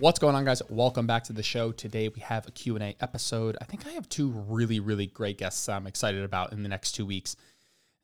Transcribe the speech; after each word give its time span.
What's 0.00 0.20
going 0.20 0.36
on, 0.36 0.44
guys? 0.44 0.62
Welcome 0.68 1.08
back 1.08 1.24
to 1.24 1.32
the 1.32 1.42
show. 1.42 1.72
Today 1.72 2.08
we 2.08 2.20
have 2.20 2.46
a 2.46 2.52
Q&A 2.52 2.94
episode. 3.00 3.56
I 3.60 3.64
think 3.64 3.84
I 3.84 3.90
have 3.90 4.08
two 4.08 4.28
really, 4.46 4.78
really 4.78 5.06
great 5.06 5.38
guests 5.38 5.68
I'm 5.68 5.88
excited 5.88 6.22
about 6.22 6.52
in 6.52 6.62
the 6.62 6.68
next 6.68 6.92
two 6.92 7.04
weeks. 7.04 7.34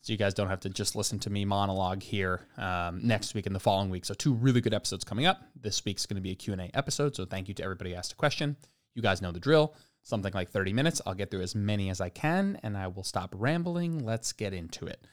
So 0.00 0.12
you 0.12 0.18
guys 0.18 0.34
don't 0.34 0.48
have 0.48 0.58
to 0.60 0.70
just 0.70 0.96
listen 0.96 1.20
to 1.20 1.30
me 1.30 1.44
monologue 1.44 2.02
here 2.02 2.40
um, 2.58 2.98
next 3.06 3.34
week 3.34 3.46
and 3.46 3.54
the 3.54 3.60
following 3.60 3.90
week. 3.90 4.06
So 4.06 4.12
two 4.12 4.34
really 4.34 4.60
good 4.60 4.74
episodes 4.74 5.04
coming 5.04 5.26
up. 5.26 5.44
This 5.54 5.84
week's 5.84 6.04
going 6.04 6.16
to 6.16 6.20
be 6.20 6.32
a 6.32 6.34
Q&A 6.34 6.68
episode. 6.74 7.14
So 7.14 7.26
thank 7.26 7.46
you 7.46 7.54
to 7.54 7.62
everybody 7.62 7.90
who 7.92 7.96
asked 7.96 8.12
a 8.12 8.16
question. 8.16 8.56
You 8.96 9.00
guys 9.00 9.22
know 9.22 9.30
the 9.30 9.38
drill. 9.38 9.76
Something 10.02 10.32
like 10.34 10.50
30 10.50 10.72
minutes. 10.72 11.00
I'll 11.06 11.14
get 11.14 11.30
through 11.30 11.42
as 11.42 11.54
many 11.54 11.90
as 11.90 12.00
I 12.00 12.08
can 12.08 12.58
and 12.64 12.76
I 12.76 12.88
will 12.88 13.04
stop 13.04 13.32
rambling. 13.38 14.04
Let's 14.04 14.32
get 14.32 14.52
into 14.52 14.84
it. 14.86 15.06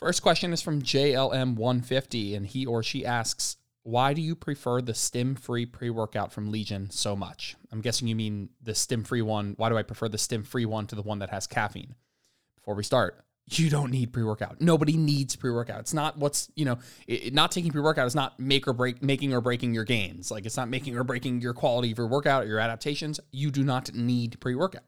First 0.00 0.22
question 0.22 0.52
is 0.52 0.60
from 0.60 0.82
JLM150 0.82 2.36
and 2.36 2.46
he 2.46 2.66
or 2.66 2.82
she 2.82 3.06
asks, 3.06 3.58
why 3.88 4.12
do 4.12 4.20
you 4.20 4.36
prefer 4.36 4.82
the 4.82 4.92
stim 4.92 5.34
free 5.34 5.64
pre 5.64 5.88
workout 5.88 6.30
from 6.30 6.50
Legion 6.50 6.90
so 6.90 7.16
much? 7.16 7.56
I'm 7.72 7.80
guessing 7.80 8.06
you 8.06 8.14
mean 8.14 8.50
the 8.62 8.74
stim 8.74 9.02
free 9.02 9.22
one. 9.22 9.54
Why 9.56 9.70
do 9.70 9.78
I 9.78 9.82
prefer 9.82 10.10
the 10.10 10.18
stim 10.18 10.44
free 10.44 10.66
one 10.66 10.86
to 10.88 10.94
the 10.94 11.00
one 11.00 11.20
that 11.20 11.30
has 11.30 11.46
caffeine? 11.46 11.94
Before 12.56 12.74
we 12.74 12.84
start, 12.84 13.24
you 13.46 13.70
don't 13.70 13.90
need 13.90 14.12
pre 14.12 14.24
workout. 14.24 14.60
Nobody 14.60 14.98
needs 14.98 15.36
pre 15.36 15.50
workout. 15.50 15.80
It's 15.80 15.94
not 15.94 16.18
what's, 16.18 16.50
you 16.54 16.66
know, 16.66 16.78
it, 17.06 17.32
not 17.32 17.50
taking 17.50 17.72
pre 17.72 17.80
workout 17.80 18.06
is 18.06 18.14
not 18.14 18.38
make 18.38 18.68
or 18.68 18.74
break, 18.74 19.02
making 19.02 19.32
or 19.32 19.40
breaking 19.40 19.72
your 19.72 19.84
gains. 19.84 20.30
Like 20.30 20.44
it's 20.44 20.58
not 20.58 20.68
making 20.68 20.94
or 20.94 21.02
breaking 21.02 21.40
your 21.40 21.54
quality 21.54 21.90
of 21.90 21.96
your 21.96 22.08
workout 22.08 22.44
or 22.44 22.46
your 22.46 22.60
adaptations. 22.60 23.20
You 23.32 23.50
do 23.50 23.64
not 23.64 23.94
need 23.94 24.38
pre 24.38 24.54
workout. 24.54 24.84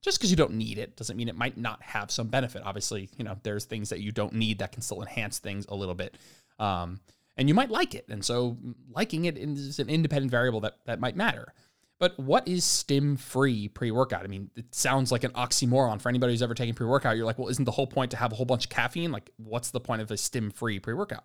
Just 0.00 0.18
because 0.18 0.30
you 0.30 0.36
don't 0.38 0.54
need 0.54 0.78
it 0.78 0.96
doesn't 0.96 1.18
mean 1.18 1.28
it 1.28 1.36
might 1.36 1.58
not 1.58 1.82
have 1.82 2.10
some 2.10 2.28
benefit. 2.28 2.62
Obviously, 2.64 3.10
you 3.18 3.24
know, 3.24 3.36
there's 3.42 3.66
things 3.66 3.90
that 3.90 4.00
you 4.00 4.12
don't 4.12 4.32
need 4.32 4.60
that 4.60 4.72
can 4.72 4.80
still 4.80 5.02
enhance 5.02 5.40
things 5.40 5.66
a 5.68 5.74
little 5.74 5.94
bit. 5.94 6.16
Um, 6.58 7.00
and 7.40 7.48
you 7.48 7.54
might 7.54 7.70
like 7.70 7.94
it. 7.94 8.04
And 8.10 8.22
so 8.22 8.58
liking 8.90 9.24
it 9.24 9.38
is 9.38 9.78
an 9.78 9.88
independent 9.88 10.30
variable 10.30 10.60
that, 10.60 10.76
that 10.84 11.00
might 11.00 11.16
matter. 11.16 11.54
But 11.98 12.18
what 12.18 12.46
is 12.46 12.64
stim 12.64 13.16
free 13.16 13.66
pre 13.68 13.90
workout? 13.90 14.24
I 14.24 14.26
mean, 14.26 14.50
it 14.56 14.74
sounds 14.74 15.10
like 15.10 15.24
an 15.24 15.32
oxymoron 15.32 16.02
for 16.02 16.10
anybody 16.10 16.34
who's 16.34 16.42
ever 16.42 16.52
taken 16.52 16.74
pre 16.74 16.86
workout. 16.86 17.16
You're 17.16 17.24
like, 17.24 17.38
well, 17.38 17.48
isn't 17.48 17.64
the 17.64 17.70
whole 17.70 17.86
point 17.86 18.10
to 18.10 18.18
have 18.18 18.30
a 18.30 18.34
whole 18.34 18.44
bunch 18.44 18.66
of 18.66 18.70
caffeine? 18.70 19.10
Like, 19.10 19.30
what's 19.38 19.70
the 19.70 19.80
point 19.80 20.02
of 20.02 20.10
a 20.10 20.18
stim 20.18 20.50
free 20.50 20.78
pre 20.78 20.92
workout? 20.92 21.24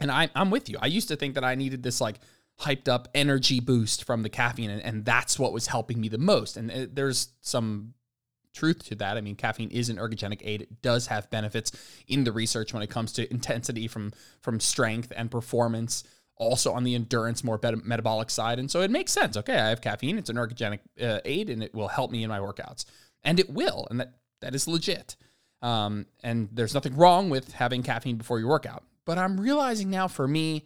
And 0.00 0.10
I, 0.10 0.30
I'm 0.34 0.50
with 0.50 0.70
you. 0.70 0.78
I 0.80 0.86
used 0.86 1.08
to 1.08 1.16
think 1.16 1.34
that 1.34 1.44
I 1.44 1.54
needed 1.54 1.82
this 1.82 2.00
like 2.00 2.16
hyped 2.62 2.88
up 2.88 3.08
energy 3.14 3.60
boost 3.60 4.04
from 4.04 4.22
the 4.22 4.30
caffeine, 4.30 4.70
and, 4.70 4.82
and 4.82 5.04
that's 5.04 5.38
what 5.38 5.52
was 5.52 5.66
helping 5.66 6.00
me 6.00 6.08
the 6.08 6.18
most. 6.18 6.56
And 6.56 6.70
it, 6.70 6.94
there's 6.94 7.28
some 7.42 7.92
truth 8.60 8.84
to 8.84 8.94
that. 8.96 9.16
I 9.16 9.20
mean, 9.20 9.36
caffeine 9.36 9.70
is 9.70 9.88
an 9.88 9.96
ergogenic 9.96 10.42
aid. 10.44 10.62
It 10.62 10.82
does 10.82 11.06
have 11.06 11.30
benefits 11.30 11.72
in 12.06 12.24
the 12.24 12.32
research 12.32 12.74
when 12.74 12.82
it 12.82 12.90
comes 12.90 13.12
to 13.14 13.30
intensity 13.30 13.88
from 13.88 14.12
from 14.42 14.60
strength 14.60 15.12
and 15.16 15.30
performance. 15.30 16.04
Also 16.36 16.72
on 16.72 16.84
the 16.84 16.94
endurance, 16.94 17.44
more 17.44 17.58
bet- 17.58 17.84
metabolic 17.84 18.30
side, 18.30 18.58
and 18.58 18.70
so 18.70 18.80
it 18.80 18.90
makes 18.90 19.12
sense. 19.12 19.36
Okay, 19.36 19.58
I 19.58 19.68
have 19.68 19.82
caffeine; 19.82 20.16
it's 20.16 20.30
an 20.30 20.36
ergogenic 20.36 20.80
uh, 21.00 21.20
aid, 21.24 21.50
and 21.50 21.62
it 21.62 21.74
will 21.74 21.88
help 21.88 22.10
me 22.10 22.22
in 22.22 22.30
my 22.30 22.38
workouts, 22.38 22.86
and 23.22 23.38
it 23.38 23.50
will, 23.50 23.86
and 23.90 24.00
that 24.00 24.14
that 24.40 24.54
is 24.54 24.66
legit. 24.66 25.16
Um, 25.62 26.06
and 26.22 26.48
there's 26.52 26.72
nothing 26.72 26.96
wrong 26.96 27.28
with 27.28 27.52
having 27.52 27.82
caffeine 27.82 28.16
before 28.16 28.38
your 28.38 28.48
workout. 28.48 28.84
But 29.04 29.18
I'm 29.18 29.38
realizing 29.38 29.90
now, 29.90 30.08
for 30.08 30.26
me, 30.26 30.64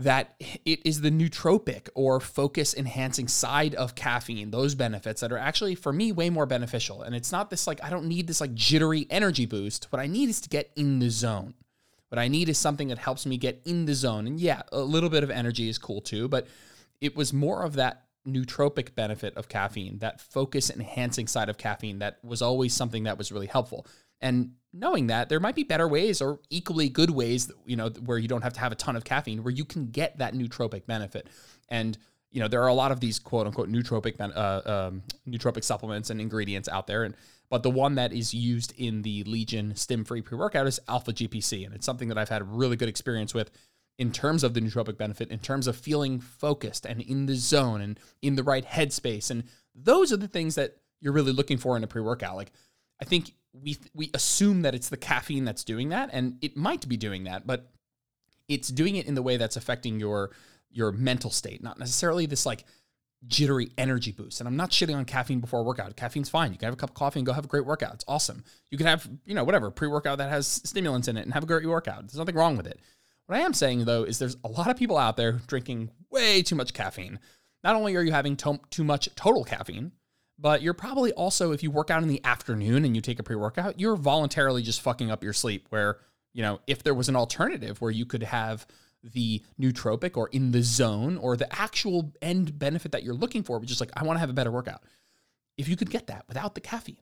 that 0.00 0.34
it 0.64 0.80
is 0.84 1.02
the 1.02 1.10
nootropic 1.10 1.88
or 1.94 2.20
focus 2.20 2.74
enhancing 2.74 3.28
side 3.28 3.74
of 3.74 3.94
caffeine, 3.94 4.50
those 4.50 4.74
benefits 4.74 5.20
that 5.20 5.30
are 5.30 5.38
actually 5.38 5.74
for 5.74 5.92
me 5.92 6.10
way 6.10 6.30
more 6.30 6.46
beneficial. 6.46 7.02
And 7.02 7.14
it's 7.14 7.30
not 7.30 7.50
this 7.50 7.66
like, 7.66 7.82
I 7.84 7.90
don't 7.90 8.06
need 8.06 8.26
this 8.26 8.40
like 8.40 8.54
jittery 8.54 9.06
energy 9.10 9.46
boost. 9.46 9.86
What 9.90 10.00
I 10.00 10.06
need 10.06 10.28
is 10.28 10.40
to 10.40 10.48
get 10.48 10.70
in 10.74 10.98
the 10.98 11.10
zone. 11.10 11.54
What 12.08 12.18
I 12.18 12.28
need 12.28 12.48
is 12.48 12.58
something 12.58 12.88
that 12.88 12.98
helps 12.98 13.26
me 13.26 13.36
get 13.36 13.60
in 13.64 13.84
the 13.84 13.94
zone. 13.94 14.26
And 14.26 14.40
yeah, 14.40 14.62
a 14.72 14.80
little 14.80 15.10
bit 15.10 15.22
of 15.22 15.30
energy 15.30 15.68
is 15.68 15.78
cool 15.78 16.00
too, 16.00 16.28
but 16.28 16.46
it 17.00 17.14
was 17.14 17.32
more 17.32 17.62
of 17.62 17.74
that 17.74 18.04
nootropic 18.26 18.94
benefit 18.94 19.36
of 19.36 19.48
caffeine, 19.48 19.98
that 19.98 20.20
focus 20.20 20.70
enhancing 20.70 21.26
side 21.26 21.48
of 21.48 21.58
caffeine 21.58 21.98
that 22.00 22.18
was 22.22 22.42
always 22.42 22.74
something 22.74 23.04
that 23.04 23.18
was 23.18 23.30
really 23.30 23.46
helpful. 23.46 23.86
And 24.20 24.52
knowing 24.72 25.08
that 25.08 25.28
there 25.28 25.40
might 25.40 25.54
be 25.54 25.64
better 25.64 25.88
ways 25.88 26.20
or 26.20 26.40
equally 26.50 26.88
good 26.88 27.10
ways, 27.10 27.50
you 27.66 27.76
know, 27.76 27.88
where 27.88 28.18
you 28.18 28.28
don't 28.28 28.42
have 28.42 28.52
to 28.54 28.60
have 28.60 28.72
a 28.72 28.76
ton 28.76 28.96
of 28.96 29.04
caffeine, 29.04 29.42
where 29.42 29.52
you 29.52 29.64
can 29.64 29.86
get 29.86 30.18
that 30.18 30.34
nootropic 30.34 30.86
benefit. 30.86 31.28
And 31.68 31.96
you 32.30 32.40
know, 32.40 32.48
there 32.48 32.62
are 32.62 32.68
a 32.68 32.74
lot 32.74 32.92
of 32.92 33.00
these 33.00 33.18
quote 33.18 33.46
unquote 33.46 33.68
nootropic 33.68 34.20
uh, 34.20 34.88
um, 34.88 35.02
nootropic 35.28 35.64
supplements 35.64 36.10
and 36.10 36.20
ingredients 36.20 36.68
out 36.68 36.86
there, 36.86 37.02
and 37.04 37.14
but 37.48 37.62
the 37.62 37.70
one 37.70 37.96
that 37.96 38.12
is 38.12 38.32
used 38.32 38.72
in 38.76 39.02
the 39.02 39.24
Legion 39.24 39.74
Stim 39.74 40.04
Free 40.04 40.22
Pre 40.22 40.38
Workout 40.38 40.66
is 40.66 40.78
Alpha 40.88 41.12
GPC, 41.12 41.66
and 41.66 41.74
it's 41.74 41.86
something 41.86 42.08
that 42.08 42.18
I've 42.18 42.28
had 42.28 42.42
a 42.42 42.44
really 42.44 42.76
good 42.76 42.88
experience 42.88 43.34
with 43.34 43.50
in 43.98 44.12
terms 44.12 44.44
of 44.44 44.54
the 44.54 44.60
nootropic 44.60 44.96
benefit, 44.96 45.30
in 45.30 45.40
terms 45.40 45.66
of 45.66 45.76
feeling 45.76 46.20
focused 46.20 46.86
and 46.86 47.02
in 47.02 47.26
the 47.26 47.34
zone 47.34 47.80
and 47.80 47.98
in 48.22 48.36
the 48.36 48.44
right 48.44 48.64
headspace, 48.64 49.30
and 49.30 49.44
those 49.74 50.12
are 50.12 50.16
the 50.16 50.28
things 50.28 50.54
that 50.54 50.76
you're 51.00 51.12
really 51.12 51.32
looking 51.32 51.58
for 51.58 51.76
in 51.76 51.82
a 51.82 51.88
pre 51.88 52.00
workout. 52.00 52.36
Like, 52.36 52.52
I 53.00 53.04
think 53.04 53.32
we 53.52 53.78
we 53.94 54.10
assume 54.14 54.62
that 54.62 54.74
it's 54.74 54.88
the 54.88 54.96
caffeine 54.96 55.44
that's 55.44 55.64
doing 55.64 55.88
that, 55.90 56.10
and 56.12 56.36
it 56.40 56.56
might 56.56 56.88
be 56.88 56.96
doing 56.96 57.24
that, 57.24 57.46
but 57.46 57.70
it's 58.48 58.68
doing 58.68 58.96
it 58.96 59.06
in 59.06 59.14
the 59.14 59.22
way 59.22 59.36
that's 59.36 59.56
affecting 59.56 59.98
your 60.00 60.30
your 60.70 60.92
mental 60.92 61.30
state, 61.30 61.62
not 61.62 61.78
necessarily 61.78 62.26
this 62.26 62.46
like 62.46 62.64
jittery 63.26 63.70
energy 63.76 64.12
boost. 64.12 64.40
And 64.40 64.48
I'm 64.48 64.56
not 64.56 64.70
shitting 64.70 64.96
on 64.96 65.04
caffeine 65.04 65.40
before 65.40 65.60
a 65.60 65.62
workout. 65.62 65.94
Caffeine's 65.96 66.28
fine. 66.28 66.52
You 66.52 66.58
can 66.58 66.66
have 66.66 66.74
a 66.74 66.76
cup 66.76 66.90
of 66.90 66.94
coffee 66.94 67.20
and 67.20 67.26
go 67.26 67.32
have 67.32 67.44
a 67.44 67.48
great 67.48 67.66
workout. 67.66 67.94
It's 67.94 68.04
awesome. 68.08 68.44
You 68.70 68.78
can 68.78 68.86
have, 68.86 69.08
you 69.26 69.34
know, 69.34 69.44
whatever, 69.44 69.70
pre-workout 69.70 70.18
that 70.18 70.30
has 70.30 70.46
stimulants 70.46 71.06
in 71.08 71.16
it 71.16 71.22
and 71.22 71.34
have 71.34 71.42
a 71.42 71.46
great 71.46 71.66
workout. 71.66 72.02
There's 72.02 72.16
nothing 72.16 72.34
wrong 72.34 72.56
with 72.56 72.66
it. 72.66 72.80
What 73.26 73.38
I 73.38 73.42
am 73.42 73.52
saying 73.52 73.84
though 73.84 74.04
is 74.04 74.18
there's 74.18 74.36
a 74.42 74.48
lot 74.48 74.70
of 74.70 74.76
people 74.76 74.96
out 74.96 75.16
there 75.16 75.32
drinking 75.46 75.90
way 76.10 76.42
too 76.42 76.54
much 76.54 76.72
caffeine. 76.72 77.18
Not 77.62 77.76
only 77.76 77.94
are 77.94 78.02
you 78.02 78.12
having 78.12 78.36
to- 78.38 78.60
too 78.70 78.84
much 78.84 79.14
total 79.16 79.44
caffeine, 79.44 79.92
but 80.40 80.62
you're 80.62 80.74
probably 80.74 81.12
also, 81.12 81.52
if 81.52 81.62
you 81.62 81.70
work 81.70 81.90
out 81.90 82.02
in 82.02 82.08
the 82.08 82.24
afternoon 82.24 82.84
and 82.84 82.96
you 82.96 83.02
take 83.02 83.18
a 83.18 83.22
pre 83.22 83.36
workout, 83.36 83.78
you're 83.78 83.96
voluntarily 83.96 84.62
just 84.62 84.80
fucking 84.80 85.10
up 85.10 85.22
your 85.22 85.32
sleep. 85.32 85.66
Where, 85.70 85.98
you 86.32 86.42
know, 86.42 86.60
if 86.66 86.82
there 86.82 86.94
was 86.94 87.08
an 87.08 87.16
alternative 87.16 87.80
where 87.80 87.90
you 87.90 88.06
could 88.06 88.22
have 88.22 88.66
the 89.02 89.42
nootropic 89.60 90.16
or 90.16 90.28
in 90.28 90.52
the 90.52 90.62
zone 90.62 91.16
or 91.18 91.36
the 91.36 91.52
actual 91.60 92.12
end 92.22 92.58
benefit 92.58 92.92
that 92.92 93.02
you're 93.02 93.14
looking 93.14 93.42
for, 93.42 93.58
which 93.58 93.70
is 93.70 93.80
like, 93.80 93.90
I 93.96 94.04
want 94.04 94.16
to 94.16 94.20
have 94.20 94.30
a 94.30 94.34
better 94.34 94.50
workout. 94.50 94.82
If 95.58 95.68
you 95.68 95.76
could 95.76 95.90
get 95.90 96.06
that 96.06 96.24
without 96.28 96.54
the 96.54 96.60
caffeine, 96.60 96.96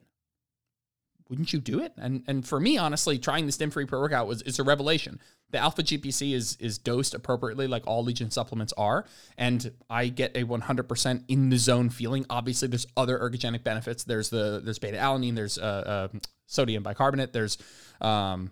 wouldn't 1.29 1.53
you 1.53 1.59
do 1.59 1.79
it? 1.79 1.93
And 1.97 2.23
and 2.27 2.45
for 2.45 2.59
me, 2.59 2.77
honestly, 2.77 3.19
trying 3.19 3.45
the 3.45 3.51
stim 3.51 3.69
free 3.69 3.85
pre 3.85 3.99
workout 3.99 4.27
was 4.27 4.41
it's 4.41 4.59
a 4.59 4.63
revelation. 4.63 5.19
The 5.51 5.59
alpha 5.59 5.83
GPC 5.83 6.33
is 6.33 6.57
is 6.59 6.77
dosed 6.77 7.13
appropriately, 7.13 7.67
like 7.67 7.85
all 7.85 8.03
Legion 8.03 8.31
supplements 8.31 8.73
are, 8.77 9.05
and 9.37 9.71
I 9.89 10.07
get 10.07 10.35
a 10.35 10.43
100% 10.43 11.23
in 11.27 11.49
the 11.49 11.57
zone 11.57 11.89
feeling. 11.89 12.25
Obviously, 12.29 12.67
there's 12.67 12.87
other 12.97 13.17
ergogenic 13.19 13.63
benefits. 13.63 14.03
There's 14.03 14.29
the 14.29 14.61
there's 14.63 14.79
beta 14.79 14.97
alanine, 14.97 15.35
there's 15.35 15.57
uh, 15.57 16.09
uh, 16.13 16.19
sodium 16.47 16.81
bicarbonate, 16.81 17.31
there's 17.31 17.59
um, 18.01 18.51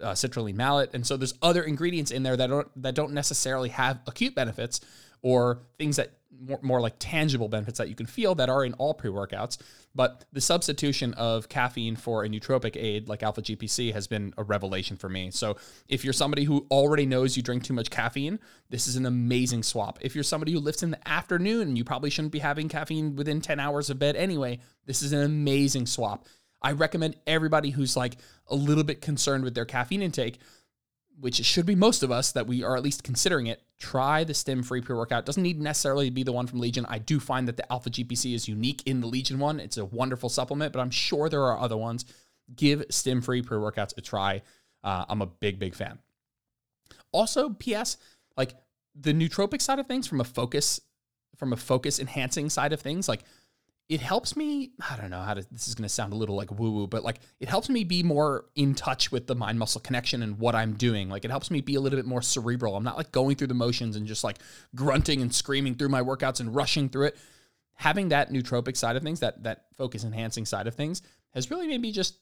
uh, 0.00 0.12
citrulline 0.12 0.54
malate, 0.54 0.94
and 0.94 1.04
so 1.04 1.16
there's 1.16 1.34
other 1.42 1.64
ingredients 1.64 2.12
in 2.12 2.22
there 2.22 2.36
that 2.36 2.46
don't 2.46 2.82
that 2.82 2.94
don't 2.94 3.12
necessarily 3.12 3.70
have 3.70 4.00
acute 4.06 4.36
benefits 4.36 4.80
or 5.22 5.62
things 5.78 5.96
that 5.96 6.12
more, 6.40 6.58
more 6.62 6.80
like 6.80 6.94
tangible 6.98 7.48
benefits 7.48 7.78
that 7.78 7.88
you 7.88 7.94
can 7.94 8.06
feel 8.06 8.34
that 8.36 8.48
are 8.48 8.64
in 8.64 8.74
all 8.74 8.94
pre 8.94 9.10
workouts. 9.10 9.58
But 9.94 10.24
the 10.32 10.40
substitution 10.40 11.14
of 11.14 11.48
caffeine 11.48 11.96
for 11.96 12.24
a 12.24 12.28
nootropic 12.28 12.76
aid 12.76 13.08
like 13.08 13.22
alpha 13.22 13.42
GPC 13.42 13.92
has 13.92 14.06
been 14.06 14.34
a 14.36 14.42
revelation 14.42 14.96
for 14.96 15.08
me. 15.08 15.30
So 15.30 15.56
if 15.88 16.04
you're 16.04 16.12
somebody 16.12 16.44
who 16.44 16.66
already 16.70 17.06
knows 17.06 17.36
you 17.36 17.42
drink 17.42 17.62
too 17.62 17.74
much 17.74 17.90
caffeine, 17.90 18.40
this 18.70 18.88
is 18.88 18.96
an 18.96 19.06
amazing 19.06 19.62
swap. 19.62 19.98
If 20.00 20.14
you're 20.14 20.24
somebody 20.24 20.52
who 20.52 20.60
lifts 20.60 20.82
in 20.82 20.90
the 20.90 21.08
afternoon 21.08 21.76
you 21.76 21.84
probably 21.84 22.10
shouldn't 22.10 22.32
be 22.32 22.40
having 22.40 22.68
caffeine 22.68 23.14
within 23.14 23.40
10 23.40 23.60
hours 23.60 23.90
of 23.90 23.98
bed 23.98 24.16
anyway, 24.16 24.58
this 24.86 25.02
is 25.02 25.12
an 25.12 25.22
amazing 25.22 25.86
swap. 25.86 26.26
I 26.60 26.72
recommend 26.72 27.16
everybody 27.26 27.70
who's 27.70 27.96
like 27.96 28.16
a 28.48 28.56
little 28.56 28.84
bit 28.84 29.02
concerned 29.02 29.44
with 29.44 29.54
their 29.54 29.66
caffeine 29.66 30.02
intake 30.02 30.40
which 31.20 31.36
should 31.44 31.66
be 31.66 31.74
most 31.74 32.02
of 32.02 32.10
us 32.10 32.32
that 32.32 32.46
we 32.46 32.62
are 32.62 32.76
at 32.76 32.82
least 32.82 33.04
considering 33.04 33.46
it, 33.46 33.62
try 33.78 34.24
the 34.24 34.34
stim 34.34 34.62
free 34.62 34.80
pre 34.80 34.96
workout. 34.96 35.26
Doesn't 35.26 35.42
need 35.42 35.60
necessarily 35.60 36.10
be 36.10 36.22
the 36.22 36.32
one 36.32 36.46
from 36.46 36.60
Legion. 36.60 36.86
I 36.88 36.98
do 36.98 37.20
find 37.20 37.46
that 37.48 37.56
the 37.56 37.70
Alpha 37.72 37.90
GPC 37.90 38.34
is 38.34 38.48
unique 38.48 38.82
in 38.86 39.00
the 39.00 39.06
Legion 39.06 39.38
one. 39.38 39.60
It's 39.60 39.76
a 39.76 39.84
wonderful 39.84 40.28
supplement, 40.28 40.72
but 40.72 40.80
I'm 40.80 40.90
sure 40.90 41.28
there 41.28 41.42
are 41.42 41.58
other 41.58 41.76
ones. 41.76 42.04
Give 42.54 42.84
stim 42.90 43.20
free 43.20 43.42
pre 43.42 43.58
workouts 43.58 43.96
a 43.96 44.00
try. 44.00 44.42
Uh, 44.82 45.04
I'm 45.08 45.22
a 45.22 45.26
big, 45.26 45.58
big 45.58 45.74
fan. 45.74 45.98
Also, 47.12 47.50
PS, 47.50 47.96
like 48.36 48.54
the 48.94 49.12
nootropic 49.12 49.62
side 49.62 49.78
of 49.78 49.86
things 49.86 50.06
from 50.06 50.20
a 50.20 50.24
focus, 50.24 50.80
from 51.36 51.52
a 51.52 51.56
focus 51.56 51.98
enhancing 52.00 52.50
side 52.50 52.72
of 52.72 52.80
things, 52.80 53.08
like 53.08 53.24
it 53.88 54.00
helps 54.00 54.34
me 54.34 54.72
i 54.88 54.96
don't 54.96 55.10
know 55.10 55.20
how 55.20 55.34
to 55.34 55.44
this 55.52 55.68
is 55.68 55.74
going 55.74 55.82
to 55.82 55.88
sound 55.88 56.12
a 56.12 56.16
little 56.16 56.34
like 56.34 56.50
woo 56.50 56.70
woo 56.70 56.86
but 56.86 57.04
like 57.04 57.20
it 57.38 57.48
helps 57.48 57.68
me 57.68 57.84
be 57.84 58.02
more 58.02 58.46
in 58.56 58.74
touch 58.74 59.12
with 59.12 59.26
the 59.26 59.34
mind 59.34 59.58
muscle 59.58 59.80
connection 59.80 60.22
and 60.22 60.38
what 60.38 60.54
i'm 60.54 60.74
doing. 60.74 61.08
Like 61.08 61.24
it 61.24 61.30
helps 61.30 61.50
me 61.50 61.60
be 61.60 61.74
a 61.76 61.80
little 61.80 61.98
bit 61.98 62.06
more 62.06 62.22
cerebral. 62.22 62.76
I'm 62.76 62.84
not 62.84 62.96
like 62.96 63.12
going 63.12 63.36
through 63.36 63.48
the 63.48 63.54
motions 63.54 63.96
and 63.96 64.06
just 64.06 64.24
like 64.24 64.38
grunting 64.74 65.22
and 65.22 65.34
screaming 65.34 65.74
through 65.74 65.88
my 65.88 66.02
workouts 66.02 66.40
and 66.40 66.54
rushing 66.54 66.88
through 66.88 67.06
it. 67.06 67.16
Having 67.74 68.10
that 68.10 68.30
nootropic 68.30 68.76
side 68.76 68.96
of 68.96 69.02
things 69.02 69.20
that 69.20 69.42
that 69.44 69.66
focus 69.76 70.04
enhancing 70.04 70.44
side 70.44 70.66
of 70.66 70.74
things 70.74 71.02
has 71.32 71.50
really 71.50 71.66
made 71.66 71.80
me 71.80 71.92
just 71.92 72.18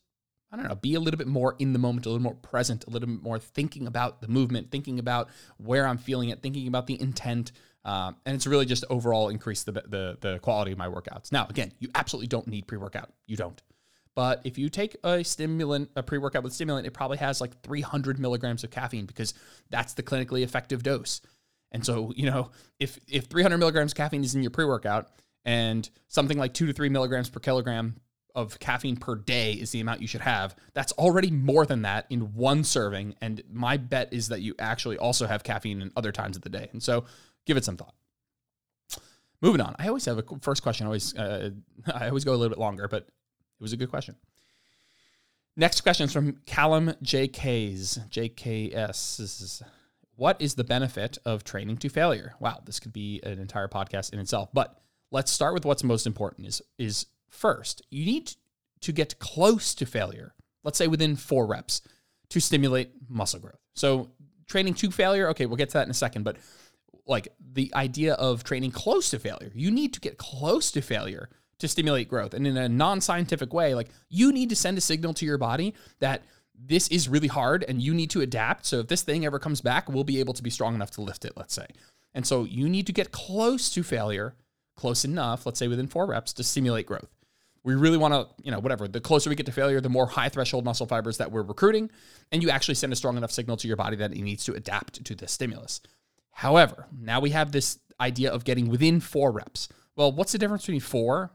I 0.51 0.57
don't 0.57 0.69
know, 0.69 0.75
be 0.75 0.95
a 0.95 1.01
little 1.01 1.17
bit 1.17 1.29
more 1.29 1.57
in 1.59 1.73
the 1.73 1.79
moment, 1.79 2.05
a 2.05 2.11
little 2.11 2.23
more 2.23 2.35
present, 2.35 2.85
a 2.87 2.91
little 2.91 3.09
bit 3.09 3.23
more 3.23 3.39
thinking 3.39 3.87
about 3.87 4.21
the 4.21 4.29
movement, 4.29 4.71
thinking 4.71 4.99
about 4.99 5.31
where 5.57 5.87
I'm 5.87 5.97
feeling 5.97 6.29
it, 6.29 6.43
thinking 6.43 6.69
about 6.69 6.87
the 6.87 7.01
intent, 7.01 7.53
Um, 7.85 8.17
and 8.25 8.35
it's 8.35 8.47
really 8.47 8.67
just 8.67 8.85
overall 8.91 9.29
increase 9.29 9.65
the, 9.65 9.73
the 9.73 10.17
the 10.21 10.39
quality 10.39 10.73
of 10.73 10.79
my 10.79 10.87
workouts. 10.87 11.33
Now, 11.33 11.47
again, 11.49 11.73
you 11.81 11.89
absolutely 11.95 12.29
don't 12.29 12.47
need 12.47 12.67
pre 12.67 12.79
workout. 12.79 13.13
You 13.27 13.37
don't. 13.37 13.61
But 14.15 14.43
if 14.45 14.59
you 14.59 14.69
take 14.69 14.97
a 15.05 15.25
stimulant, 15.25 15.91
a 15.97 16.03
pre 16.03 16.19
workout 16.19 16.43
with 16.43 16.53
stimulant, 16.53 16.87
it 16.87 16.93
probably 16.93 17.19
has 17.19 17.41
like 17.41 17.61
300 17.63 18.19
milligrams 18.19 18.63
of 18.63 18.71
caffeine 18.71 19.07
because 19.07 19.35
that's 19.71 19.95
the 19.95 20.03
clinically 20.03 20.43
effective 20.43 20.83
dose. 20.83 21.21
And 21.73 21.85
so, 21.85 22.13
you 22.15 22.31
know, 22.31 22.51
if 22.79 22.99
if 23.09 23.25
300 23.25 23.59
milligrams 23.59 23.93
of 23.93 23.97
caffeine 23.97 24.23
is 24.23 24.35
in 24.35 24.43
your 24.43 24.51
pre 24.51 24.65
workout 24.65 25.09
and 25.45 25.89
something 26.09 26.39
like 26.39 26.55
two 26.55 26.67
to 26.67 26.73
three 26.73 26.91
milligrams 26.91 27.31
per 27.31 27.41
kilogram 27.41 27.97
of 28.35 28.59
caffeine 28.59 28.97
per 28.97 29.15
day 29.15 29.53
is 29.53 29.73
the 29.73 29.81
amount 29.81 30.01
you 30.01 30.07
should 30.07 30.21
have, 30.21 30.55
that's 30.75 30.93
already 30.93 31.31
more 31.31 31.67
than 31.67 31.83
that 31.83 32.07
in 32.11 32.35
one 32.35 32.65
serving. 32.65 33.15
And 33.21 33.43
my 33.51 33.77
bet 33.77 34.13
is 34.13 34.29
that 34.29 34.41
you 34.41 34.55
actually 34.59 34.99
also 34.99 35.27
have 35.27 35.43
caffeine 35.43 35.83
in 35.83 35.93
other 35.97 36.13
times 36.13 36.37
of 36.37 36.43
the 36.43 36.49
day. 36.49 36.69
And 36.73 36.83
so, 36.83 37.05
give 37.47 37.57
it 37.57 37.65
some 37.65 37.77
thought. 37.77 37.95
Moving 39.41 39.61
on, 39.61 39.75
I 39.79 39.89
always 39.89 40.05
have 40.05 40.19
a 40.19 40.25
first 40.41 40.63
question. 40.63 40.87
I 40.87 40.89
always, 40.89 41.17
uh, 41.17 41.51
I 41.93 42.09
always 42.09 42.25
go 42.25 42.33
a 42.33 42.37
little 42.37 42.55
bit 42.55 42.61
longer, 42.61 42.89
but 42.89 43.03
it 43.03 43.61
was 43.61 43.73
a 43.73 43.77
good 43.77 43.91
question. 43.91 44.17
Next 45.57 45.83
question 45.83 46.05
is 46.05 46.13
from 46.13 46.39
Callum 46.47 46.95
JKs. 47.05 48.09
JKS. 48.09 49.63
What 50.17 50.41
is 50.41 50.55
the 50.55 50.65
benefit 50.65 51.19
of 51.25 51.45
training 51.45 51.79
to 51.79 51.89
failure? 51.89 52.35
Wow, 52.39 52.61
this 52.65 52.81
could 52.81 52.93
be 52.93 53.21
an 53.23 53.39
entire 53.39 53.69
podcast 53.69 54.13
in 54.13 54.19
itself. 54.19 54.51
But 54.53 54.81
let's 55.11 55.31
start 55.31 55.53
with 55.55 55.65
what's 55.65 55.85
most 55.85 56.07
important 56.07 56.47
is 56.47 56.63
is 56.79 57.07
first, 57.29 57.83
you 57.91 58.07
need 58.07 58.35
to 58.81 58.93
get 58.93 59.19
close 59.19 59.75
to 59.75 59.87
failure. 59.87 60.35
Let's 60.65 60.79
say 60.79 60.87
within 60.87 61.17
4 61.17 61.47
reps 61.47 61.83
to 62.31 62.41
stimulate 62.41 62.93
muscle 63.09 63.41
growth. 63.41 63.61
So, 63.75 64.11
training 64.47 64.75
to 64.75 64.91
failure, 64.91 65.29
okay, 65.31 65.47
we'll 65.47 65.57
get 65.57 65.71
to 65.71 65.75
that 65.75 65.87
in 65.87 65.91
a 65.91 65.95
second, 65.95 66.23
but 66.23 66.37
like 67.07 67.29
the 67.53 67.73
idea 67.75 68.15
of 68.15 68.45
training 68.45 68.71
close 68.71 69.11
to 69.11 69.19
failure. 69.19 69.51
You 69.55 69.71
need 69.71 69.93
to 69.95 70.01
get 70.01 70.19
close 70.19 70.71
to 70.73 70.81
failure 70.81 71.29
to 71.59 71.69
stimulate 71.69 72.09
growth. 72.09 72.35
And 72.35 72.47
in 72.47 72.57
a 72.57 72.69
non 72.69 73.01
scientific 73.01 73.53
way, 73.53 73.75
like 73.75 73.89
you 74.09 74.33
need 74.33 74.49
to 74.51 74.57
send 74.57 74.79
a 74.79 74.81
signal 74.81 75.15
to 75.15 75.25
your 75.25 75.39
body 75.39 75.75
that 76.01 76.23
this 76.55 76.89
is 76.89 77.09
really 77.09 77.29
hard 77.29 77.65
and 77.67 77.83
you 77.83 77.95
need 77.95 78.11
to 78.11 78.21
adapt. 78.21 78.67
So 78.67 78.81
if 78.81 78.89
this 78.89 79.03
thing 79.03 79.25
ever 79.25 79.39
comes 79.39 79.61
back, 79.61 79.89
we'll 79.89 80.05
be 80.05 80.21
able 80.21 80.35
to 80.35 80.43
be 80.43 80.51
strong 80.51 80.75
enough 80.75 80.91
to 80.93 81.01
lift 81.01 81.25
it, 81.25 81.33
let's 81.37 81.55
say. 81.55 81.67
And 82.15 82.27
so 82.27 82.45
you 82.45 82.69
need 82.69 82.87
to 82.87 82.93
get 82.93 83.11
close 83.11 83.71
to 83.71 83.83
failure, 83.83 84.35
close 84.77 85.05
enough, 85.05 85.47
let's 85.47 85.59
say 85.59 85.69
within 85.69 85.89
four 85.89 86.07
reps, 86.07 86.33
to 86.35 86.45
stimulate 86.45 86.87
growth. 86.87 87.09
We 87.65 87.75
really 87.75 87.97
want 87.97 88.13
to, 88.13 88.27
you 88.45 88.51
know, 88.51 88.59
whatever. 88.59 88.89
The 88.89 89.01
closer 89.01 89.31
we 89.31 89.37
get 89.37 89.47
to 89.47 89.53
failure, 89.53 89.81
the 89.81 89.89
more 89.89 90.07
high 90.07 90.29
threshold 90.29 90.65
muscle 90.65 90.87
fibers 90.87 91.19
that 91.19 91.31
we're 91.31 91.43
recruiting. 91.43 91.91
And 92.33 92.43
you 92.43 92.51
actually 92.51 92.75
send 92.75 92.93
a 92.93 92.97
strong 92.97 93.17
enough 93.17 93.31
signal 93.31 93.57
to 93.59 93.69
your 93.69 93.77
body 93.77 93.97
that 93.97 94.13
it 94.13 94.21
needs 94.21 94.45
to 94.45 94.55
adapt 94.55 95.05
to 95.05 95.15
the 95.15 95.29
stimulus. 95.29 95.81
However, 96.33 96.87
now 96.97 97.21
we 97.21 97.31
have 97.31 97.53
this 97.53 97.79
idea 98.01 98.33
of 98.33 98.45
getting 98.45 98.69
within 98.69 99.01
four 99.01 99.31
reps. 99.31 99.69
Well, 99.97 100.13
what's 100.13 100.33
the 100.33 100.39
difference 100.39 100.63
between 100.63 100.81
four? 100.81 101.31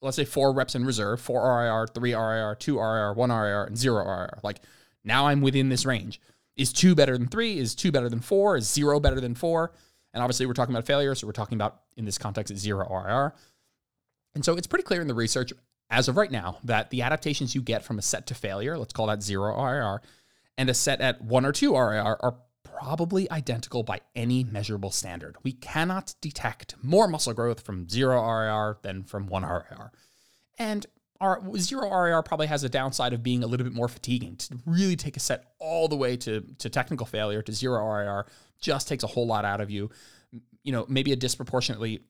Let's 0.00 0.16
say 0.16 0.24
four 0.24 0.52
reps 0.52 0.74
in 0.74 0.84
reserve, 0.84 1.20
four 1.20 1.42
RIR, 1.42 1.88
three 1.88 2.14
RIR, 2.14 2.54
two 2.54 2.78
RIR, 2.78 3.12
one 3.14 3.30
RIR, 3.30 3.64
and 3.64 3.76
zero 3.76 4.04
RIR. 4.04 4.38
Like 4.42 4.60
now 5.04 5.26
I'm 5.26 5.40
within 5.40 5.68
this 5.68 5.84
range. 5.84 6.20
Is 6.56 6.72
two 6.72 6.94
better 6.94 7.16
than 7.18 7.28
three? 7.28 7.58
Is 7.58 7.74
two 7.74 7.92
better 7.92 8.08
than 8.08 8.20
four? 8.20 8.56
Is 8.56 8.70
zero 8.70 9.00
better 9.00 9.20
than 9.20 9.34
four? 9.34 9.72
And 10.14 10.22
obviously, 10.22 10.46
we're 10.46 10.54
talking 10.54 10.74
about 10.74 10.86
failure. 10.86 11.14
So 11.14 11.26
we're 11.26 11.32
talking 11.32 11.56
about, 11.56 11.82
in 11.96 12.04
this 12.04 12.18
context, 12.18 12.56
zero 12.56 12.86
RIR. 12.88 13.34
And 14.34 14.44
so 14.44 14.56
it's 14.56 14.66
pretty 14.66 14.84
clear 14.84 15.00
in 15.00 15.08
the 15.08 15.14
research 15.14 15.52
as 15.90 16.08
of 16.08 16.16
right 16.16 16.30
now 16.30 16.58
that 16.64 16.90
the 16.90 17.02
adaptations 17.02 17.54
you 17.54 17.62
get 17.62 17.84
from 17.84 17.98
a 17.98 18.02
set 18.02 18.26
to 18.26 18.34
failure, 18.34 18.76
let's 18.76 18.92
call 18.92 19.06
that 19.06 19.22
zero 19.22 19.54
RIR, 19.60 20.02
and 20.56 20.68
a 20.68 20.74
set 20.74 21.00
at 21.00 21.22
one 21.22 21.46
or 21.46 21.52
two 21.52 21.74
RIR 21.74 22.22
are 22.22 22.36
probably 22.80 23.30
identical 23.30 23.82
by 23.82 24.00
any 24.14 24.44
measurable 24.44 24.90
standard. 24.90 25.36
We 25.42 25.52
cannot 25.52 26.14
detect 26.20 26.74
more 26.82 27.08
muscle 27.08 27.32
growth 27.32 27.60
from 27.60 27.88
zero 27.88 28.20
RIR 28.20 28.78
than 28.82 29.02
from 29.02 29.26
one 29.26 29.44
RIR. 29.44 29.92
And 30.58 30.86
our 31.20 31.42
zero 31.56 31.90
RIR 31.90 32.22
probably 32.22 32.46
has 32.46 32.64
a 32.64 32.68
downside 32.68 33.12
of 33.12 33.22
being 33.22 33.42
a 33.42 33.46
little 33.46 33.64
bit 33.64 33.74
more 33.74 33.88
fatiguing. 33.88 34.36
To 34.36 34.58
really 34.66 34.96
take 34.96 35.16
a 35.16 35.20
set 35.20 35.52
all 35.58 35.88
the 35.88 35.96
way 35.96 36.16
to, 36.18 36.42
to 36.58 36.70
technical 36.70 37.06
failure 37.06 37.42
to 37.42 37.52
zero 37.52 37.84
RIR 37.84 38.26
just 38.60 38.88
takes 38.88 39.02
a 39.04 39.08
whole 39.08 39.26
lot 39.26 39.44
out 39.44 39.60
of 39.60 39.70
you. 39.70 39.90
You 40.62 40.72
know, 40.72 40.86
maybe 40.88 41.12
a 41.12 41.16
disproportionately 41.16 42.00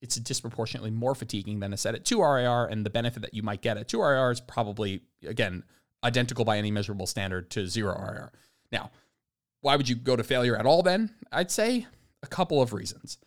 it's 0.00 0.16
disproportionately 0.16 0.90
more 0.90 1.14
fatiguing 1.14 1.60
than 1.60 1.72
a 1.72 1.76
set 1.76 1.94
at 1.94 2.04
2 2.04 2.20
RIR, 2.20 2.66
and 2.66 2.84
the 2.84 2.90
benefit 2.90 3.22
that 3.22 3.34
you 3.34 3.42
might 3.44 3.62
get 3.62 3.76
at 3.76 3.86
2 3.86 4.02
RIR 4.02 4.32
is 4.32 4.40
probably, 4.40 5.00
again, 5.24 5.62
identical 6.02 6.44
by 6.44 6.58
any 6.58 6.72
measurable 6.72 7.06
standard 7.06 7.48
to 7.50 7.68
0 7.68 7.94
RIR. 7.94 8.32
Now, 8.72 8.90
why 9.62 9.76
would 9.76 9.88
you 9.88 9.96
go 9.96 10.14
to 10.14 10.22
failure 10.22 10.56
at 10.56 10.66
all 10.66 10.82
then? 10.82 11.10
I'd 11.32 11.50
say 11.50 11.86
a 12.22 12.26
couple 12.26 12.60
of 12.60 12.72
reasons. 12.72 13.18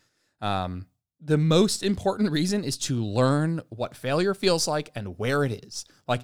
Um, 0.42 0.86
the 1.20 1.38
most 1.38 1.82
important 1.82 2.32
reason 2.32 2.64
is 2.64 2.78
to 2.78 3.04
learn 3.04 3.62
what 3.70 3.96
failure 3.96 4.34
feels 4.34 4.68
like 4.68 4.92
and 4.96 5.18
where 5.18 5.44
it 5.44 5.66
is. 5.66 5.86
Like, 6.08 6.22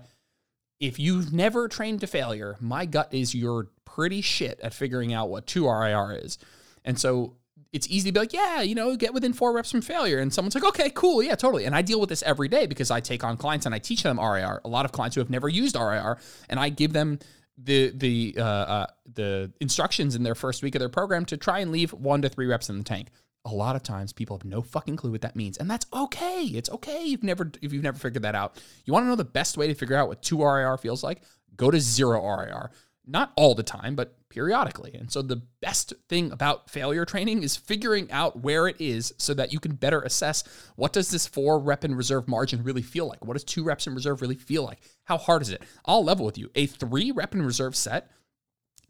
if 0.79 0.99
you've 0.99 1.31
never 1.31 1.67
trained 1.67 2.01
to 2.01 2.07
failure, 2.07 2.57
my 2.59 2.85
gut 2.85 3.13
is 3.13 3.33
you're 3.33 3.69
pretty 3.85 4.21
shit 4.21 4.59
at 4.61 4.73
figuring 4.73 5.13
out 5.13 5.29
what 5.29 5.47
2 5.47 5.67
RIR 5.67 6.19
is. 6.23 6.37
And 6.83 6.99
so 6.99 7.37
it's 7.71 7.87
easy 7.89 8.09
to 8.09 8.13
be 8.13 8.19
like, 8.19 8.33
yeah, 8.33 8.61
you 8.61 8.75
know, 8.75 8.95
get 8.95 9.13
within 9.13 9.31
four 9.31 9.53
reps 9.53 9.71
from 9.71 9.81
failure. 9.81 10.19
And 10.19 10.33
someone's 10.33 10.55
like, 10.55 10.63
okay, 10.63 10.89
cool, 10.89 11.23
yeah, 11.23 11.35
totally. 11.35 11.65
And 11.65 11.75
I 11.75 11.81
deal 11.81 11.99
with 11.99 12.09
this 12.09 12.23
every 12.23 12.47
day 12.47 12.65
because 12.65 12.91
I 12.91 12.99
take 12.99 13.23
on 13.23 13.37
clients 13.37 13.65
and 13.65 13.73
I 13.73 13.79
teach 13.79 14.03
them 14.03 14.19
RIR. 14.19 14.61
A 14.65 14.67
lot 14.67 14.85
of 14.85 14.91
clients 14.91 15.15
who 15.15 15.21
have 15.21 15.29
never 15.29 15.47
used 15.47 15.75
RIR, 15.75 16.17
and 16.49 16.59
I 16.59 16.69
give 16.69 16.93
them 16.93 17.19
the 17.63 17.91
the 17.95 18.35
uh, 18.37 18.43
uh, 18.43 18.85
the 19.13 19.51
instructions 19.59 20.15
in 20.15 20.23
their 20.23 20.35
first 20.35 20.63
week 20.63 20.75
of 20.75 20.79
their 20.79 20.89
program 20.89 21.25
to 21.25 21.37
try 21.37 21.59
and 21.59 21.71
leave 21.71 21.91
one 21.93 22.21
to 22.21 22.29
three 22.29 22.45
reps 22.47 22.69
in 22.69 22.77
the 22.77 22.83
tank. 22.83 23.09
A 23.43 23.49
lot 23.49 23.75
of 23.75 23.81
times, 23.81 24.13
people 24.13 24.37
have 24.37 24.45
no 24.45 24.61
fucking 24.61 24.97
clue 24.97 25.11
what 25.11 25.21
that 25.21 25.35
means, 25.35 25.57
and 25.57 25.69
that's 25.69 25.85
okay. 25.91 26.43
It's 26.43 26.69
okay 26.69 27.05
if 27.05 27.23
never 27.23 27.51
if 27.61 27.73
you've 27.73 27.83
never 27.83 27.97
figured 27.97 28.23
that 28.23 28.35
out. 28.35 28.61
You 28.85 28.93
want 28.93 29.05
to 29.05 29.07
know 29.07 29.15
the 29.15 29.23
best 29.23 29.57
way 29.57 29.67
to 29.67 29.73
figure 29.73 29.95
out 29.95 30.07
what 30.07 30.21
two 30.21 30.43
RIR 30.43 30.77
feels 30.77 31.03
like? 31.03 31.21
Go 31.55 31.71
to 31.71 31.79
zero 31.79 32.23
RIR. 32.23 32.71
Not 33.05 33.33
all 33.35 33.55
the 33.55 33.63
time, 33.63 33.95
but 33.95 34.15
periodically. 34.29 34.93
And 34.93 35.11
so 35.11 35.21
the 35.21 35.41
best 35.61 35.93
thing 36.07 36.31
about 36.31 36.69
failure 36.69 37.03
training 37.03 37.43
is 37.43 37.57
figuring 37.57 38.11
out 38.11 38.41
where 38.41 38.67
it 38.67 38.79
is 38.79 39.13
so 39.17 39.33
that 39.33 39.51
you 39.51 39.59
can 39.59 39.73
better 39.73 40.01
assess 40.01 40.43
what 40.75 40.93
does 40.93 41.09
this 41.09 41.27
4 41.27 41.59
rep 41.59 41.83
in 41.83 41.95
reserve 41.95 42.27
margin 42.27 42.63
really 42.63 42.83
feel 42.83 43.07
like? 43.07 43.25
What 43.25 43.33
does 43.33 43.43
2 43.43 43.63
reps 43.63 43.87
in 43.87 43.95
reserve 43.95 44.21
really 44.21 44.35
feel 44.35 44.63
like? 44.63 44.79
How 45.05 45.17
hard 45.17 45.41
is 45.41 45.49
it? 45.49 45.63
I'll 45.85 46.03
level 46.03 46.25
with 46.25 46.37
you. 46.37 46.51
A 46.55 46.67
3 46.67 47.11
rep 47.11 47.33
in 47.33 47.41
reserve 47.41 47.75
set 47.75 48.09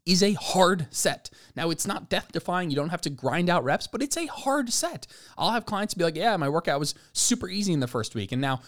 is 0.05 0.23
a 0.23 0.33
hard 0.33 0.87
set. 0.89 1.29
Now, 1.55 1.69
it's 1.69 1.87
not 1.87 2.09
death 2.09 2.31
defying. 2.31 2.69
You 2.69 2.75
don't 2.75 2.89
have 2.89 3.01
to 3.01 3.09
grind 3.09 3.49
out 3.49 3.63
reps, 3.63 3.87
but 3.87 4.01
it's 4.01 4.17
a 4.17 4.25
hard 4.25 4.73
set. 4.73 5.07
I'll 5.37 5.51
have 5.51 5.65
clients 5.65 5.93
be 5.93 6.03
like, 6.03 6.15
yeah, 6.15 6.35
my 6.37 6.49
workout 6.49 6.79
was 6.79 6.95
super 7.13 7.47
easy 7.47 7.71
in 7.71 7.79
the 7.79 7.87
first 7.87 8.15
week. 8.15 8.31
And 8.31 8.41
now 8.41 8.61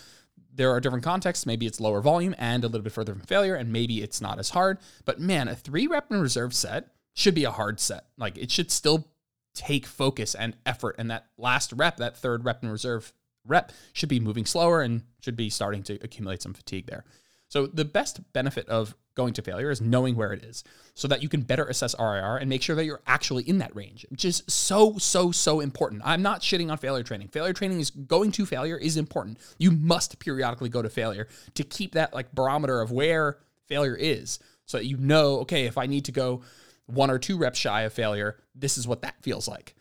there 0.55 0.72
are 0.72 0.79
different 0.79 1.03
contexts. 1.03 1.45
Maybe 1.45 1.65
it's 1.65 1.79
lower 1.79 2.01
volume 2.01 2.36
and 2.38 2.63
a 2.63 2.67
little 2.67 2.83
bit 2.83 2.93
further 2.93 3.13
from 3.13 3.24
failure, 3.24 3.55
and 3.55 3.72
maybe 3.72 4.01
it's 4.01 4.22
not 4.22 4.39
as 4.39 4.51
hard. 4.51 4.79
But 5.05 5.19
man, 5.19 5.48
a 5.48 5.55
three 5.55 5.88
rep 5.88 6.12
in 6.12 6.22
reserve 6.22 6.53
set 6.53 6.89
should 7.13 7.36
be 7.36 7.43
a 7.43 7.51
hard 7.51 7.79
set. 7.79 8.05
Like 8.17 8.38
it 8.38 8.51
should 8.51 8.72
still 8.72 9.07
take 9.53 9.86
focus 9.86 10.36
and 10.36 10.55
effort. 10.65 10.95
And 10.98 11.12
that 11.12 11.27
last 11.38 11.74
rep, 11.74 11.98
that 11.98 12.17
third 12.17 12.45
rep 12.45 12.63
in 12.63 12.69
reserve 12.69 13.13
rep, 13.45 13.72
should 13.93 14.10
be 14.10 14.19
moving 14.19 14.45
slower 14.45 14.81
and 14.81 15.03
should 15.22 15.36
be 15.36 15.50
starting 15.50 15.83
to 15.83 15.93
accumulate 16.01 16.41
some 16.41 16.53
fatigue 16.53 16.88
there. 16.88 17.03
So 17.50 17.67
the 17.67 17.86
best 17.86 18.33
benefit 18.33 18.67
of 18.67 18.95
going 19.15 19.34
to 19.34 19.41
failure 19.41 19.70
is 19.70 19.82
knowing 19.82 20.15
where 20.15 20.34
it 20.34 20.43
is 20.43 20.63
so 20.93 21.08
that 21.08 21.22
you 21.22 21.29
can 21.29 21.41
better 21.41 21.65
assess 21.65 21.96
RIR 22.00 22.38
and 22.38 22.50
make 22.50 22.62
sure 22.62 22.75
that 22.75 22.86
you're 22.86 23.01
actually 23.05 23.43
in 23.43 23.60
that 23.60 23.75
range, 23.75 24.05
which 24.10 24.25
is 24.25 24.43
so, 24.48 24.98
so, 24.98 25.32
so 25.32 25.60
important. 25.60 26.01
I'm 26.05 26.22
not 26.22 26.41
shitting 26.41 26.72
on 26.72 26.77
failure 26.77 27.03
training. 27.03 27.29
Failure 27.29 27.53
training 27.53 27.79
is 27.79 27.89
going 27.89 28.32
to 28.34 28.46
failure 28.46 28.77
is 28.77 28.98
important. 28.98 29.38
You 29.58 29.72
must 29.72 30.20
periodically 30.20 30.70
go 30.70 30.82
to 30.82 30.89
failure 30.89 31.27
to 31.55 31.63
keep 31.63 31.93
that 31.93 32.13
like 32.13 32.34
barometer 32.34 32.82
of 32.82 32.91
where 32.91 33.38
failure 33.67 33.96
is 33.96 34.39
so 34.65 34.77
that 34.77 34.86
you 34.86 34.98
know, 34.98 35.39
okay, 35.39 35.65
if 35.65 35.77
I 35.77 35.86
need 35.86 36.05
to 36.05 36.12
go 36.12 36.41
one 36.86 37.10
or 37.10 37.20
two 37.20 37.38
reps 37.38 37.60
shy 37.60 37.82
of 37.82 37.93
failure, 37.93 38.38
this 38.55 38.77
is 38.77 38.88
what 38.88 39.01
that 39.01 39.22
feels 39.22 39.48
like. 39.48 39.75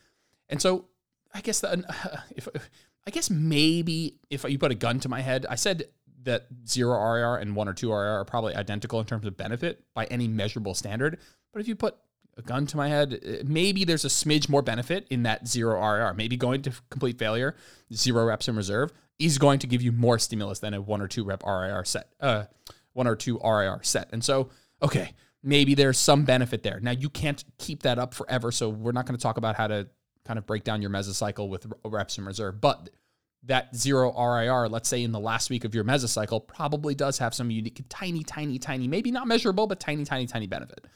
And 0.49 0.61
so 0.61 0.87
I 1.35 1.41
guess 1.41 1.61
that 1.61 1.79
if 2.37 2.49
I 3.07 3.11
guess 3.11 3.31
maybe 3.31 4.19
if 4.31 4.45
you 4.45 4.59
put 4.59 4.71
a 4.71 4.77
gun 4.77 5.01
to 5.01 5.09
my 5.09 5.21
head, 5.21 5.47
I 5.49 5.57
said 5.57 5.85
that 6.25 6.47
zero 6.67 6.93
RIR 6.93 7.37
and 7.37 7.57
one 7.57 7.69
or 7.69 7.75
two 7.75 7.91
RIR 7.91 8.21
are 8.21 8.25
probably 8.25 8.55
identical 8.55 9.01
in 9.01 9.07
terms 9.07 9.27
of 9.27 9.37
benefit 9.37 9.85
by 9.95 10.05
any 10.07 10.29
measurable 10.29 10.75
standard. 10.75 11.19
But 11.53 11.61
if 11.61 11.69
you 11.69 11.77
put 11.77 11.97
a 12.37 12.43
gun 12.43 12.67
to 12.67 12.77
my 12.77 12.89
head, 12.89 13.21
eh, 13.25 13.43
maybe 13.45 13.85
there's 13.85 14.05
a 14.05 14.09
smidge 14.09 14.49
more 14.49 14.63
benefit 14.63 15.07
in 15.11 15.25
that 15.25 15.47
zero 15.47 15.81
RIR. 15.81 16.15
Maybe 16.15 16.37
going 16.37 16.63
to 16.63 16.73
complete 16.91 17.19
failure, 17.19 17.57
zero 17.93 18.25
reps 18.25 18.49
in 18.49 18.57
reserve, 18.57 18.93
is 19.19 19.39
going 19.39 19.59
to 19.61 19.67
give 19.67 19.83
you 19.83 19.93
more 19.93 20.19
stimulus 20.19 20.59
than 20.59 20.75
a 20.75 20.81
one 20.81 21.01
or 21.01 21.09
two 21.09 21.25
rep 21.25 21.43
RIR 21.45 21.85
set, 21.85 22.09
uh, 22.21 22.45
one 22.93 23.07
or 23.07 23.17
two 23.17 23.39
RIR 23.39 23.81
set. 23.83 24.09
And 24.13 24.25
so, 24.25 24.51
okay, 24.83 25.13
maybe 25.43 25.75
there's 25.75 25.99
some 25.99 26.25
benefit 26.25 26.63
there. 26.63 26.81
Now 26.81 26.93
you 26.93 27.09
can't 27.09 27.43
keep 27.59 27.83
that 27.83 27.99
up 27.99 28.15
forever, 28.15 28.51
so 28.51 28.69
we're 28.69 28.93
not 28.93 29.07
going 29.07 29.17
to 29.17 29.23
talk 29.23 29.37
about 29.37 29.57
how 29.57 29.67
to 29.67 29.89
kind 30.25 30.39
of 30.39 30.47
break 30.47 30.65
down 30.65 30.81
your 30.81 30.91
mesocycle 30.91 31.49
with 31.49 31.67
reps 31.85 32.17
in 32.19 32.25
reserve, 32.25 32.61
but 32.61 32.91
that 33.45 33.75
zero 33.75 34.13
RIR, 34.13 34.69
let's 34.69 34.89
say 34.89 35.03
in 35.03 35.13
the 35.13 35.21
last 35.21 35.51
week 35.51 35.65
of 35.65 35.75
your 35.75 35.85
mesocycle, 35.85 36.47
probably 36.47 36.95
does 36.95 37.19
have 37.19 37.35
some 37.35 37.51
unique, 37.51 37.83
tiny, 37.89 38.23
tiny, 38.23 38.59
tiny, 38.59 38.87
maybe 38.87 39.11
not 39.11 39.27
measurable, 39.27 39.67
but 39.67 39.81
tiny, 39.81 40.05
tiny, 40.05 40.27
tiny 40.27 40.47
benefit. 40.47 40.87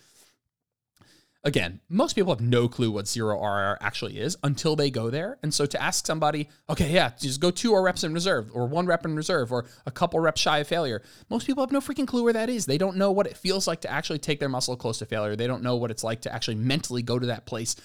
again, 1.46 1.80
most 1.88 2.16
people 2.16 2.32
have 2.32 2.40
no 2.40 2.68
clue 2.68 2.90
what 2.90 3.06
zero 3.06 3.40
RIR 3.40 3.78
actually 3.80 4.18
is 4.18 4.36
until 4.42 4.74
they 4.74 4.90
go 4.90 5.10
there. 5.10 5.38
And 5.42 5.54
so 5.54 5.64
to 5.64 5.80
ask 5.80 6.04
somebody, 6.04 6.48
okay, 6.68 6.90
yeah, 6.90 7.12
just 7.18 7.40
go 7.40 7.50
two 7.52 7.74
reps 7.80 8.04
in 8.04 8.12
reserve 8.12 8.50
or 8.52 8.66
one 8.66 8.86
rep 8.86 9.04
in 9.04 9.14
reserve 9.14 9.52
or 9.52 9.66
a 9.86 9.90
couple 9.92 10.18
reps 10.18 10.40
shy 10.40 10.58
of 10.58 10.66
failure. 10.66 11.02
Most 11.30 11.46
people 11.46 11.62
have 11.62 11.70
no 11.70 11.80
freaking 11.80 12.06
clue 12.06 12.24
where 12.24 12.32
that 12.32 12.50
is. 12.50 12.66
They 12.66 12.78
don't 12.78 12.96
know 12.96 13.12
what 13.12 13.28
it 13.28 13.36
feels 13.36 13.66
like 13.66 13.80
to 13.82 13.90
actually 13.90 14.18
take 14.18 14.40
their 14.40 14.48
muscle 14.48 14.76
close 14.76 14.98
to 14.98 15.06
failure. 15.06 15.36
They 15.36 15.46
don't 15.46 15.62
know 15.62 15.76
what 15.76 15.92
it's 15.92 16.04
like 16.04 16.22
to 16.22 16.34
actually 16.34 16.56
mentally 16.56 17.02
go 17.02 17.18
to 17.18 17.26
that 17.26 17.46
place 17.46 17.76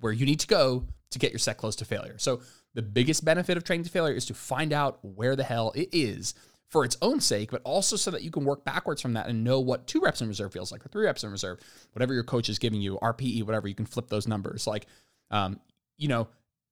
where 0.00 0.12
you 0.12 0.24
need 0.24 0.40
to 0.40 0.46
go 0.46 0.86
to 1.10 1.18
get 1.18 1.30
your 1.30 1.38
set 1.38 1.58
close 1.58 1.76
to 1.76 1.84
failure. 1.84 2.16
So 2.18 2.40
the 2.74 2.82
biggest 2.82 3.24
benefit 3.24 3.56
of 3.56 3.64
training 3.64 3.84
to 3.84 3.90
failure 3.90 4.14
is 4.14 4.26
to 4.26 4.34
find 4.34 4.72
out 4.72 4.98
where 5.02 5.36
the 5.36 5.44
hell 5.44 5.72
it 5.74 5.88
is 5.92 6.34
for 6.68 6.84
its 6.84 6.96
own 7.02 7.20
sake, 7.20 7.50
but 7.50 7.60
also 7.64 7.96
so 7.96 8.12
that 8.12 8.22
you 8.22 8.30
can 8.30 8.44
work 8.44 8.64
backwards 8.64 9.02
from 9.02 9.14
that 9.14 9.26
and 9.26 9.42
know 9.42 9.58
what 9.58 9.88
two 9.88 10.00
reps 10.00 10.20
in 10.20 10.28
reserve 10.28 10.52
feels 10.52 10.70
like 10.70 10.86
or 10.86 10.88
three 10.88 11.04
reps 11.04 11.24
in 11.24 11.30
reserve, 11.30 11.58
whatever 11.92 12.14
your 12.14 12.22
coach 12.22 12.48
is 12.48 12.60
giving 12.60 12.80
you, 12.80 12.96
RPE, 13.02 13.42
whatever, 13.42 13.66
you 13.66 13.74
can 13.74 13.86
flip 13.86 14.08
those 14.08 14.28
numbers. 14.28 14.68
Like, 14.68 14.86
um, 15.32 15.58
you 15.98 16.06
know, 16.06 16.28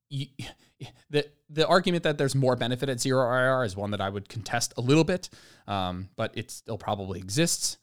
you, 0.08 0.26
the 1.10 1.26
the 1.50 1.66
argument 1.66 2.04
that 2.04 2.16
there's 2.16 2.34
more 2.34 2.54
benefit 2.54 2.88
at 2.88 3.00
zero 3.00 3.28
IR 3.28 3.64
is 3.64 3.76
one 3.76 3.90
that 3.90 4.00
I 4.00 4.08
would 4.08 4.28
contest 4.28 4.74
a 4.76 4.80
little 4.80 5.04
bit, 5.04 5.30
um, 5.66 6.08
but 6.16 6.30
it 6.36 6.50
still 6.50 6.78
probably 6.78 7.18
exists. 7.18 7.78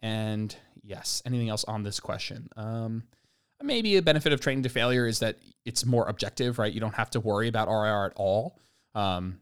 And 0.00 0.54
yes, 0.82 1.22
anything 1.24 1.50
else 1.50 1.64
on 1.64 1.82
this 1.84 2.00
question? 2.00 2.48
Um, 2.56 3.04
maybe 3.62 3.96
a 3.96 4.02
benefit 4.02 4.32
of 4.32 4.40
training 4.40 4.64
to 4.64 4.68
failure 4.68 5.06
is 5.06 5.20
that 5.20 5.36
it's 5.64 5.84
more 5.84 6.08
objective, 6.08 6.58
right? 6.58 6.72
You 6.72 6.80
don't 6.80 6.94
have 6.94 7.10
to 7.10 7.20
worry 7.20 7.48
about 7.48 7.68
RIR 7.68 8.06
at 8.06 8.12
all. 8.16 8.58
Um, 8.94 9.40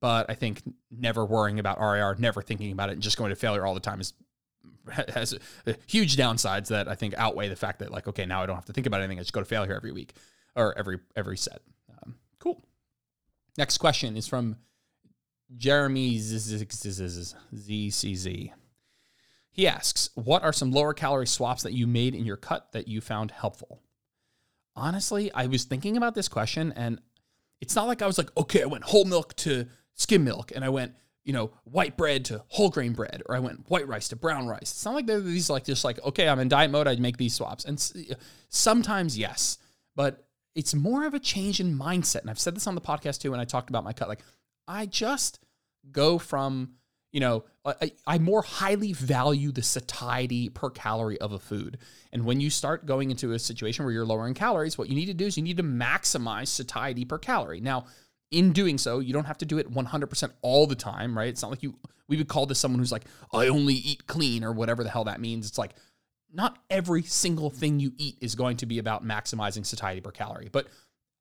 but 0.00 0.26
I 0.28 0.34
think 0.34 0.62
never 0.90 1.24
worrying 1.24 1.58
about 1.58 1.80
RIR, 1.80 2.16
never 2.18 2.42
thinking 2.42 2.72
about 2.72 2.90
it, 2.90 2.92
and 2.92 3.02
just 3.02 3.16
going 3.16 3.30
to 3.30 3.36
failure 3.36 3.64
all 3.64 3.74
the 3.74 3.80
time 3.80 4.00
is 4.00 4.12
has 5.14 5.36
huge 5.86 6.16
downsides 6.16 6.68
that 6.68 6.88
I 6.88 6.94
think 6.94 7.14
outweigh 7.16 7.48
the 7.48 7.56
fact 7.56 7.80
that 7.80 7.90
like 7.90 8.06
okay 8.06 8.24
now 8.24 8.42
I 8.42 8.46
don't 8.46 8.54
have 8.54 8.66
to 8.66 8.72
think 8.72 8.86
about 8.86 9.00
anything 9.00 9.18
I 9.18 9.22
just 9.22 9.32
go 9.32 9.40
to 9.40 9.46
failure 9.46 9.74
every 9.74 9.92
week 9.92 10.14
or 10.54 10.76
every 10.78 11.00
every 11.16 11.36
set. 11.36 11.60
Um, 11.90 12.16
cool. 12.38 12.62
Next 13.58 13.78
question 13.78 14.16
is 14.16 14.28
from 14.28 14.56
Jeremy 15.56 16.18
ZCZ. 16.18 17.34
He 19.56 19.66
asks, 19.66 20.10
"What 20.14 20.42
are 20.42 20.52
some 20.52 20.70
lower 20.70 20.94
calorie 20.94 21.26
swaps 21.26 21.62
that 21.62 21.72
you 21.72 21.86
made 21.86 22.14
in 22.14 22.26
your 22.26 22.36
cut 22.36 22.70
that 22.72 22.86
you 22.86 23.00
found 23.00 23.30
helpful?" 23.30 23.82
Honestly, 24.76 25.32
I 25.32 25.46
was 25.46 25.64
thinking 25.64 25.96
about 25.96 26.14
this 26.14 26.28
question 26.28 26.72
and 26.76 27.00
it's 27.60 27.74
not 27.74 27.86
like 27.86 28.02
I 28.02 28.06
was 28.06 28.18
like, 28.18 28.36
okay, 28.36 28.62
I 28.62 28.66
went 28.66 28.84
whole 28.84 29.06
milk 29.06 29.34
to 29.36 29.66
skim 29.94 30.24
milk 30.24 30.52
and 30.54 30.62
I 30.64 30.68
went, 30.68 30.94
you 31.24 31.32
know, 31.32 31.50
white 31.64 31.96
bread 31.96 32.26
to 32.26 32.44
whole 32.48 32.68
grain 32.68 32.92
bread, 32.92 33.22
or 33.26 33.34
I 33.34 33.38
went 33.40 33.68
white 33.70 33.88
rice 33.88 34.08
to 34.08 34.16
brown 34.16 34.46
rice. 34.46 34.70
It's 34.72 34.84
not 34.84 34.94
like 34.94 35.06
they're 35.06 35.20
these 35.20 35.50
like 35.50 35.64
just 35.64 35.84
like, 35.84 35.98
okay, 36.04 36.28
I'm 36.28 36.38
in 36.38 36.48
diet 36.48 36.70
mode, 36.70 36.86
I'd 36.86 37.00
make 37.00 37.16
these 37.16 37.34
swaps. 37.34 37.64
And 37.64 37.80
sometimes, 38.48 39.18
yes, 39.18 39.58
but 39.94 40.26
it's 40.54 40.74
more 40.74 41.06
of 41.06 41.14
a 41.14 41.18
change 41.18 41.58
in 41.58 41.78
mindset. 41.78 42.20
And 42.20 42.30
I've 42.30 42.38
said 42.38 42.54
this 42.54 42.66
on 42.66 42.74
the 42.74 42.80
podcast 42.80 43.20
too 43.20 43.30
when 43.30 43.40
I 43.40 43.44
talked 43.44 43.70
about 43.70 43.84
my 43.84 43.92
cut. 43.92 44.08
Like, 44.08 44.22
I 44.68 44.86
just 44.86 45.40
go 45.90 46.18
from, 46.18 46.74
you 47.16 47.20
know, 47.20 47.44
I, 47.64 47.92
I 48.06 48.18
more 48.18 48.42
highly 48.42 48.92
value 48.92 49.50
the 49.50 49.62
satiety 49.62 50.50
per 50.50 50.68
calorie 50.68 51.18
of 51.18 51.32
a 51.32 51.38
food. 51.38 51.78
And 52.12 52.26
when 52.26 52.42
you 52.42 52.50
start 52.50 52.84
going 52.84 53.10
into 53.10 53.32
a 53.32 53.38
situation 53.38 53.86
where 53.86 53.94
you're 53.94 54.04
lowering 54.04 54.34
calories, 54.34 54.76
what 54.76 54.90
you 54.90 54.94
need 54.94 55.06
to 55.06 55.14
do 55.14 55.24
is 55.24 55.38
you 55.38 55.42
need 55.42 55.56
to 55.56 55.62
maximize 55.62 56.48
satiety 56.48 57.06
per 57.06 57.16
calorie. 57.16 57.62
Now, 57.62 57.86
in 58.30 58.52
doing 58.52 58.76
so, 58.76 58.98
you 58.98 59.14
don't 59.14 59.24
have 59.24 59.38
to 59.38 59.46
do 59.46 59.56
it 59.56 59.72
100% 59.72 60.30
all 60.42 60.66
the 60.66 60.74
time, 60.74 61.16
right? 61.16 61.28
It's 61.28 61.40
not 61.40 61.50
like 61.50 61.62
you, 61.62 61.78
we 62.06 62.18
would 62.18 62.28
call 62.28 62.44
this 62.44 62.58
someone 62.58 62.80
who's 62.80 62.92
like, 62.92 63.06
I 63.32 63.48
only 63.48 63.76
eat 63.76 64.06
clean 64.06 64.44
or 64.44 64.52
whatever 64.52 64.84
the 64.84 64.90
hell 64.90 65.04
that 65.04 65.18
means. 65.18 65.48
It's 65.48 65.56
like, 65.56 65.72
not 66.34 66.58
every 66.68 67.02
single 67.02 67.48
thing 67.48 67.80
you 67.80 67.92
eat 67.96 68.18
is 68.20 68.34
going 68.34 68.58
to 68.58 68.66
be 68.66 68.78
about 68.78 69.06
maximizing 69.06 69.64
satiety 69.64 70.02
per 70.02 70.10
calorie. 70.10 70.50
But 70.52 70.66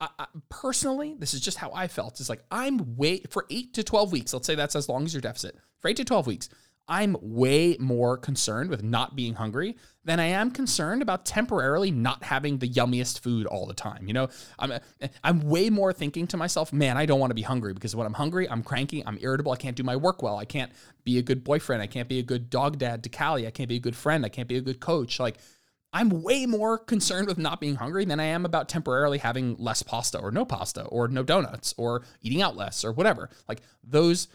I, 0.01 0.09
I, 0.19 0.25
personally, 0.49 1.15
this 1.17 1.33
is 1.33 1.41
just 1.41 1.57
how 1.57 1.71
I 1.73 1.87
felt. 1.87 2.19
It's 2.19 2.29
like, 2.29 2.43
I'm 2.51 2.95
way, 2.95 3.21
for 3.29 3.45
eight 3.49 3.73
to 3.75 3.83
12 3.83 4.11
weeks, 4.11 4.33
let's 4.33 4.47
say 4.47 4.55
that's 4.55 4.75
as 4.75 4.89
long 4.89 5.05
as 5.05 5.13
your 5.13 5.21
deficit, 5.21 5.57
for 5.79 5.87
eight 5.87 5.97
to 5.97 6.05
12 6.05 6.27
weeks, 6.27 6.49
I'm 6.87 7.17
way 7.19 7.77
more 7.79 8.15
concerned 8.15 8.69
with 8.69 8.83
not 8.83 9.15
being 9.15 9.33
hungry 9.33 9.75
than 10.03 10.19
I 10.19 10.25
am 10.25 10.51
concerned 10.51 11.01
about 11.01 11.25
temporarily 11.25 11.89
not 11.89 12.23
having 12.23 12.59
the 12.59 12.69
yummiest 12.69 13.21
food 13.21 13.47
all 13.47 13.65
the 13.65 13.73
time. 13.73 14.07
You 14.07 14.13
know, 14.13 14.29
I'm 14.59 14.73
I'm 15.23 15.41
way 15.41 15.71
more 15.71 15.91
thinking 15.91 16.27
to 16.27 16.37
myself, 16.37 16.71
man, 16.71 16.95
I 16.95 17.07
don't 17.07 17.19
want 17.19 17.31
to 17.31 17.35
be 17.35 17.41
hungry 17.41 17.73
because 17.73 17.95
when 17.95 18.05
I'm 18.05 18.13
hungry, 18.13 18.47
I'm 18.47 18.61
cranky, 18.61 19.03
I'm 19.05 19.17
irritable, 19.19 19.51
I 19.51 19.55
can't 19.55 19.75
do 19.75 19.81
my 19.81 19.95
work 19.95 20.21
well, 20.21 20.37
I 20.37 20.45
can't 20.45 20.71
be 21.03 21.17
a 21.17 21.23
good 21.23 21.43
boyfriend, 21.43 21.81
I 21.81 21.87
can't 21.87 22.07
be 22.07 22.19
a 22.19 22.23
good 22.23 22.51
dog 22.51 22.77
dad 22.77 23.03
to 23.03 23.09
Callie, 23.09 23.47
I 23.47 23.51
can't 23.51 23.69
be 23.69 23.77
a 23.77 23.79
good 23.79 23.95
friend, 23.95 24.23
I 24.23 24.29
can't 24.29 24.47
be 24.47 24.57
a 24.57 24.61
good 24.61 24.79
coach. 24.79 25.19
Like 25.19 25.37
I'm 25.95 26.09
way 26.09 26.45
more 26.45 26.77
concerned 26.77 27.25
with 27.25 27.37
not 27.37 27.61
being 27.61 27.75
hungry 27.75 28.03
than 28.03 28.19
I 28.19 28.25
am 28.25 28.43
about 28.43 28.67
temporarily 28.67 29.17
having 29.17 29.55
less 29.55 29.81
pasta 29.81 30.19
or 30.19 30.29
no 30.29 30.43
pasta 30.43 30.83
or 30.83 31.07
no 31.07 31.23
donuts 31.23 31.73
or 31.77 32.03
eating 32.21 32.41
out 32.41 32.57
less 32.57 32.83
or 32.83 32.91
whatever. 32.91 33.29
Like 33.47 33.61
those 33.81 34.27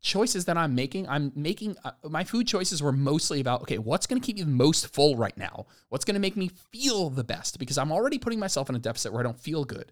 choices 0.00 0.44
that 0.44 0.56
I'm 0.56 0.76
making, 0.76 1.08
I'm 1.08 1.32
making 1.34 1.76
uh, 1.84 1.90
my 2.08 2.22
food 2.22 2.46
choices 2.46 2.80
were 2.80 2.92
mostly 2.92 3.40
about 3.40 3.62
okay, 3.62 3.78
what's 3.78 4.06
going 4.06 4.22
to 4.22 4.24
keep 4.24 4.36
me 4.36 4.44
the 4.44 4.50
most 4.50 4.86
full 4.94 5.16
right 5.16 5.36
now? 5.36 5.66
What's 5.88 6.04
going 6.04 6.14
to 6.14 6.20
make 6.20 6.36
me 6.36 6.48
feel 6.70 7.10
the 7.10 7.24
best? 7.24 7.58
Because 7.58 7.76
I'm 7.76 7.90
already 7.90 8.16
putting 8.20 8.38
myself 8.38 8.70
in 8.70 8.76
a 8.76 8.78
deficit 8.78 9.12
where 9.12 9.18
I 9.20 9.24
don't 9.24 9.40
feel 9.40 9.64
good. 9.64 9.90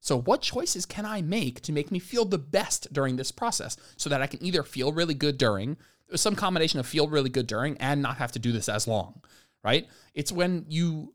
So, 0.00 0.18
what 0.18 0.40
choices 0.40 0.86
can 0.86 1.04
I 1.04 1.20
make 1.20 1.60
to 1.60 1.72
make 1.72 1.90
me 1.90 1.98
feel 1.98 2.24
the 2.24 2.38
best 2.38 2.90
during 2.90 3.16
this 3.16 3.32
process 3.32 3.76
so 3.98 4.08
that 4.08 4.22
I 4.22 4.26
can 4.26 4.42
either 4.42 4.62
feel 4.62 4.92
really 4.92 5.12
good 5.12 5.36
during, 5.36 5.76
some 6.14 6.34
combination 6.34 6.80
of 6.80 6.86
feel 6.86 7.06
really 7.06 7.28
good 7.28 7.46
during, 7.46 7.76
and 7.76 8.00
not 8.00 8.16
have 8.16 8.32
to 8.32 8.38
do 8.38 8.50
this 8.50 8.70
as 8.70 8.88
long, 8.88 9.20
right? 9.64 9.86
It's 10.14 10.32
when 10.32 10.64
you 10.68 11.12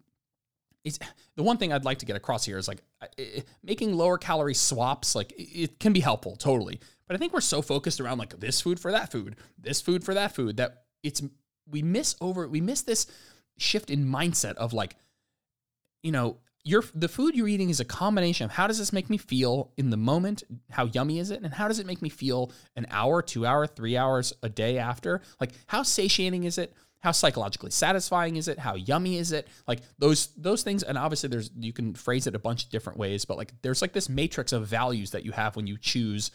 it's 0.83 0.99
the 1.35 1.43
one 1.43 1.57
thing 1.57 1.71
I'd 1.71 1.85
like 1.85 1.99
to 1.99 2.05
get 2.05 2.15
across 2.15 2.45
here 2.45 2.57
is 2.57 2.67
like 2.67 2.81
making 3.63 3.95
lower 3.95 4.17
calorie 4.17 4.53
swaps 4.53 5.15
like 5.15 5.33
it 5.37 5.79
can 5.79 5.93
be 5.93 6.01
helpful 6.01 6.35
totally. 6.35 6.79
But 7.07 7.15
I 7.15 7.19
think 7.19 7.33
we're 7.33 7.41
so 7.41 7.61
focused 7.61 8.01
around 8.01 8.17
like 8.17 8.39
this 8.39 8.61
food 8.61 8.79
for 8.79 8.91
that 8.91 9.11
food, 9.11 9.35
this 9.57 9.81
food 9.81 10.03
for 10.03 10.13
that 10.13 10.35
food 10.35 10.57
that 10.57 10.83
it's 11.01 11.21
we 11.69 11.81
miss 11.81 12.15
over 12.19 12.47
we 12.47 12.61
miss 12.61 12.81
this 12.81 13.07
shift 13.57 13.89
in 13.89 14.05
mindset 14.05 14.55
of 14.55 14.73
like 14.73 14.95
you 16.01 16.11
know 16.11 16.37
your 16.65 16.83
the 16.95 17.09
food 17.09 17.35
you're 17.35 17.47
eating 17.47 17.69
is 17.69 17.79
a 17.79 17.85
combination 17.85 18.45
of 18.45 18.51
how 18.51 18.67
does 18.67 18.77
this 18.77 18.93
make 18.93 19.09
me 19.09 19.17
feel 19.17 19.71
in 19.77 19.89
the 19.89 19.97
moment 19.97 20.43
how 20.69 20.85
yummy 20.85 21.19
is 21.19 21.29
it 21.29 21.41
and 21.41 21.53
how 21.53 21.67
does 21.67 21.79
it 21.79 21.85
make 21.85 22.01
me 22.01 22.09
feel 22.09 22.51
an 22.75 22.87
hour 22.89 23.21
two 23.21 23.45
hour 23.45 23.67
three 23.67 23.97
hours 23.97 24.33
a 24.43 24.49
day 24.49 24.77
after? 24.77 25.21
Like 25.39 25.51
how 25.67 25.83
satiating 25.83 26.45
is 26.45 26.57
it 26.57 26.73
how 27.03 27.11
psychologically 27.11 27.69
satisfying 27.69 28.37
is 28.37 28.47
it 28.47 28.57
how 28.57 28.75
yummy 28.75 29.17
is 29.17 29.31
it 29.31 29.47
like 29.67 29.81
those 29.99 30.27
those 30.37 30.63
things 30.63 30.83
and 30.83 30.97
obviously 30.97 31.29
there's 31.29 31.51
you 31.59 31.73
can 31.73 31.93
phrase 31.93 32.25
it 32.27 32.33
a 32.33 32.39
bunch 32.39 32.63
of 32.63 32.69
different 32.69 32.97
ways 32.97 33.25
but 33.25 33.37
like 33.37 33.53
there's 33.61 33.81
like 33.81 33.93
this 33.93 34.07
matrix 34.07 34.53
of 34.53 34.65
values 34.65 35.11
that 35.11 35.25
you 35.25 35.31
have 35.31 35.55
when 35.55 35.67
you 35.67 35.77
choose 35.77 36.31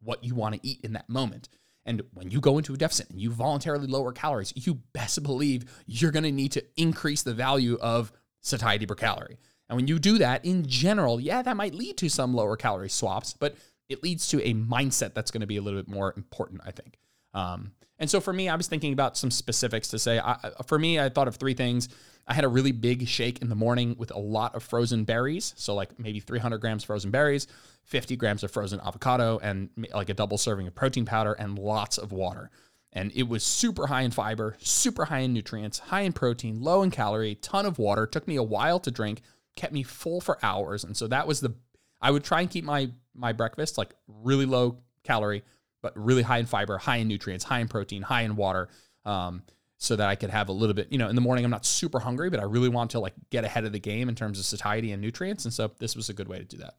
what 0.00 0.24
you 0.24 0.34
want 0.34 0.54
to 0.54 0.66
eat 0.66 0.80
in 0.82 0.92
that 0.92 1.08
moment. 1.08 1.48
And 1.84 2.02
when 2.12 2.30
you 2.30 2.40
go 2.40 2.58
into 2.58 2.74
a 2.74 2.76
deficit 2.76 3.10
and 3.10 3.20
you 3.20 3.30
voluntarily 3.30 3.86
lower 3.86 4.12
calories, 4.12 4.52
you 4.54 4.74
best 4.92 5.22
believe 5.22 5.64
you're 5.86 6.10
going 6.10 6.24
to 6.24 6.32
need 6.32 6.52
to 6.52 6.64
increase 6.76 7.22
the 7.22 7.34
value 7.34 7.78
of 7.80 8.12
satiety 8.42 8.86
per 8.86 8.94
calorie. 8.94 9.38
And 9.68 9.76
when 9.76 9.88
you 9.88 9.98
do 9.98 10.18
that, 10.18 10.44
in 10.44 10.66
general, 10.66 11.20
yeah, 11.20 11.42
that 11.42 11.56
might 11.56 11.74
lead 11.74 11.96
to 11.98 12.08
some 12.08 12.34
lower 12.34 12.56
calorie 12.56 12.88
swaps, 12.88 13.32
but 13.32 13.56
it 13.88 14.02
leads 14.02 14.28
to 14.28 14.42
a 14.42 14.54
mindset 14.54 15.14
that's 15.14 15.30
going 15.30 15.40
to 15.40 15.46
be 15.46 15.56
a 15.56 15.62
little 15.62 15.80
bit 15.80 15.90
more 15.90 16.12
important, 16.16 16.60
I 16.64 16.72
think. 16.72 16.98
Um, 17.34 17.72
and 17.98 18.08
so 18.08 18.20
for 18.20 18.32
me, 18.32 18.48
I 18.48 18.54
was 18.54 18.68
thinking 18.68 18.92
about 18.92 19.16
some 19.16 19.30
specifics 19.30 19.88
to 19.88 19.98
say. 19.98 20.18
I, 20.18 20.36
for 20.66 20.78
me, 20.78 21.00
I 21.00 21.08
thought 21.08 21.28
of 21.28 21.36
three 21.36 21.54
things. 21.54 21.88
I 22.26 22.34
had 22.34 22.44
a 22.44 22.48
really 22.48 22.72
big 22.72 23.08
shake 23.08 23.40
in 23.40 23.48
the 23.48 23.54
morning 23.54 23.96
with 23.98 24.10
a 24.10 24.18
lot 24.18 24.54
of 24.54 24.62
frozen 24.62 25.04
berries. 25.04 25.54
So, 25.56 25.74
like 25.74 25.98
maybe 25.98 26.20
300 26.20 26.58
grams 26.58 26.84
frozen 26.84 27.10
berries, 27.10 27.46
50 27.84 28.16
grams 28.16 28.44
of 28.44 28.50
frozen 28.50 28.80
avocado, 28.80 29.38
and 29.42 29.70
like 29.92 30.10
a 30.10 30.14
double 30.14 30.38
serving 30.38 30.66
of 30.66 30.74
protein 30.74 31.06
powder 31.06 31.32
and 31.32 31.58
lots 31.58 31.98
of 31.98 32.12
water. 32.12 32.50
And 32.92 33.12
it 33.14 33.28
was 33.28 33.42
super 33.42 33.86
high 33.86 34.02
in 34.02 34.10
fiber, 34.10 34.56
super 34.60 35.06
high 35.06 35.20
in 35.20 35.32
nutrients, 35.32 35.78
high 35.78 36.02
in 36.02 36.12
protein, 36.12 36.60
low 36.62 36.82
in 36.82 36.90
calorie, 36.90 37.34
ton 37.36 37.66
of 37.66 37.78
water. 37.78 38.06
Took 38.06 38.28
me 38.28 38.36
a 38.36 38.42
while 38.42 38.80
to 38.80 38.90
drink, 38.90 39.22
kept 39.56 39.72
me 39.72 39.82
full 39.82 40.20
for 40.20 40.38
hours. 40.42 40.84
And 40.84 40.96
so 40.96 41.06
that 41.08 41.26
was 41.26 41.40
the, 41.40 41.54
I 42.00 42.10
would 42.10 42.24
try 42.24 42.40
and 42.40 42.50
keep 42.50 42.64
my 42.64 42.90
my 43.14 43.32
breakfast 43.32 43.76
like 43.76 43.94
really 44.06 44.46
low 44.46 44.78
calorie, 45.02 45.42
but 45.82 45.92
really 45.96 46.22
high 46.22 46.38
in 46.38 46.46
fiber, 46.46 46.78
high 46.78 46.96
in 46.96 47.08
nutrients, 47.08 47.44
high 47.44 47.60
in 47.60 47.68
protein, 47.68 48.02
high 48.02 48.22
in 48.22 48.36
water. 48.36 48.68
Um, 49.04 49.42
so 49.80 49.94
that 49.94 50.08
I 50.08 50.16
could 50.16 50.30
have 50.30 50.48
a 50.48 50.52
little 50.52 50.74
bit, 50.74 50.88
you 50.90 50.98
know, 50.98 51.08
in 51.08 51.14
the 51.14 51.20
morning 51.20 51.44
I'm 51.44 51.52
not 51.52 51.64
super 51.64 52.00
hungry, 52.00 52.30
but 52.30 52.40
I 52.40 52.42
really 52.42 52.68
want 52.68 52.90
to 52.90 52.98
like 52.98 53.14
get 53.30 53.44
ahead 53.44 53.64
of 53.64 53.70
the 53.70 53.78
game 53.78 54.08
in 54.08 54.16
terms 54.16 54.40
of 54.40 54.44
satiety 54.44 54.90
and 54.90 55.00
nutrients. 55.00 55.44
And 55.44 55.54
so 55.54 55.70
this 55.78 55.94
was 55.94 56.08
a 56.08 56.12
good 56.12 56.26
way 56.26 56.38
to 56.38 56.44
do 56.44 56.56
that. 56.56 56.74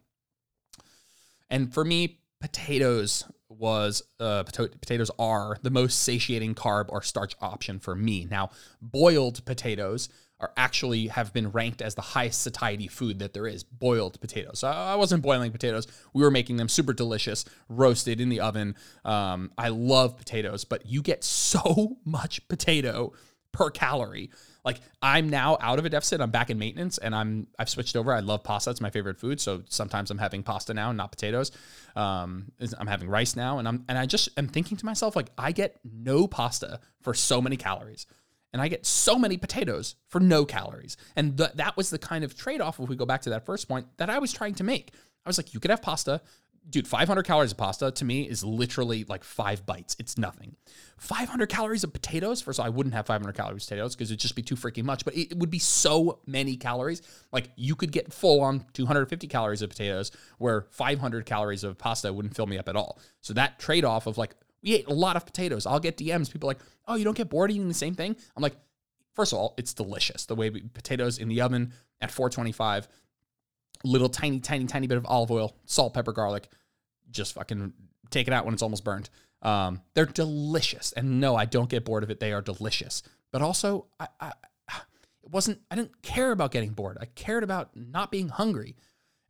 And 1.50 1.74
for 1.74 1.86
me, 1.86 2.20
potatoes 2.42 3.24
was 3.48 4.04
uh, 4.20 4.44
potatoes 4.44 5.12
are 5.18 5.58
the 5.62 5.70
most 5.70 6.04
satiating 6.04 6.56
carb 6.56 6.86
or 6.90 7.02
starch 7.02 7.36
option 7.42 7.80
for 7.80 7.96
me. 7.96 8.28
Now, 8.30 8.52
boiled 8.82 9.44
potatoes 9.46 10.10
are 10.40 10.52
actually 10.56 11.08
have 11.08 11.34
been 11.34 11.52
ranked 11.52 11.82
as 11.82 11.96
the 11.96 12.02
highest 12.02 12.42
satiety 12.42 12.88
food 12.88 13.20
that 13.20 13.34
there 13.34 13.48
is 13.48 13.64
boiled 13.64 14.20
potatoes. 14.22 14.60
So 14.60 14.68
I 14.68 14.96
wasn't 14.96 15.22
boiling 15.22 15.52
potatoes. 15.52 15.88
We 16.14 16.24
were 16.24 16.32
making 16.32 16.58
them 16.58 16.70
super 16.70 16.94
delicious, 16.94 17.46
roasted 17.68 18.22
in 18.22 18.30
the 18.30 18.40
oven. 18.40 18.76
Um, 19.04 19.52
I 19.58 19.70
love 19.70 20.18
potatoes, 20.18 20.64
but 20.64 20.86
you 20.86 21.02
get 21.02 21.24
so 21.24 21.98
much 22.06 22.48
potato 22.48 23.14
per 23.52 23.72
calorie 23.72 24.30
Like 24.64 24.80
I'm 25.02 25.30
now 25.30 25.58
out 25.60 25.80
of 25.80 25.86
a 25.86 25.90
deficit. 25.90 26.22
I'm 26.22 26.32
back 26.32 26.50
in 26.50 26.60
maintenance, 26.60 26.98
and 27.00 27.16
I'm 27.16 27.48
I've 27.58 27.70
switched 27.70 27.96
over. 27.96 28.14
I 28.14 28.20
love 28.20 28.44
pasta; 28.44 28.70
it's 28.70 28.82
my 28.82 28.92
favorite 28.92 29.18
food. 29.18 29.42
So 29.42 29.64
sometimes 29.70 30.12
I'm 30.12 30.18
having 30.18 30.44
pasta 30.44 30.74
now, 30.74 30.92
not 30.92 31.12
potatoes. 31.12 31.52
Um, 31.96 32.52
I'm 32.78 32.88
having 32.88 33.10
rice 33.10 33.36
now, 33.36 33.58
and 33.58 33.68
I'm 33.68 33.86
and 33.90 33.98
I 33.98 34.06
just 34.06 34.30
am 34.38 34.48
thinking 34.48 34.78
to 34.78 34.86
myself 34.86 35.16
like 35.16 35.32
I 35.38 35.52
get 35.52 35.80
no 35.84 36.28
pasta 36.28 36.80
for 37.02 37.14
so 37.14 37.42
many 37.42 37.58
calories 37.58 38.06
and 38.54 38.62
I 38.62 38.68
get 38.68 38.86
so 38.86 39.18
many 39.18 39.38
potatoes 39.38 39.96
for 40.08 40.20
no 40.20 40.46
calories. 40.46 40.98
And 41.16 41.38
th- 41.38 41.52
that 41.56 41.78
was 41.78 41.90
the 41.90 42.00
kind 42.00 42.24
of 42.24 42.36
trade 42.36 42.62
off, 42.62 42.80
if 42.80 42.90
we 42.90 42.96
go 42.96 43.06
back 43.06 43.22
to 43.24 43.30
that 43.32 43.46
first 43.46 43.68
point, 43.68 43.88
that 43.98 44.10
I 44.10 44.20
was 44.20 44.34
trying 44.34 44.56
to 44.56 44.64
make. 44.64 44.92
I 45.26 45.30
was 45.30 45.38
like, 45.38 45.54
you 45.54 45.60
could 45.60 45.72
have 45.72 45.82
pasta. 45.82 46.22
Dude, 46.70 46.88
500 46.88 47.24
calories 47.24 47.52
of 47.52 47.58
pasta 47.58 47.90
to 47.90 48.06
me 48.06 48.24
is 48.24 48.44
literally 48.44 49.04
like 49.06 49.24
five 49.24 49.66
bites. 49.66 49.96
It's 49.98 50.18
nothing. 50.18 50.56
500 50.98 51.48
calories 51.48 51.84
of 51.84 51.94
potatoes. 51.94 52.42
First 52.42 52.60
of 52.60 52.64
all, 52.64 52.68
I 52.68 52.70
wouldn't 52.70 52.94
have 52.94 53.08
500 53.08 53.34
calories 53.34 53.64
of 53.64 53.70
potatoes 53.70 53.96
because 53.96 54.12
it'd 54.12 54.20
just 54.20 54.36
be 54.36 54.42
too 54.42 54.56
freaking 54.56 54.84
much, 54.84 55.06
but 55.06 55.16
it 55.16 55.38
would 55.38 55.50
be 55.50 55.60
so 55.60 56.20
many 56.28 56.58
calories. 56.58 57.02
Like 57.32 57.50
you 57.56 57.76
could 57.76 57.92
get 57.92 58.14
full 58.14 58.42
on 58.42 58.66
250 58.74 59.28
calories 59.28 59.62
of 59.62 59.70
potatoes 59.70 60.12
where 60.38 60.68
500 60.72 61.26
calories 61.26 61.64
of 61.64 61.78
pasta 61.78 62.12
wouldn't 62.12 62.36
fill 62.36 62.48
me 62.48 62.58
up 62.58 62.68
at 62.68 62.76
all. 62.76 63.00
So 63.22 63.34
that 63.34 63.58
trade 63.58 63.86
off 63.86 64.06
of 64.06 64.18
like, 64.18 64.36
we 64.62 64.76
ate 64.76 64.88
a 64.88 64.94
lot 64.94 65.16
of 65.16 65.26
potatoes. 65.26 65.66
I'll 65.66 65.80
get 65.80 65.98
DMs. 65.98 66.32
People 66.32 66.48
like, 66.48 66.60
oh, 66.88 66.96
you 66.96 67.04
don't 67.04 67.18
get 67.18 67.30
bored 67.30 67.52
eating 67.52 67.68
the 67.68 67.74
same 67.74 67.96
thing? 67.96 68.16
I'm 68.36 68.44
like, 68.44 68.56
first 69.14 69.34
of 69.34 69.40
all, 69.40 69.54
it's 69.58 69.74
delicious. 69.74 70.26
The 70.26 70.36
way 70.36 70.50
we, 70.50 70.62
potatoes 70.62 71.18
in 71.18 71.28
the 71.28 71.42
oven 71.42 71.74
at 72.02 72.12
425, 72.12 72.88
little 73.84 74.10
tiny, 74.10 74.40
tiny, 74.40 74.66
tiny 74.66 74.88
bit 74.88 74.98
of 74.98 75.06
olive 75.06 75.32
oil, 75.32 75.56
salt, 75.66 75.94
pepper, 75.94 76.12
garlic, 76.12 76.48
just 77.12 77.34
fucking 77.34 77.74
take 78.10 78.28
it 78.28 78.34
out 78.34 78.46
when 78.46 78.54
it's 78.54 78.64
almost 78.64 78.84
burned. 78.84 79.10
Um, 79.42 79.82
they're 79.94 80.06
delicious. 80.06 80.92
And 80.92 81.20
no, 81.20 81.36
I 81.36 81.46
don't 81.46 81.70
get 81.70 81.86
bored 81.86 82.04
of 82.04 82.10
it. 82.10 82.20
They 82.20 82.34
are 82.34 82.42
delicious. 82.42 83.04
But 83.32 83.42
also, 83.42 83.88
I, 84.00 84.08
I, 84.20 84.32
it 85.24 85.32
wasn't, 85.32 85.60
I 85.72 85.76
didn't 85.76 86.02
care 86.02 86.32
about 86.32 86.52
getting 86.52 86.72
bored. 86.72 86.98
I 87.00 87.06
cared 87.06 87.44
about 87.44 87.76
not 87.76 88.12
being 88.12 88.30
hungry. 88.30 88.76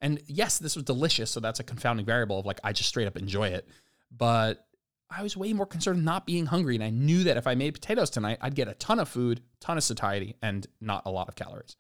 And 0.02 0.22
yes, 0.28 0.58
this 0.60 0.76
was 0.76 0.86
delicious. 0.86 1.30
So 1.30 1.40
that's 1.40 1.60
a 1.60 1.64
confounding 1.64 2.06
variable 2.06 2.40
of 2.40 2.46
like, 2.46 2.60
I 2.64 2.74
just 2.74 2.90
straight 2.90 3.08
up 3.08 3.18
enjoy 3.18 3.50
it. 3.50 3.68
But 4.16 4.66
I 5.10 5.24
was 5.24 5.36
way 5.36 5.54
more 5.54 5.66
concerned 5.66 6.06
not 6.06 6.26
being 6.26 6.46
hungry. 6.46 6.76
And 6.76 6.84
I 6.84 6.90
knew 6.90 7.24
that 7.24 7.38
if 7.38 7.48
I 7.48 7.56
made 7.56 7.74
potatoes 7.74 8.10
tonight, 8.10 8.38
I'd 8.42 8.56
get 8.56 8.68
a 8.68 8.76
ton 8.76 9.00
of 9.00 9.10
food, 9.10 9.42
ton 9.60 9.78
of 9.78 9.84
satiety, 9.84 10.36
and 10.42 10.68
not 10.80 11.04
a 11.06 11.12
lot 11.12 11.28
of 11.28 11.36
calories. 11.36 11.76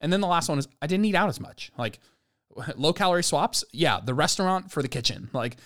And 0.00 0.12
then 0.12 0.20
the 0.20 0.26
last 0.26 0.48
one 0.48 0.58
is 0.58 0.68
I 0.82 0.86
didn't 0.86 1.04
eat 1.04 1.14
out 1.14 1.28
as 1.28 1.40
much. 1.40 1.70
Like 1.78 2.00
low 2.76 2.92
calorie 2.92 3.22
swaps, 3.22 3.64
yeah, 3.72 4.00
the 4.04 4.14
restaurant 4.14 4.70
for 4.70 4.82
the 4.82 4.88
kitchen. 4.88 5.30
Like 5.32 5.56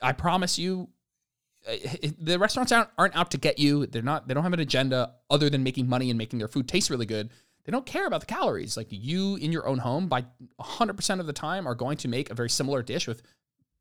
I 0.00 0.12
promise 0.12 0.58
you, 0.58 0.88
uh, 1.68 1.76
the 2.18 2.38
restaurants 2.38 2.70
aren't, 2.70 2.90
aren't 2.96 3.16
out 3.16 3.32
to 3.32 3.38
get 3.38 3.58
you. 3.58 3.86
They're 3.86 4.02
not. 4.02 4.28
They 4.28 4.34
don't 4.34 4.44
have 4.44 4.52
an 4.52 4.60
agenda 4.60 5.14
other 5.28 5.50
than 5.50 5.62
making 5.64 5.88
money 5.88 6.10
and 6.10 6.18
making 6.18 6.38
their 6.38 6.48
food 6.48 6.68
taste 6.68 6.90
really 6.90 7.06
good. 7.06 7.30
They 7.64 7.72
don't 7.72 7.84
care 7.84 8.06
about 8.06 8.20
the 8.20 8.26
calories. 8.26 8.76
Like 8.76 8.86
you 8.90 9.34
in 9.36 9.50
your 9.50 9.66
own 9.66 9.78
home, 9.78 10.06
by 10.06 10.24
100% 10.60 11.20
of 11.20 11.26
the 11.26 11.32
time, 11.32 11.66
are 11.66 11.74
going 11.74 11.96
to 11.98 12.08
make 12.08 12.30
a 12.30 12.34
very 12.34 12.48
similar 12.48 12.80
dish 12.80 13.08
with 13.08 13.22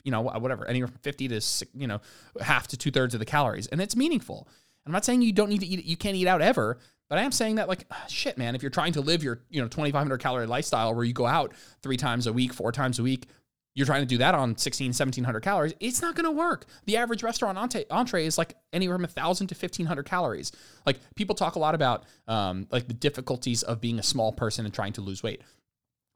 you 0.06 0.12
know, 0.12 0.22
whatever, 0.22 0.66
anywhere 0.68 0.88
from 0.88 1.00
50 1.00 1.28
to, 1.28 1.42
you 1.74 1.88
know, 1.88 2.00
half 2.40 2.68
to 2.68 2.78
two 2.78 2.92
thirds 2.92 3.14
of 3.16 3.20
the 3.20 3.26
calories. 3.26 3.68
And 3.68 3.82
it's 3.82 3.96
meaningful. 3.96 4.48
I'm 4.86 4.92
not 4.92 5.04
saying 5.04 5.24
you 5.24 5.34
don't 5.34 5.50
need 5.50 5.62
to 5.62 5.66
eat, 5.66 5.84
you 5.84 5.98
can't 5.98 6.16
eat 6.16 6.28
out 6.28 6.42
ever, 6.42 6.78
but 7.10 7.18
I 7.18 7.24
am 7.24 7.32
saying 7.32 7.56
that 7.56 7.68
like, 7.68 7.86
shit, 8.08 8.38
man, 8.38 8.56
if 8.56 8.62
you're 8.62 8.70
trying 8.70 8.94
to 8.94 9.02
live 9.02 9.24
your, 9.24 9.42
you 9.50 9.62
know, 9.62 9.68
2,500 9.68 10.20
calorie 10.20 10.46
lifestyle 10.46 10.94
where 10.94 11.04
you 11.04 11.14
go 11.14 11.26
out 11.26 11.54
three 11.82 11.98
times 11.98 12.28
a 12.28 12.34
week, 12.34 12.54
four 12.54 12.72
times 12.72 13.00
a 13.00 13.04
week, 13.04 13.26
you're 13.74 13.88
trying 13.88 14.04
to 14.04 14.08
do 14.08 14.20
that 14.20 14.36
on 14.36 14.56
16, 14.56 14.90
1700 14.90 15.42
calories, 15.42 15.74
it's 15.80 16.02
not 16.02 16.16
going 16.16 16.26
to 16.26 16.32
work. 16.32 16.66
The 16.86 16.98
average 16.98 17.24
restaurant 17.24 17.58
entree, 17.58 17.86
entree 17.90 18.26
is 18.26 18.38
like 18.38 18.56
anywhere 18.72 18.96
from 18.96 19.04
1,000 19.04 19.48
to 19.48 19.56
1,500 19.56 20.04
calories. 20.06 20.52
Like 20.86 21.00
people 21.16 21.36
talk 21.36 21.56
a 21.56 21.60
lot 21.60 21.76
about 21.76 22.06
um, 22.28 22.68
like 22.72 22.88
the 22.88 22.94
difficulties 22.94 23.64
of 23.64 23.82
being 23.82 24.00
a 24.00 24.04
small 24.04 24.32
person 24.32 24.66
and 24.66 24.74
trying 24.74 24.94
to 24.94 25.02
lose 25.02 25.24
weight. 25.24 25.42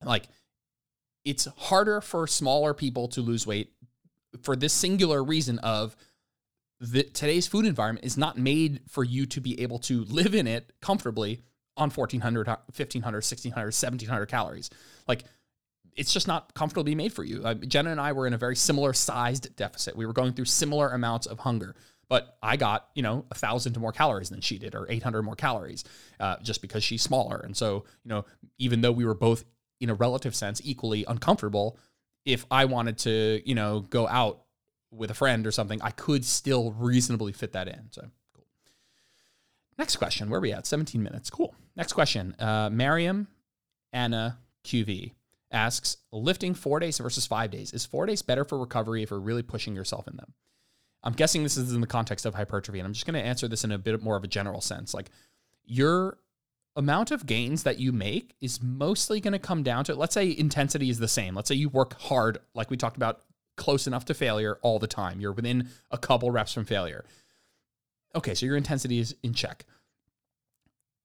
Like 0.04 0.28
it's 1.26 1.48
harder 1.58 2.02
for 2.02 2.28
smaller 2.28 2.74
people 2.74 3.08
to 3.10 3.22
lose 3.22 3.46
weight 3.46 3.74
for 4.42 4.56
this 4.56 4.74
singular 4.74 5.24
reason 5.24 5.60
of 5.60 5.96
the, 6.80 7.04
today's 7.04 7.48
food 7.48 7.66
environment 7.66 8.06
is 8.06 8.18
not 8.18 8.38
made 8.38 8.82
for 8.88 9.04
you 9.04 9.26
to 9.28 9.42
be 9.42 9.60
able 9.62 9.80
to 9.80 10.06
live 10.06 10.34
in 10.34 10.48
it 10.48 10.72
comfortably 10.82 11.42
on 11.76 11.90
1400 11.90 12.48
1500 12.48 13.18
1600 13.18 13.66
1700 13.66 14.26
calories. 14.28 14.70
Like 15.08 15.24
it's 15.96 16.14
just 16.14 16.28
not 16.28 16.54
comfortably 16.54 16.96
made 16.96 17.12
for 17.12 17.24
you. 17.24 17.42
Uh, 17.44 17.54
jenna 17.56 17.92
and 17.92 18.00
i 18.00 18.12
were 18.12 18.28
in 18.28 18.34
a 18.34 18.38
very 18.38 18.56
similar 18.56 18.94
sized 18.94 19.56
deficit. 19.56 19.96
We 19.96 20.06
were 20.06 20.14
going 20.14 20.34
through 20.34 20.46
similar 20.46 20.90
amounts 20.90 21.28
of 21.28 21.40
hunger 21.40 21.76
but 22.08 22.38
i 22.42 22.58
got 22.58 22.90
you 22.96 23.04
know 23.04 23.24
a 23.30 23.36
thousand 23.36 23.78
more 23.78 23.92
calories 23.92 24.30
than 24.30 24.42
she 24.42 24.58
did 24.58 24.74
or 24.76 24.90
800 24.90 25.22
more 25.22 25.36
calories 25.36 25.84
uh, 26.20 26.38
just 26.42 26.62
because 26.62 26.84
she's 26.84 27.02
smaller. 27.02 27.38
And 27.38 27.56
so 27.56 27.86
you 28.04 28.10
know 28.10 28.26
even 28.58 28.82
though 28.82 28.92
we 28.92 29.06
were 29.06 29.16
both 29.16 29.46
in 29.80 29.90
a 29.90 29.94
relative 29.94 30.36
sense 30.36 30.62
equally 30.64 31.06
uncomfortable 31.08 31.78
if 32.26 32.46
I 32.52 32.66
wanted 32.66 32.98
to, 33.00 33.42
you 33.46 33.56
know, 33.56 33.82
go 33.82 34.08
out 34.08 34.42
with 34.92 35.12
a 35.12 35.14
friend 35.14 35.46
or 35.46 35.52
something, 35.52 35.82
I 35.82 35.92
could 35.92 36.26
still 36.26 36.72
reasonably 36.72 37.32
fit 37.32 37.54
that 37.54 37.68
in. 37.68 37.88
So 37.92 38.10
cool. 38.34 38.46
Next 39.78 39.98
question. 39.98 40.30
Where 40.30 40.40
are 40.40 40.42
we 40.42 40.52
at? 40.52 40.66
17 40.66 41.02
minutes. 41.02 41.30
Cool. 41.30 41.56
Next 41.76 41.94
question. 41.94 42.36
Uh, 42.40 42.70
Mariam 42.72 43.28
Anna 43.94 44.40
QV 44.64 45.14
asks 45.52 45.98
lifting 46.12 46.54
four 46.54 46.80
days 46.80 46.98
versus 46.98 47.26
five 47.26 47.52
days. 47.52 47.74
Is 47.74 47.86
four 47.86 48.06
days 48.06 48.22
better 48.22 48.46
for 48.46 48.58
recovery 48.58 49.04
if 49.04 49.10
you're 49.10 49.20
really 49.20 49.44
pushing 49.44 49.76
yourself 49.76 50.08
in 50.08 50.18
them? 50.18 50.34
I'm 51.04 51.14
guessing 51.14 51.44
this 51.44 51.58
is 51.58 51.74
in 51.74 51.82
the 51.82 51.88
context 51.88 52.26
of 52.26 52.36
hypertrophy, 52.36 52.80
and 52.80 52.86
I'm 52.86 52.94
just 52.94 53.06
going 53.06 53.20
to 53.20 53.26
answer 53.26 53.48
this 53.48 53.64
in 53.64 53.72
a 53.72 53.78
bit 53.78 54.04
more 54.04 54.18
of 54.18 54.24
a 54.24 54.28
general 54.28 54.62
sense. 54.62 54.94
Like 54.94 55.10
your 55.64 56.18
amount 56.76 57.12
of 57.12 57.26
gains 57.26 57.64
that 57.64 57.80
you 57.80 57.92
make 57.92 58.36
is 58.42 58.62
mostly 58.62 59.20
going 59.20 59.34
to 59.34 59.40
come 59.40 59.64
down 59.64 59.84
to 59.86 59.96
let's 59.96 60.14
say 60.14 60.36
intensity 60.38 60.90
is 60.90 61.00
the 61.00 61.08
same. 61.08 61.36
Let's 61.36 61.48
say 61.48 61.56
you 61.56 61.70
work 61.70 62.00
hard, 62.00 62.40
like 62.54 62.70
we 62.70 62.78
talked 62.78 62.98
about, 62.98 63.22
close 63.58 63.88
enough 63.88 64.06
to 64.06 64.14
failure 64.14 64.58
all 64.62 64.80
the 64.80 64.88
time. 64.88 65.20
You're 65.20 65.34
within 65.34 65.70
a 65.92 65.98
couple 65.98 66.32
reps 66.32 66.54
from 66.54 66.66
failure. 66.66 67.04
Okay, 68.16 68.34
so 68.34 68.46
your 68.46 68.58
intensity 68.58 69.00
is 69.00 69.16
in 69.22 69.34
check 69.34 69.66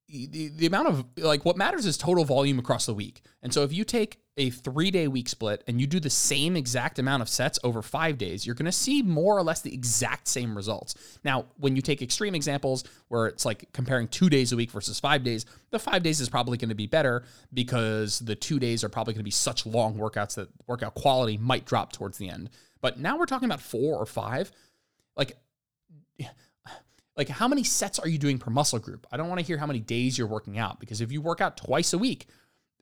the, 0.08 0.48
the 0.48 0.66
amount 0.66 0.88
of 0.88 1.04
like 1.16 1.44
what 1.44 1.56
matters 1.56 1.86
is 1.86 1.96
total 1.96 2.24
volume 2.24 2.58
across 2.58 2.86
the 2.86 2.94
week. 2.94 3.22
And 3.42 3.52
so 3.52 3.62
if 3.62 3.72
you 3.72 3.84
take 3.84 4.18
a 4.36 4.50
three 4.50 4.90
day 4.90 5.08
week 5.08 5.28
split 5.28 5.62
and 5.66 5.80
you 5.80 5.86
do 5.86 6.00
the 6.00 6.10
same 6.10 6.56
exact 6.56 6.98
amount 6.98 7.22
of 7.22 7.28
sets 7.28 7.58
over 7.64 7.82
five 7.82 8.18
days, 8.18 8.46
you're 8.46 8.54
going 8.54 8.66
to 8.66 8.72
see 8.72 9.02
more 9.02 9.36
or 9.36 9.42
less 9.42 9.60
the 9.60 9.72
exact 9.72 10.28
same 10.28 10.56
results. 10.56 10.94
Now, 11.24 11.46
when 11.56 11.76
you 11.76 11.82
take 11.82 12.02
extreme 12.02 12.34
examples 12.34 12.84
where 13.08 13.26
it's 13.26 13.44
like 13.44 13.72
comparing 13.72 14.08
two 14.08 14.28
days 14.28 14.52
a 14.52 14.56
week 14.56 14.70
versus 14.70 15.00
five 15.00 15.22
days, 15.22 15.46
the 15.70 15.78
five 15.78 16.02
days 16.02 16.20
is 16.20 16.28
probably 16.28 16.58
going 16.58 16.68
to 16.68 16.74
be 16.74 16.86
better 16.86 17.24
because 17.52 18.18
the 18.18 18.34
two 18.34 18.58
days 18.58 18.84
are 18.84 18.88
probably 18.88 19.14
going 19.14 19.20
to 19.20 19.24
be 19.24 19.30
such 19.30 19.66
long 19.66 19.96
workouts 19.96 20.34
that 20.34 20.48
workout 20.66 20.94
quality 20.94 21.38
might 21.38 21.64
drop 21.64 21.92
towards 21.92 22.18
the 22.18 22.28
end. 22.28 22.50
But 22.80 22.98
now 22.98 23.16
we're 23.16 23.26
talking 23.26 23.46
about 23.46 23.60
four 23.60 23.96
or 23.96 24.06
five. 24.06 24.52
Like, 25.16 25.36
like 27.16 27.28
how 27.28 27.48
many 27.48 27.62
sets 27.62 27.98
are 27.98 28.08
you 28.08 28.18
doing 28.18 28.38
per 28.38 28.50
muscle 28.50 28.78
group? 28.78 29.06
I 29.12 29.16
don't 29.16 29.28
want 29.28 29.40
to 29.40 29.46
hear 29.46 29.58
how 29.58 29.66
many 29.66 29.80
days 29.80 30.18
you're 30.18 30.26
working 30.26 30.58
out 30.58 30.80
because 30.80 31.00
if 31.00 31.12
you 31.12 31.20
work 31.20 31.40
out 31.40 31.56
twice 31.56 31.92
a 31.92 31.98
week 31.98 32.26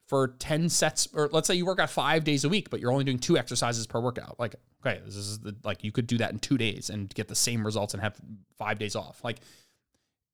for 0.07 0.29
10 0.39 0.69
sets 0.69 1.09
or 1.15 1.29
let's 1.33 1.47
say 1.47 1.55
you 1.55 1.67
work 1.67 1.79
out 1.79 1.91
5 1.91 2.25
days 2.25 2.45
a 2.45 2.49
week 2.49 2.71
but 2.71 2.81
you're 2.81 2.93
only 2.93 3.05
doing 3.05 3.19
two 3.19 3.37
exercises 3.37 3.87
per 3.87 4.01
workout. 4.01 4.39
Like 4.39 4.57
okay, 4.85 5.01
this 5.05 5.17
is 5.17 5.41
the 5.41 5.55
like 5.65 5.85
you 5.85 5.93
could 5.93 6.07
do 6.07 6.19
that 6.19 6.33
in 6.33 6.39
2 6.39 6.57
days 6.59 6.91
and 6.91 7.13
get 7.15 7.29
the 7.29 7.35
same 7.35 7.65
results 7.65 7.95
and 7.95 8.03
have 8.03 8.17
5 8.59 8.79
days 8.79 8.97
off. 8.97 9.23
Like 9.23 9.39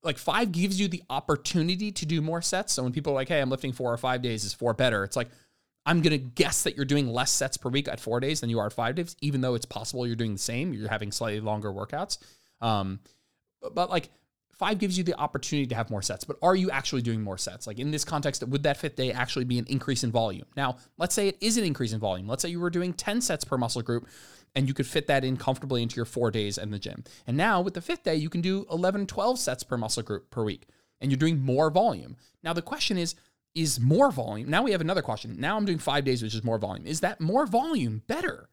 like 0.04 0.18
5 0.18 0.52
gives 0.52 0.78
you 0.80 0.86
the 0.86 1.02
opportunity 1.10 1.90
to 1.90 2.06
do 2.06 2.22
more 2.22 2.40
sets. 2.40 2.72
So 2.72 2.84
when 2.84 2.92
people 2.92 3.12
are 3.12 3.16
like, 3.16 3.28
"Hey, 3.28 3.40
I'm 3.40 3.50
lifting 3.50 3.72
4 3.72 3.92
or 3.92 3.96
5 3.96 4.22
days 4.22 4.44
is 4.44 4.54
4 4.54 4.74
better." 4.74 5.02
It's 5.02 5.16
like 5.16 5.28
I'm 5.84 6.02
going 6.02 6.12
to 6.12 6.18
guess 6.18 6.64
that 6.64 6.76
you're 6.76 6.84
doing 6.84 7.08
less 7.08 7.30
sets 7.30 7.56
per 7.56 7.70
week 7.70 7.88
at 7.88 7.98
4 7.98 8.20
days 8.20 8.40
than 8.40 8.50
you 8.50 8.58
are 8.58 8.66
at 8.66 8.72
5 8.74 8.94
days 8.94 9.16
even 9.22 9.40
though 9.40 9.54
it's 9.54 9.64
possible 9.64 10.06
you're 10.06 10.16
doing 10.16 10.34
the 10.34 10.38
same, 10.38 10.72
you're 10.72 10.88
having 10.88 11.10
slightly 11.10 11.40
longer 11.40 11.72
workouts. 11.72 12.18
Um, 12.60 13.00
but 13.74 13.90
like 13.90 14.10
five 14.58 14.78
gives 14.78 14.98
you 14.98 15.04
the 15.04 15.14
opportunity 15.14 15.66
to 15.66 15.74
have 15.74 15.88
more 15.88 16.02
sets, 16.02 16.24
but 16.24 16.36
are 16.42 16.56
you 16.56 16.70
actually 16.70 17.02
doing 17.02 17.22
more 17.22 17.38
sets? 17.38 17.66
Like 17.66 17.78
in 17.78 17.90
this 17.90 18.04
context, 18.04 18.46
would 18.46 18.64
that 18.64 18.76
fifth 18.76 18.96
day 18.96 19.12
actually 19.12 19.44
be 19.44 19.58
an 19.58 19.66
increase 19.68 20.02
in 20.02 20.10
volume? 20.10 20.46
Now, 20.56 20.78
let's 20.98 21.14
say 21.14 21.28
it 21.28 21.38
is 21.40 21.56
an 21.56 21.64
increase 21.64 21.92
in 21.92 22.00
volume. 22.00 22.26
Let's 22.26 22.42
say 22.42 22.48
you 22.48 22.60
were 22.60 22.70
doing 22.70 22.92
10 22.92 23.20
sets 23.20 23.44
per 23.44 23.56
muscle 23.56 23.82
group 23.82 24.08
and 24.56 24.66
you 24.66 24.74
could 24.74 24.86
fit 24.86 25.06
that 25.06 25.24
in 25.24 25.36
comfortably 25.36 25.82
into 25.82 25.96
your 25.96 26.04
four 26.04 26.30
days 26.30 26.58
in 26.58 26.70
the 26.70 26.78
gym. 26.78 27.04
And 27.26 27.36
now 27.36 27.60
with 27.60 27.74
the 27.74 27.80
fifth 27.80 28.02
day, 28.02 28.16
you 28.16 28.28
can 28.28 28.40
do 28.40 28.66
11, 28.70 29.06
12 29.06 29.38
sets 29.38 29.62
per 29.62 29.76
muscle 29.76 30.02
group 30.02 30.30
per 30.30 30.42
week 30.42 30.66
and 31.00 31.10
you're 31.10 31.18
doing 31.18 31.40
more 31.40 31.70
volume. 31.70 32.16
Now, 32.42 32.52
the 32.52 32.62
question 32.62 32.98
is, 32.98 33.14
is 33.54 33.80
more 33.80 34.10
volume? 34.10 34.48
Now 34.48 34.62
we 34.62 34.72
have 34.72 34.80
another 34.80 35.02
question. 35.02 35.36
Now 35.38 35.56
I'm 35.56 35.64
doing 35.64 35.78
five 35.78 36.04
days, 36.04 36.22
which 36.22 36.34
is 36.34 36.44
more 36.44 36.58
volume. 36.58 36.86
Is 36.86 37.00
that 37.00 37.20
more 37.20 37.46
volume 37.46 38.02
better? 38.06 38.48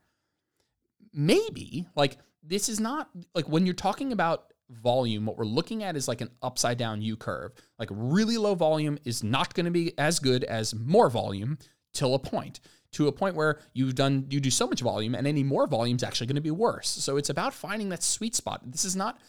Maybe. 1.13 1.87
Like, 1.95 2.17
this 2.43 2.69
is 2.69 2.79
not 2.79 3.09
like 3.33 3.49
when 3.49 3.65
you're 3.65 3.73
talking 3.73 4.11
about 4.11 4.53
volume, 4.69 5.25
what 5.25 5.37
we're 5.37 5.45
looking 5.45 5.83
at 5.83 5.95
is 5.95 6.07
like 6.07 6.21
an 6.21 6.29
upside 6.41 6.77
down 6.77 7.01
U 7.01 7.15
curve. 7.15 7.53
Like 7.77 7.89
really 7.91 8.37
low 8.37 8.55
volume 8.55 8.97
is 9.03 9.23
not 9.23 9.53
going 9.53 9.65
to 9.65 9.71
be 9.71 9.97
as 9.97 10.19
good 10.19 10.43
as 10.43 10.73
more 10.73 11.09
volume 11.09 11.57
till 11.93 12.13
a 12.13 12.19
point. 12.19 12.59
To 12.93 13.07
a 13.09 13.11
point 13.11 13.35
where 13.35 13.59
you've 13.73 13.95
done 13.95 14.27
you 14.29 14.39
do 14.39 14.49
so 14.49 14.67
much 14.67 14.79
volume 14.79 15.15
and 15.15 15.27
any 15.27 15.43
more 15.43 15.67
volume 15.67 15.97
is 15.97 16.03
actually 16.03 16.27
going 16.27 16.35
to 16.35 16.41
be 16.41 16.51
worse. 16.51 16.87
So 16.87 17.17
it's 17.17 17.29
about 17.29 17.53
finding 17.53 17.89
that 17.89 18.03
sweet 18.03 18.35
spot. 18.35 18.61
This 18.71 18.85
is 18.85 18.95
not 18.95 19.19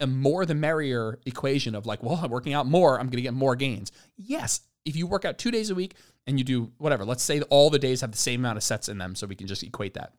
a 0.00 0.06
more 0.06 0.44
the 0.46 0.54
merrier 0.54 1.18
equation 1.26 1.74
of 1.74 1.86
like, 1.86 2.02
well, 2.02 2.20
I'm 2.22 2.30
working 2.30 2.52
out 2.52 2.66
more, 2.66 2.98
I'm 2.98 3.06
going 3.06 3.16
to 3.16 3.22
get 3.22 3.34
more 3.34 3.56
gains. 3.56 3.92
Yes, 4.16 4.60
if 4.84 4.94
you 4.94 5.06
work 5.06 5.24
out 5.24 5.38
two 5.38 5.50
days 5.50 5.70
a 5.70 5.74
week 5.74 5.94
and 6.26 6.38
you 6.38 6.44
do 6.44 6.70
whatever, 6.78 7.04
let's 7.04 7.22
say 7.22 7.40
all 7.42 7.70
the 7.70 7.78
days 7.78 8.00
have 8.02 8.12
the 8.12 8.18
same 8.18 8.40
amount 8.40 8.58
of 8.58 8.62
sets 8.62 8.88
in 8.88 8.98
them, 8.98 9.14
so 9.14 9.26
we 9.26 9.34
can 9.34 9.46
just 9.46 9.62
equate 9.62 9.94
that. 9.94 10.12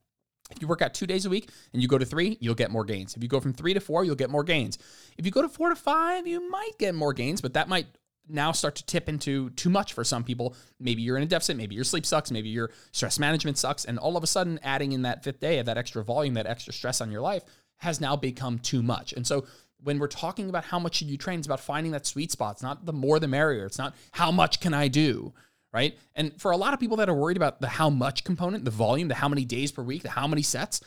If 0.50 0.62
you 0.62 0.68
work 0.68 0.82
out 0.82 0.94
two 0.94 1.06
days 1.06 1.26
a 1.26 1.30
week 1.30 1.50
and 1.74 1.82
you 1.82 1.88
go 1.88 1.98
to 1.98 2.06
three, 2.06 2.38
you'll 2.40 2.56
get 2.56 2.72
more 2.72 2.84
gains. 2.84 3.16
If 3.16 3.24
you 3.24 3.30
go 3.30 3.40
from 3.40 3.54
three 3.54 3.74
to 3.74 3.80
four, 3.80 4.04
you'll 4.04 4.16
get 4.16 4.30
more 4.30 4.44
gains. 4.44 4.78
If 5.18 5.26
you 5.26 5.32
go 5.32 5.42
to 5.42 5.50
four 5.50 5.70
to 5.70 5.76
five, 5.76 6.28
you 6.28 6.50
might 6.50 6.72
get 6.80 6.96
more 6.96 7.14
gains, 7.14 7.42
but 7.42 7.54
that 7.54 7.70
might 7.70 7.88
now 8.28 8.52
start 8.52 8.76
to 8.76 8.86
tip 8.86 9.10
into 9.10 9.50
too 9.52 9.70
much 9.70 9.94
for 9.94 10.04
some 10.04 10.24
people. 10.24 10.56
Maybe 10.80 11.02
you're 11.02 11.18
in 11.18 11.24
a 11.24 11.28
deficit, 11.28 11.58
maybe 11.58 11.76
your 11.76 11.84
sleep 11.84 12.06
sucks, 12.06 12.32
maybe 12.32 12.50
your 12.50 12.72
stress 12.92 13.20
management 13.20 13.58
sucks. 13.58 13.86
And 13.86 13.98
all 13.98 14.18
of 14.18 14.24
a 14.24 14.28
sudden, 14.28 14.60
adding 14.64 14.92
in 14.92 15.02
that 15.04 15.24
fifth 15.24 15.40
day 15.40 15.60
of 15.60 15.66
that 15.66 15.78
extra 15.78 16.04
volume, 16.04 16.36
that 16.36 16.46
extra 16.46 16.74
stress 16.74 17.02
on 17.02 17.12
your 17.12 17.22
life 17.22 17.44
has 17.78 18.02
now 18.02 18.16
become 18.16 18.60
too 18.60 18.84
much. 18.84 19.14
And 19.14 19.26
so 19.26 19.46
when 19.82 19.98
we're 20.00 20.08
talking 20.08 20.50
about 20.50 20.66
how 20.66 20.80
much 20.80 20.96
should 20.96 21.10
you 21.10 21.18
train, 21.18 21.40
it's 21.40 21.48
about 21.48 21.60
finding 21.60 21.94
that 21.94 22.06
sweet 22.06 22.32
spot. 22.32 22.56
It's 22.56 22.64
not 22.64 22.86
the 22.86 22.94
more 22.94 23.20
the 23.20 23.28
merrier. 23.28 23.66
It's 23.66 23.78
not 23.78 23.96
how 24.12 24.32
much 24.32 24.60
can 24.60 24.74
I 24.74 24.90
do, 24.90 25.34
right? 25.72 25.98
And 26.16 26.40
for 26.40 26.52
a 26.52 26.58
lot 26.58 26.74
of 26.74 26.80
people 26.80 26.98
that 26.98 27.10
are 27.10 27.14
worried 27.14 27.38
about 27.38 27.62
the 27.62 27.68
how 27.68 27.90
much 27.90 28.24
component, 28.24 28.66
the 28.66 28.72
volume, 28.72 29.08
the 29.08 29.16
how 29.16 29.30
many 29.30 29.46
days 29.46 29.72
per 29.72 29.84
week, 29.84 30.04
the 30.04 30.10
how 30.10 30.28
many 30.28 30.42
sets, 30.42 30.82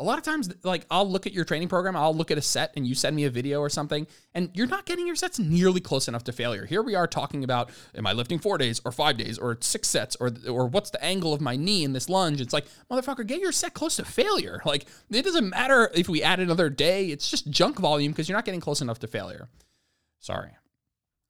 a 0.00 0.04
lot 0.04 0.16
of 0.16 0.24
times 0.24 0.50
like 0.64 0.86
I'll 0.90 1.08
look 1.08 1.26
at 1.26 1.34
your 1.34 1.44
training 1.44 1.68
program, 1.68 1.94
I'll 1.94 2.14
look 2.14 2.30
at 2.30 2.38
a 2.38 2.42
set 2.42 2.72
and 2.74 2.86
you 2.86 2.94
send 2.94 3.14
me 3.14 3.24
a 3.24 3.30
video 3.30 3.60
or 3.60 3.68
something 3.68 4.06
and 4.34 4.48
you're 4.54 4.66
not 4.66 4.86
getting 4.86 5.06
your 5.06 5.14
sets 5.14 5.38
nearly 5.38 5.80
close 5.80 6.08
enough 6.08 6.24
to 6.24 6.32
failure. 6.32 6.64
Here 6.64 6.82
we 6.82 6.94
are 6.94 7.06
talking 7.06 7.44
about 7.44 7.70
am 7.94 8.06
I 8.06 8.14
lifting 8.14 8.38
4 8.38 8.56
days 8.56 8.80
or 8.84 8.92
5 8.92 9.18
days 9.18 9.36
or 9.36 9.58
6 9.60 9.88
sets 9.88 10.16
or 10.16 10.30
or 10.48 10.66
what's 10.68 10.88
the 10.88 11.04
angle 11.04 11.34
of 11.34 11.42
my 11.42 11.54
knee 11.54 11.84
in 11.84 11.92
this 11.92 12.08
lunge? 12.08 12.40
It's 12.40 12.54
like, 12.54 12.66
motherfucker, 12.90 13.26
get 13.26 13.40
your 13.40 13.52
set 13.52 13.74
close 13.74 13.96
to 13.96 14.04
failure. 14.04 14.62
Like 14.70 14.86
it 15.10 15.24
doesn't 15.24 15.50
matter 15.50 15.90
if 15.94 16.08
we 16.08 16.22
add 16.22 16.38
another 16.38 16.70
day, 16.70 17.06
it's 17.06 17.28
just 17.28 17.50
junk 17.50 17.78
volume 17.78 18.12
because 18.12 18.28
you're 18.28 18.38
not 18.38 18.44
getting 18.44 18.60
close 18.60 18.80
enough 18.80 19.00
to 19.00 19.08
failure. 19.08 19.48
Sorry. 20.20 20.52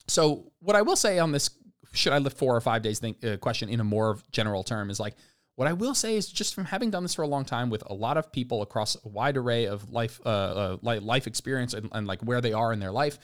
So, 0.08 0.52
what 0.58 0.76
I 0.76 0.82
will 0.82 0.96
say 0.96 1.18
on 1.18 1.32
this 1.32 1.50
should 1.92 2.12
I 2.12 2.18
lift 2.18 2.38
4 2.38 2.56
or 2.56 2.60
5 2.60 2.82
days 2.82 2.98
thing, 2.98 3.16
uh, 3.24 3.36
question 3.36 3.68
in 3.68 3.80
a 3.80 3.84
more 3.84 4.18
general 4.32 4.62
term 4.62 4.90
is 4.90 5.00
like 5.00 5.14
what 5.56 5.68
I 5.68 5.74
will 5.74 5.94
say 5.94 6.16
is 6.16 6.26
just 6.26 6.54
from 6.54 6.64
having 6.64 6.90
done 6.90 7.02
this 7.02 7.14
for 7.14 7.22
a 7.22 7.26
long 7.26 7.44
time 7.44 7.68
with 7.68 7.82
a 7.86 7.92
lot 7.92 8.16
of 8.16 8.32
people 8.32 8.62
across 8.62 8.96
a 9.04 9.08
wide 9.08 9.36
array 9.36 9.66
of 9.66 9.90
life, 9.92 10.18
uh, 10.24 10.78
uh, 10.82 11.00
life 11.02 11.26
experience 11.26 11.74
and, 11.74 11.90
and 11.92 12.06
like 12.06 12.22
where 12.22 12.40
they 12.40 12.54
are 12.54 12.72
in 12.72 12.80
their 12.80 12.92
life, 12.92 13.18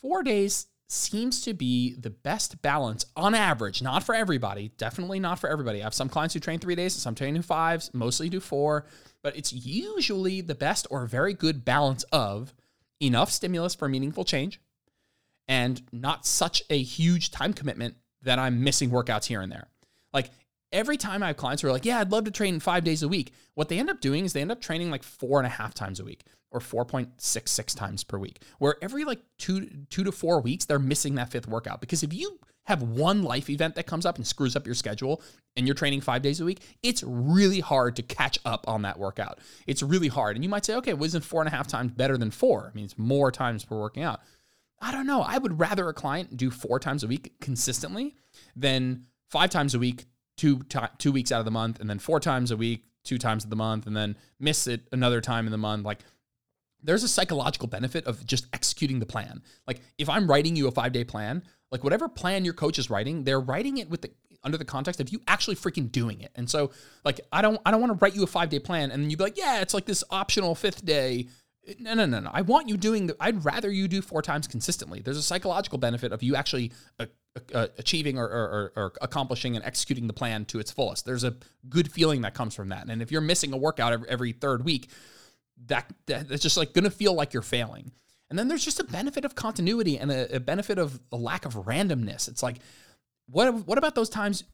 four 0.00 0.22
days 0.22 0.68
seems 0.88 1.42
to 1.42 1.52
be 1.52 1.94
the 1.94 2.10
best 2.10 2.62
balance 2.62 3.04
on 3.16 3.34
average, 3.34 3.82
not 3.82 4.02
for 4.02 4.14
everybody, 4.14 4.70
definitely 4.78 5.20
not 5.20 5.38
for 5.38 5.50
everybody. 5.50 5.80
I 5.80 5.84
have 5.84 5.92
some 5.92 6.08
clients 6.08 6.32
who 6.32 6.40
train 6.40 6.60
three 6.60 6.76
days, 6.76 6.94
some 6.94 7.14
train 7.14 7.40
fives, 7.42 7.90
mostly 7.92 8.28
do 8.28 8.40
four, 8.40 8.86
but 9.22 9.36
it's 9.36 9.52
usually 9.52 10.40
the 10.40 10.54
best 10.54 10.86
or 10.90 11.06
very 11.06 11.34
good 11.34 11.64
balance 11.64 12.04
of 12.04 12.54
enough 13.00 13.30
stimulus 13.30 13.74
for 13.74 13.88
meaningful 13.88 14.24
change 14.24 14.60
and 15.48 15.82
not 15.92 16.26
such 16.26 16.62
a 16.70 16.80
huge 16.82 17.30
time 17.30 17.52
commitment 17.52 17.96
that 18.22 18.38
I'm 18.38 18.64
missing 18.64 18.90
workouts 18.90 19.26
here 19.26 19.40
and 19.40 19.52
there. 19.52 19.68
Like 20.12 20.30
every 20.72 20.96
time 20.96 21.22
I 21.22 21.28
have 21.28 21.36
clients 21.36 21.62
who 21.62 21.68
are 21.68 21.72
like, 21.72 21.84
yeah, 21.84 22.00
I'd 22.00 22.12
love 22.12 22.24
to 22.24 22.30
train 22.30 22.60
five 22.60 22.84
days 22.84 23.02
a 23.02 23.08
week. 23.08 23.32
What 23.54 23.68
they 23.68 23.78
end 23.78 23.90
up 23.90 24.00
doing 24.00 24.24
is 24.24 24.32
they 24.32 24.40
end 24.40 24.52
up 24.52 24.60
training 24.60 24.90
like 24.90 25.02
four 25.02 25.38
and 25.38 25.46
a 25.46 25.50
half 25.50 25.74
times 25.74 26.00
a 26.00 26.04
week 26.04 26.24
or 26.50 26.60
4.66 26.60 27.76
times 27.76 28.04
per 28.04 28.16
week, 28.16 28.40
where 28.58 28.76
every 28.80 29.04
like 29.04 29.20
two, 29.38 29.68
two 29.90 30.04
to 30.04 30.12
four 30.12 30.40
weeks, 30.40 30.64
they're 30.64 30.78
missing 30.78 31.16
that 31.16 31.30
fifth 31.30 31.48
workout. 31.48 31.80
Because 31.80 32.02
if 32.02 32.14
you 32.14 32.38
have 32.66 32.82
one 32.82 33.22
life 33.22 33.50
event 33.50 33.74
that 33.74 33.86
comes 33.86 34.06
up 34.06 34.16
and 34.16 34.26
screws 34.26 34.56
up 34.56 34.64
your 34.64 34.74
schedule 34.74 35.20
and 35.56 35.66
you're 35.66 35.74
training 35.74 36.00
five 36.00 36.22
days 36.22 36.40
a 36.40 36.44
week, 36.44 36.60
it's 36.82 37.02
really 37.02 37.60
hard 37.60 37.96
to 37.96 38.02
catch 38.02 38.38
up 38.44 38.64
on 38.68 38.82
that 38.82 38.98
workout. 38.98 39.40
It's 39.66 39.82
really 39.82 40.08
hard. 40.08 40.36
And 40.36 40.44
you 40.44 40.48
might 40.48 40.64
say, 40.64 40.74
okay, 40.76 40.94
well, 40.94 41.04
isn't 41.04 41.24
four 41.24 41.42
and 41.42 41.48
a 41.48 41.54
half 41.54 41.66
times 41.66 41.92
better 41.92 42.16
than 42.16 42.30
four? 42.30 42.70
I 42.72 42.74
mean, 42.74 42.84
it's 42.84 42.98
more 42.98 43.30
times 43.30 43.64
per 43.64 43.76
working 43.76 44.04
out. 44.04 44.20
I 44.84 44.92
don't 44.92 45.06
know. 45.06 45.22
I 45.22 45.38
would 45.38 45.58
rather 45.58 45.88
a 45.88 45.94
client 45.94 46.36
do 46.36 46.50
four 46.50 46.78
times 46.78 47.02
a 47.02 47.06
week 47.06 47.32
consistently 47.40 48.14
than 48.54 49.06
five 49.30 49.48
times 49.48 49.74
a 49.74 49.78
week 49.78 50.04
two 50.36 50.60
two 50.98 51.10
weeks 51.10 51.32
out 51.32 51.38
of 51.38 51.46
the 51.46 51.50
month, 51.50 51.80
and 51.80 51.88
then 51.88 51.98
four 51.98 52.20
times 52.20 52.50
a 52.50 52.56
week, 52.56 52.84
two 53.02 53.16
times 53.16 53.44
of 53.44 53.50
the 53.50 53.56
month, 53.56 53.86
and 53.86 53.96
then 53.96 54.16
miss 54.38 54.66
it 54.66 54.82
another 54.92 55.22
time 55.22 55.46
in 55.46 55.52
the 55.52 55.58
month. 55.58 55.86
Like 55.86 56.00
there's 56.82 57.02
a 57.02 57.08
psychological 57.08 57.66
benefit 57.66 58.06
of 58.06 58.24
just 58.26 58.46
executing 58.52 58.98
the 58.98 59.06
plan. 59.06 59.42
Like 59.66 59.80
if 59.96 60.10
I'm 60.10 60.28
writing 60.28 60.54
you 60.54 60.68
a 60.68 60.70
five 60.70 60.92
day 60.92 61.04
plan, 61.04 61.42
like 61.70 61.82
whatever 61.82 62.08
plan 62.08 62.44
your 62.44 62.54
coach 62.54 62.78
is 62.78 62.90
writing, 62.90 63.24
they're 63.24 63.40
writing 63.40 63.78
it 63.78 63.88
with 63.88 64.02
the 64.02 64.10
under 64.44 64.58
the 64.58 64.64
context 64.64 65.00
of 65.00 65.08
you 65.08 65.20
actually 65.26 65.56
freaking 65.56 65.90
doing 65.90 66.20
it. 66.20 66.30
And 66.34 66.48
so 66.48 66.70
like 67.04 67.20
I 67.32 67.40
don't 67.40 67.58
I 67.64 67.70
don't 67.70 67.80
want 67.80 67.98
to 67.98 68.04
write 68.04 68.14
you 68.14 68.22
a 68.22 68.26
five 68.26 68.50
day 68.50 68.58
plan 68.58 68.90
and 68.90 69.02
then 69.02 69.10
you'd 69.10 69.16
be 69.16 69.24
like, 69.24 69.38
yeah, 69.38 69.62
it's 69.62 69.72
like 69.72 69.86
this 69.86 70.04
optional 70.10 70.54
fifth 70.54 70.84
day. 70.84 71.28
No, 71.78 71.94
no, 71.94 72.04
no, 72.06 72.20
no. 72.20 72.30
I 72.32 72.42
want 72.42 72.68
you 72.68 72.76
doing. 72.76 73.06
The, 73.06 73.16
I'd 73.20 73.44
rather 73.44 73.70
you 73.70 73.88
do 73.88 74.02
four 74.02 74.22
times 74.22 74.46
consistently. 74.46 75.00
There's 75.00 75.16
a 75.16 75.22
psychological 75.22 75.78
benefit 75.78 76.12
of 76.12 76.22
you 76.22 76.36
actually 76.36 76.72
uh, 77.00 77.06
uh, 77.54 77.68
achieving 77.78 78.18
or, 78.18 78.26
or, 78.26 78.72
or, 78.76 78.92
accomplishing 79.00 79.56
and 79.56 79.64
executing 79.64 80.06
the 80.06 80.12
plan 80.12 80.44
to 80.46 80.58
its 80.58 80.70
fullest. 80.70 81.06
There's 81.06 81.24
a 81.24 81.34
good 81.68 81.90
feeling 81.90 82.22
that 82.22 82.34
comes 82.34 82.54
from 82.54 82.68
that. 82.68 82.88
And 82.88 83.00
if 83.00 83.10
you're 83.10 83.20
missing 83.20 83.52
a 83.52 83.56
workout 83.56 83.92
every, 83.92 84.08
every 84.08 84.32
third 84.32 84.64
week, 84.64 84.90
that, 85.66 85.90
that 86.06 86.28
that's 86.28 86.42
just 86.42 86.56
like 86.56 86.74
going 86.74 86.84
to 86.84 86.90
feel 86.90 87.14
like 87.14 87.32
you're 87.32 87.42
failing. 87.42 87.92
And 88.28 88.38
then 88.38 88.48
there's 88.48 88.64
just 88.64 88.80
a 88.80 88.84
benefit 88.84 89.24
of 89.24 89.34
continuity 89.34 89.98
and 89.98 90.10
a, 90.10 90.36
a 90.36 90.40
benefit 90.40 90.78
of 90.78 91.00
a 91.12 91.16
lack 91.16 91.44
of 91.44 91.54
randomness. 91.54 92.28
It's 92.28 92.42
like, 92.42 92.58
what 93.26 93.66
what 93.66 93.78
about 93.78 93.94
those 93.94 94.08
times 94.08 94.44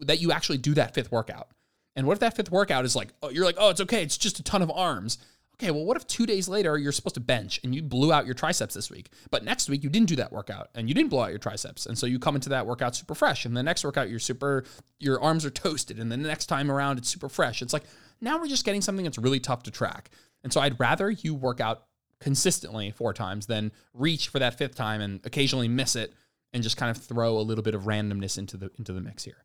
that 0.00 0.20
you 0.20 0.32
actually 0.32 0.58
do 0.58 0.74
that 0.74 0.94
fifth 0.94 1.10
workout? 1.10 1.48
And 1.96 2.06
what 2.06 2.12
if 2.14 2.20
that 2.20 2.36
fifth 2.36 2.50
workout 2.50 2.84
is 2.84 2.94
like, 2.94 3.08
oh, 3.22 3.30
you're 3.30 3.44
like, 3.44 3.56
oh, 3.58 3.70
it's 3.70 3.80
okay, 3.80 4.02
it's 4.02 4.18
just 4.18 4.38
a 4.38 4.42
ton 4.42 4.62
of 4.62 4.70
arms 4.70 5.18
okay, 5.60 5.70
well, 5.70 5.84
what 5.84 5.96
if 5.96 6.06
two 6.06 6.26
days 6.26 6.48
later 6.48 6.78
you're 6.78 6.92
supposed 6.92 7.14
to 7.14 7.20
bench 7.20 7.60
and 7.64 7.74
you 7.74 7.82
blew 7.82 8.12
out 8.12 8.26
your 8.26 8.34
triceps 8.34 8.74
this 8.74 8.90
week, 8.90 9.10
but 9.30 9.44
next 9.44 9.68
week 9.68 9.82
you 9.82 9.90
didn't 9.90 10.08
do 10.08 10.16
that 10.16 10.32
workout 10.32 10.68
and 10.74 10.88
you 10.88 10.94
didn't 10.94 11.10
blow 11.10 11.22
out 11.22 11.30
your 11.30 11.38
triceps, 11.38 11.86
and 11.86 11.98
so 11.98 12.06
you 12.06 12.18
come 12.18 12.34
into 12.34 12.48
that 12.48 12.66
workout 12.66 12.94
super 12.94 13.14
fresh, 13.14 13.44
and 13.44 13.56
the 13.56 13.62
next 13.62 13.84
workout 13.84 14.08
you're 14.08 14.18
super, 14.18 14.64
your 14.98 15.20
arms 15.20 15.44
are 15.44 15.50
toasted, 15.50 15.98
and 15.98 16.10
the 16.10 16.16
next 16.16 16.46
time 16.46 16.70
around 16.70 16.98
it's 16.98 17.08
super 17.08 17.28
fresh. 17.28 17.62
It's 17.62 17.72
like 17.72 17.84
now 18.20 18.38
we're 18.38 18.48
just 18.48 18.64
getting 18.64 18.80
something 18.80 19.04
that's 19.04 19.18
really 19.18 19.40
tough 19.40 19.62
to 19.64 19.70
track, 19.70 20.10
and 20.44 20.52
so 20.52 20.60
I'd 20.60 20.78
rather 20.78 21.10
you 21.10 21.34
work 21.34 21.60
out 21.60 21.84
consistently 22.20 22.90
four 22.90 23.12
times 23.12 23.46
than 23.46 23.72
reach 23.94 24.28
for 24.28 24.38
that 24.38 24.58
fifth 24.58 24.74
time 24.74 25.00
and 25.00 25.20
occasionally 25.24 25.68
miss 25.68 25.94
it 25.94 26.12
and 26.52 26.62
just 26.62 26.76
kind 26.76 26.90
of 26.90 27.02
throw 27.02 27.38
a 27.38 27.40
little 27.40 27.62
bit 27.62 27.74
of 27.74 27.82
randomness 27.82 28.38
into 28.38 28.56
the 28.56 28.70
into 28.78 28.92
the 28.92 29.00
mix 29.00 29.24
here. 29.24 29.44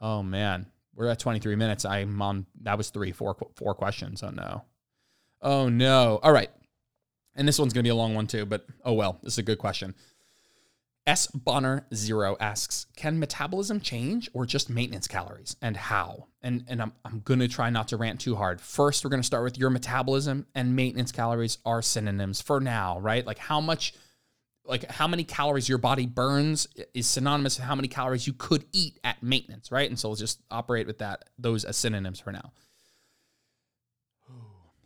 Oh 0.00 0.22
man, 0.22 0.66
we're 0.94 1.08
at 1.08 1.18
23 1.18 1.56
minutes. 1.56 1.84
I'm 1.84 2.20
on. 2.20 2.46
That 2.62 2.76
was 2.76 2.90
three, 2.90 3.12
four, 3.12 3.36
four 3.56 3.74
questions. 3.74 4.22
Oh 4.22 4.30
no. 4.30 4.64
Oh 5.40 5.68
no. 5.68 6.20
All 6.22 6.32
right. 6.32 6.50
And 7.34 7.46
this 7.46 7.58
one's 7.58 7.72
going 7.72 7.84
to 7.84 7.86
be 7.86 7.90
a 7.90 7.94
long 7.94 8.14
one 8.14 8.26
too, 8.26 8.44
but 8.44 8.66
oh 8.84 8.92
well. 8.94 9.18
This 9.22 9.34
is 9.34 9.38
a 9.38 9.42
good 9.42 9.58
question. 9.58 9.94
S 11.06 11.26
Bonner 11.28 11.86
Zero 11.94 12.36
asks, 12.38 12.84
can 12.94 13.18
metabolism 13.18 13.80
change 13.80 14.28
or 14.34 14.44
just 14.44 14.68
maintenance 14.68 15.08
calories 15.08 15.56
and 15.62 15.74
how? 15.74 16.26
And 16.42 16.64
and 16.68 16.82
I'm 16.82 16.92
I'm 17.02 17.20
gonna 17.20 17.48
try 17.48 17.70
not 17.70 17.88
to 17.88 17.96
rant 17.96 18.20
too 18.20 18.36
hard. 18.36 18.60
First, 18.60 19.04
we're 19.04 19.10
gonna 19.10 19.22
start 19.22 19.42
with 19.42 19.56
your 19.56 19.70
metabolism 19.70 20.46
and 20.54 20.76
maintenance 20.76 21.10
calories 21.10 21.58
are 21.64 21.80
synonyms 21.80 22.42
for 22.42 22.60
now, 22.60 22.98
right? 22.98 23.26
Like 23.26 23.38
how 23.38 23.58
much 23.58 23.94
like 24.66 24.84
how 24.90 25.08
many 25.08 25.24
calories 25.24 25.66
your 25.66 25.78
body 25.78 26.04
burns 26.04 26.68
is 26.92 27.06
synonymous 27.06 27.56
with 27.56 27.66
how 27.66 27.74
many 27.74 27.88
calories 27.88 28.26
you 28.26 28.34
could 28.34 28.66
eat 28.72 28.98
at 29.02 29.22
maintenance, 29.22 29.72
right? 29.72 29.88
And 29.88 29.98
so 29.98 30.10
let's 30.10 30.20
just 30.20 30.42
operate 30.50 30.86
with 30.86 30.98
that, 30.98 31.24
those 31.38 31.64
as 31.64 31.78
synonyms 31.78 32.20
for 32.20 32.32
now. 32.32 32.52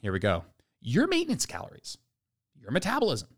Here 0.03 0.13
we 0.13 0.19
go. 0.19 0.45
Your 0.81 1.07
maintenance 1.07 1.47
calories, 1.47 1.97
your 2.61 2.73
metabolism, 2.73 3.29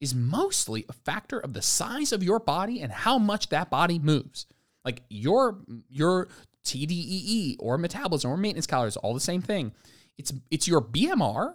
is 0.00 0.14
mostly 0.14 0.84
a 0.88 0.92
factor 0.92 1.38
of 1.38 1.54
the 1.54 1.62
size 1.62 2.12
of 2.12 2.22
your 2.22 2.38
body 2.38 2.82
and 2.82 2.92
how 2.92 3.18
much 3.18 3.48
that 3.48 3.70
body 3.70 3.98
moves. 3.98 4.46
Like 4.84 5.02
your 5.08 5.60
your 5.88 6.28
TDEE 6.64 7.56
or 7.58 7.78
metabolism 7.78 8.30
or 8.30 8.36
maintenance 8.36 8.66
calories, 8.66 8.96
all 8.96 9.14
the 9.14 9.20
same 9.20 9.40
thing. 9.40 9.72
It's 10.18 10.32
it's 10.50 10.68
your 10.68 10.82
BMR 10.82 11.54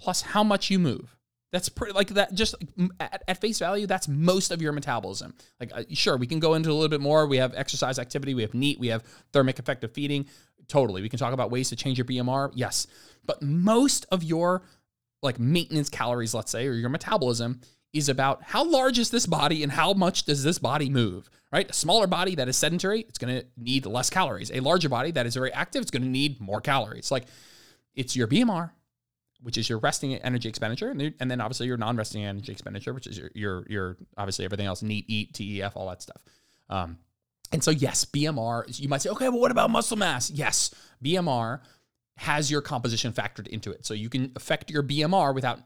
plus 0.00 0.22
how 0.22 0.42
much 0.42 0.68
you 0.68 0.80
move. 0.80 1.16
That's 1.52 1.68
pretty 1.68 1.92
like 1.92 2.08
that. 2.08 2.32
Just 2.32 2.54
at, 2.98 3.22
at, 3.28 3.40
face 3.40 3.58
value, 3.58 3.86
that's 3.86 4.08
most 4.08 4.50
of 4.50 4.62
your 4.62 4.72
metabolism. 4.72 5.34
Like, 5.60 5.70
uh, 5.74 5.82
sure, 5.92 6.16
we 6.16 6.26
can 6.26 6.40
go 6.40 6.54
into 6.54 6.70
a 6.70 6.72
little 6.72 6.88
bit 6.88 7.02
more. 7.02 7.26
We 7.26 7.36
have 7.36 7.52
exercise 7.54 7.98
activity, 7.98 8.32
we 8.32 8.40
have 8.40 8.54
NEAT, 8.54 8.80
we 8.80 8.88
have 8.88 9.04
thermic 9.34 9.58
effect 9.58 9.84
of 9.84 9.92
feeding. 9.92 10.26
Totally, 10.72 11.02
we 11.02 11.10
can 11.10 11.18
talk 11.18 11.34
about 11.34 11.50
ways 11.50 11.68
to 11.68 11.76
change 11.76 11.98
your 11.98 12.06
BMR. 12.06 12.50
Yes, 12.54 12.86
but 13.26 13.42
most 13.42 14.06
of 14.10 14.24
your 14.24 14.62
like 15.20 15.38
maintenance 15.38 15.90
calories, 15.90 16.32
let's 16.32 16.50
say, 16.50 16.66
or 16.66 16.72
your 16.72 16.88
metabolism 16.88 17.60
is 17.92 18.08
about 18.08 18.42
how 18.42 18.64
large 18.64 18.98
is 18.98 19.10
this 19.10 19.26
body 19.26 19.62
and 19.62 19.70
how 19.70 19.92
much 19.92 20.24
does 20.24 20.42
this 20.42 20.58
body 20.58 20.88
move, 20.88 21.28
right? 21.52 21.68
A 21.68 21.74
smaller 21.74 22.06
body 22.06 22.34
that 22.36 22.48
is 22.48 22.56
sedentary, 22.56 23.00
it's 23.00 23.18
going 23.18 23.38
to 23.38 23.46
need 23.58 23.84
less 23.84 24.08
calories. 24.08 24.50
A 24.50 24.60
larger 24.60 24.88
body 24.88 25.10
that 25.10 25.26
is 25.26 25.34
very 25.34 25.52
active, 25.52 25.82
it's 25.82 25.90
going 25.90 26.04
to 26.04 26.08
need 26.08 26.40
more 26.40 26.62
calories. 26.62 27.10
Like 27.10 27.26
it's 27.94 28.16
your 28.16 28.26
BMR, 28.26 28.70
which 29.42 29.58
is 29.58 29.68
your 29.68 29.78
resting 29.78 30.14
energy 30.14 30.48
expenditure, 30.48 30.88
and 30.88 31.30
then 31.30 31.42
obviously 31.42 31.66
your 31.66 31.76
non-resting 31.76 32.24
energy 32.24 32.50
expenditure, 32.50 32.94
which 32.94 33.06
is 33.06 33.18
your 33.18 33.30
your 33.34 33.66
your 33.68 33.96
obviously 34.16 34.46
everything 34.46 34.64
else, 34.64 34.80
NEAT, 34.82 35.04
EAT, 35.10 35.34
TEF, 35.34 35.72
all 35.76 35.90
that 35.90 36.00
stuff. 36.00 36.22
Um, 36.70 36.96
and 37.52 37.62
so 37.62 37.70
yes, 37.70 38.04
BMR. 38.04 38.78
You 38.80 38.88
might 38.88 39.02
say, 39.02 39.10
okay, 39.10 39.28
well, 39.28 39.40
what 39.40 39.50
about 39.50 39.70
muscle 39.70 39.96
mass? 39.96 40.30
Yes, 40.30 40.74
BMR 41.04 41.60
has 42.16 42.50
your 42.50 42.60
composition 42.60 43.12
factored 43.12 43.46
into 43.48 43.70
it. 43.70 43.84
So 43.84 43.94
you 43.94 44.08
can 44.08 44.32
affect 44.36 44.70
your 44.70 44.82
BMR 44.82 45.34
without 45.34 45.60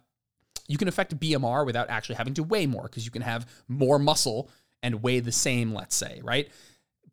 you 0.68 0.78
can 0.78 0.88
affect 0.88 1.18
BMR 1.18 1.64
without 1.64 1.90
actually 1.90 2.16
having 2.16 2.34
to 2.34 2.42
weigh 2.42 2.66
more 2.66 2.84
because 2.84 3.04
you 3.04 3.12
can 3.12 3.22
have 3.22 3.48
more 3.68 3.98
muscle 4.00 4.50
and 4.82 5.02
weigh 5.02 5.20
the 5.20 5.32
same, 5.32 5.72
let's 5.72 5.94
say, 5.94 6.20
right? 6.24 6.48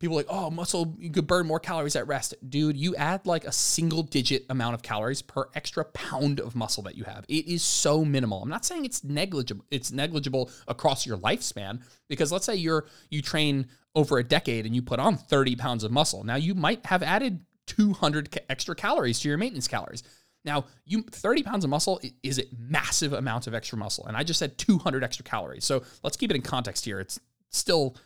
People 0.04 0.16
like, 0.16 0.26
oh, 0.28 0.50
muscle, 0.50 0.94
you 0.98 1.08
could 1.08 1.26
burn 1.26 1.46
more 1.46 1.58
calories 1.58 1.96
at 1.96 2.06
rest. 2.06 2.34
Dude, 2.46 2.76
you 2.76 2.94
add 2.94 3.26
like 3.26 3.46
a 3.46 3.52
single 3.52 4.02
digit 4.02 4.44
amount 4.50 4.74
of 4.74 4.82
calories 4.82 5.22
per 5.22 5.48
extra 5.54 5.82
pound 5.82 6.40
of 6.40 6.54
muscle 6.54 6.82
that 6.82 6.94
you 6.94 7.04
have. 7.04 7.24
It 7.26 7.48
is 7.48 7.62
so 7.62 8.04
minimal. 8.04 8.42
I'm 8.42 8.50
not 8.50 8.66
saying 8.66 8.84
it's 8.84 9.02
negligible, 9.02 9.64
it's 9.70 9.92
negligible 9.92 10.50
across 10.68 11.06
your 11.06 11.16
lifespan 11.16 11.80
because 12.06 12.30
let's 12.30 12.44
say 12.44 12.54
you're 12.54 12.84
you 13.08 13.22
train 13.22 13.66
over 13.94 14.18
a 14.18 14.22
decade 14.22 14.66
and 14.66 14.74
you 14.74 14.82
put 14.82 15.00
on 15.00 15.16
30 15.16 15.56
pounds 15.56 15.84
of 15.84 15.90
muscle. 15.90 16.22
Now 16.22 16.36
you 16.36 16.54
might 16.54 16.84
have 16.84 17.02
added 17.02 17.40
200 17.68 18.40
extra 18.50 18.74
calories 18.74 19.20
to 19.20 19.28
your 19.30 19.38
maintenance 19.38 19.68
calories. 19.68 20.02
Now, 20.44 20.66
you 20.84 21.00
30 21.00 21.44
pounds 21.44 21.64
of 21.64 21.70
muscle 21.70 21.98
is 22.22 22.38
a 22.38 22.44
massive 22.58 23.14
amount 23.14 23.46
of 23.46 23.54
extra 23.54 23.78
muscle, 23.78 24.04
and 24.04 24.18
I 24.18 24.22
just 24.22 24.38
said 24.38 24.58
200 24.58 25.02
extra 25.02 25.24
calories. 25.24 25.64
So 25.64 25.82
let's 26.02 26.18
keep 26.18 26.30
it 26.30 26.34
in 26.34 26.42
context 26.42 26.84
here. 26.84 27.00
It's 27.00 27.18
still 27.48 27.96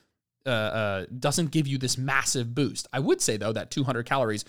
uh, 0.46 0.50
uh, 0.50 1.06
doesn't 1.18 1.50
give 1.50 1.66
you 1.66 1.78
this 1.78 1.98
massive 1.98 2.54
boost. 2.54 2.86
I 2.92 3.00
would 3.00 3.20
say 3.20 3.36
though 3.36 3.52
that 3.52 3.70
200 3.70 4.06
calories 4.06 4.44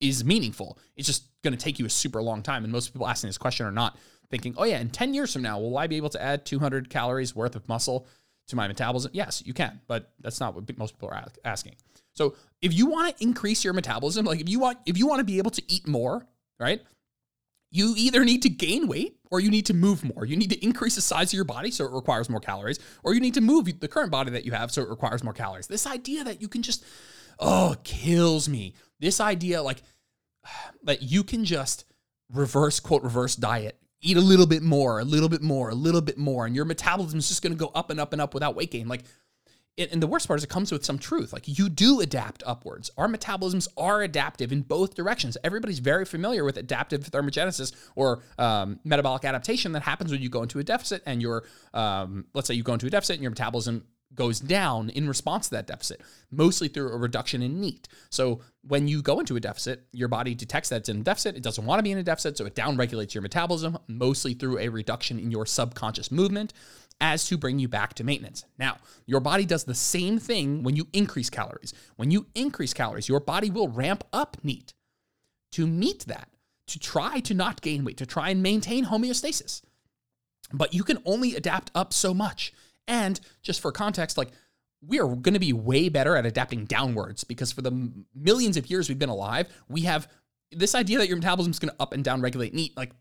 is 0.00 0.24
meaningful. 0.24 0.78
It's 0.96 1.06
just 1.06 1.24
going 1.42 1.56
to 1.56 1.62
take 1.62 1.78
you 1.78 1.86
a 1.86 1.90
super 1.90 2.22
long 2.22 2.42
time, 2.42 2.64
and 2.64 2.72
most 2.72 2.92
people 2.92 3.06
asking 3.06 3.28
this 3.28 3.38
question 3.38 3.66
are 3.66 3.72
not 3.72 3.96
thinking, 4.30 4.54
"Oh 4.56 4.64
yeah, 4.64 4.80
in 4.80 4.90
10 4.90 5.14
years 5.14 5.32
from 5.32 5.42
now, 5.42 5.58
will 5.58 5.76
I 5.78 5.86
be 5.86 5.96
able 5.96 6.10
to 6.10 6.22
add 6.22 6.44
200 6.44 6.90
calories 6.90 7.34
worth 7.34 7.56
of 7.56 7.68
muscle 7.68 8.06
to 8.48 8.56
my 8.56 8.68
metabolism?" 8.68 9.10
Yes, 9.14 9.42
you 9.44 9.54
can, 9.54 9.80
but 9.86 10.12
that's 10.20 10.40
not 10.40 10.54
what 10.54 10.78
most 10.78 10.94
people 10.94 11.10
are 11.10 11.24
asking. 11.44 11.76
So 12.14 12.36
if 12.62 12.72
you 12.72 12.86
want 12.86 13.16
to 13.16 13.22
increase 13.22 13.64
your 13.64 13.72
metabolism, 13.72 14.24
like 14.24 14.40
if 14.40 14.48
you 14.48 14.60
want 14.60 14.78
if 14.86 14.98
you 14.98 15.06
want 15.06 15.20
to 15.20 15.24
be 15.24 15.38
able 15.38 15.50
to 15.52 15.62
eat 15.68 15.86
more, 15.86 16.26
right? 16.58 16.82
You 17.74 17.92
either 17.96 18.24
need 18.24 18.42
to 18.42 18.48
gain 18.48 18.86
weight 18.86 19.16
or 19.32 19.40
you 19.40 19.50
need 19.50 19.66
to 19.66 19.74
move 19.74 20.04
more. 20.14 20.24
You 20.24 20.36
need 20.36 20.50
to 20.50 20.64
increase 20.64 20.94
the 20.94 21.00
size 21.00 21.32
of 21.32 21.34
your 21.34 21.44
body 21.44 21.72
so 21.72 21.84
it 21.84 21.90
requires 21.90 22.30
more 22.30 22.38
calories, 22.38 22.78
or 23.02 23.14
you 23.14 23.20
need 23.20 23.34
to 23.34 23.40
move 23.40 23.80
the 23.80 23.88
current 23.88 24.12
body 24.12 24.30
that 24.30 24.44
you 24.44 24.52
have 24.52 24.70
so 24.70 24.80
it 24.82 24.88
requires 24.88 25.24
more 25.24 25.32
calories. 25.32 25.66
This 25.66 25.84
idea 25.84 26.22
that 26.22 26.40
you 26.40 26.46
can 26.46 26.62
just 26.62 26.84
oh, 27.40 27.74
kills 27.82 28.48
me. 28.48 28.74
This 29.00 29.20
idea 29.20 29.60
like 29.60 29.82
that 30.84 31.02
you 31.02 31.24
can 31.24 31.44
just 31.44 31.84
reverse 32.32 32.78
quote 32.78 33.02
reverse 33.02 33.34
diet 33.34 33.76
eat 34.00 34.16
a 34.16 34.20
little 34.20 34.46
bit 34.46 34.62
more, 34.62 35.00
a 35.00 35.04
little 35.04 35.28
bit 35.28 35.42
more, 35.42 35.70
a 35.70 35.74
little 35.74 36.00
bit 36.00 36.16
more, 36.16 36.46
and 36.46 36.54
your 36.54 36.64
metabolism 36.64 37.18
is 37.18 37.26
just 37.26 37.42
to 37.42 37.58
go 37.58 37.72
up 37.74 37.90
and 37.90 37.98
up 37.98 38.12
and 38.12 38.22
up 38.22 38.34
without 38.34 38.54
weight 38.54 38.70
gain. 38.70 38.86
Like 38.86 39.02
and 39.76 40.02
the 40.02 40.06
worst 40.06 40.28
part 40.28 40.38
is 40.38 40.44
it 40.44 40.50
comes 40.50 40.70
with 40.70 40.84
some 40.84 40.98
truth. 40.98 41.32
Like 41.32 41.58
you 41.58 41.68
do 41.68 42.00
adapt 42.00 42.42
upwards. 42.46 42.90
Our 42.96 43.08
metabolisms 43.08 43.66
are 43.76 44.02
adaptive 44.02 44.52
in 44.52 44.62
both 44.62 44.94
directions. 44.94 45.36
Everybody's 45.42 45.80
very 45.80 46.04
familiar 46.04 46.44
with 46.44 46.56
adaptive 46.56 47.02
thermogenesis 47.02 47.74
or 47.96 48.22
um, 48.38 48.78
metabolic 48.84 49.24
adaptation 49.24 49.72
that 49.72 49.82
happens 49.82 50.12
when 50.12 50.22
you 50.22 50.28
go 50.28 50.42
into 50.42 50.60
a 50.60 50.64
deficit 50.64 51.02
and 51.06 51.20
your, 51.20 51.44
um, 51.72 52.26
let's 52.34 52.46
say 52.46 52.54
you 52.54 52.62
go 52.62 52.74
into 52.74 52.86
a 52.86 52.90
deficit 52.90 53.14
and 53.14 53.22
your 53.22 53.30
metabolism 53.30 53.84
goes 54.14 54.40
down 54.40 54.90
in 54.90 55.08
response 55.08 55.48
to 55.48 55.56
that 55.56 55.66
deficit, 55.66 56.00
mostly 56.30 56.68
through 56.68 56.92
a 56.92 56.96
reduction 56.96 57.42
in 57.42 57.60
NEAT. 57.60 57.88
So 58.10 58.40
when 58.62 58.86
you 58.86 59.02
go 59.02 59.20
into 59.20 59.34
a 59.36 59.40
deficit, 59.40 59.86
your 59.92 60.08
body 60.08 60.34
detects 60.34 60.68
that 60.68 60.76
it's 60.76 60.88
in 60.88 61.00
a 61.00 61.02
deficit. 61.02 61.36
It 61.36 61.42
doesn't 61.42 61.64
want 61.64 61.80
to 61.80 61.82
be 61.82 61.90
in 61.90 61.98
a 61.98 62.02
deficit, 62.02 62.38
so 62.38 62.46
it 62.46 62.54
downregulates 62.54 63.14
your 63.14 63.22
metabolism, 63.22 63.78
mostly 63.88 64.34
through 64.34 64.58
a 64.58 64.68
reduction 64.68 65.18
in 65.18 65.30
your 65.30 65.46
subconscious 65.46 66.10
movement 66.12 66.52
as 67.00 67.26
to 67.26 67.36
bring 67.36 67.58
you 67.58 67.68
back 67.68 67.94
to 67.94 68.04
maintenance. 68.04 68.44
Now, 68.58 68.78
your 69.06 69.20
body 69.20 69.44
does 69.44 69.64
the 69.64 69.74
same 69.74 70.18
thing 70.18 70.62
when 70.62 70.76
you 70.76 70.86
increase 70.92 71.28
calories. 71.30 71.74
When 71.96 72.10
you 72.10 72.26
increase 72.34 72.72
calories, 72.72 73.08
your 73.08 73.20
body 73.20 73.50
will 73.50 73.68
ramp 73.68 74.04
up 74.12 74.36
NEAT 74.42 74.74
to 75.52 75.66
meet 75.66 76.06
that, 76.06 76.28
to 76.68 76.78
try 76.78 77.20
to 77.20 77.34
not 77.34 77.60
gain 77.60 77.84
weight, 77.84 77.98
to 77.98 78.06
try 78.06 78.30
and 78.30 78.42
maintain 78.42 78.86
homeostasis. 78.86 79.62
But 80.52 80.74
you 80.74 80.82
can 80.82 80.98
only 81.04 81.34
adapt 81.34 81.70
up 81.74 81.92
so 81.92 82.14
much. 82.14 82.52
And 82.86 83.20
just 83.42 83.60
for 83.60 83.72
context, 83.72 84.16
like 84.16 84.30
we 84.86 85.00
are 85.00 85.06
going 85.06 85.34
to 85.34 85.40
be 85.40 85.52
way 85.52 85.88
better 85.88 86.16
at 86.16 86.26
adapting 86.26 86.64
downwards 86.64 87.24
because 87.24 87.52
for 87.52 87.62
the 87.62 87.90
millions 88.14 88.56
of 88.56 88.68
years 88.68 88.88
we've 88.88 88.98
been 88.98 89.08
alive, 89.08 89.48
we 89.68 89.82
have 89.82 90.08
this 90.52 90.74
idea 90.74 90.98
that 90.98 91.08
your 91.08 91.16
metabolism 91.16 91.50
is 91.50 91.58
going 91.58 91.70
to 91.70 91.82
up 91.82 91.92
and 91.92 92.04
down 92.04 92.20
regulate 92.20 92.54
NEAT. 92.54 92.76
Like 92.76 92.92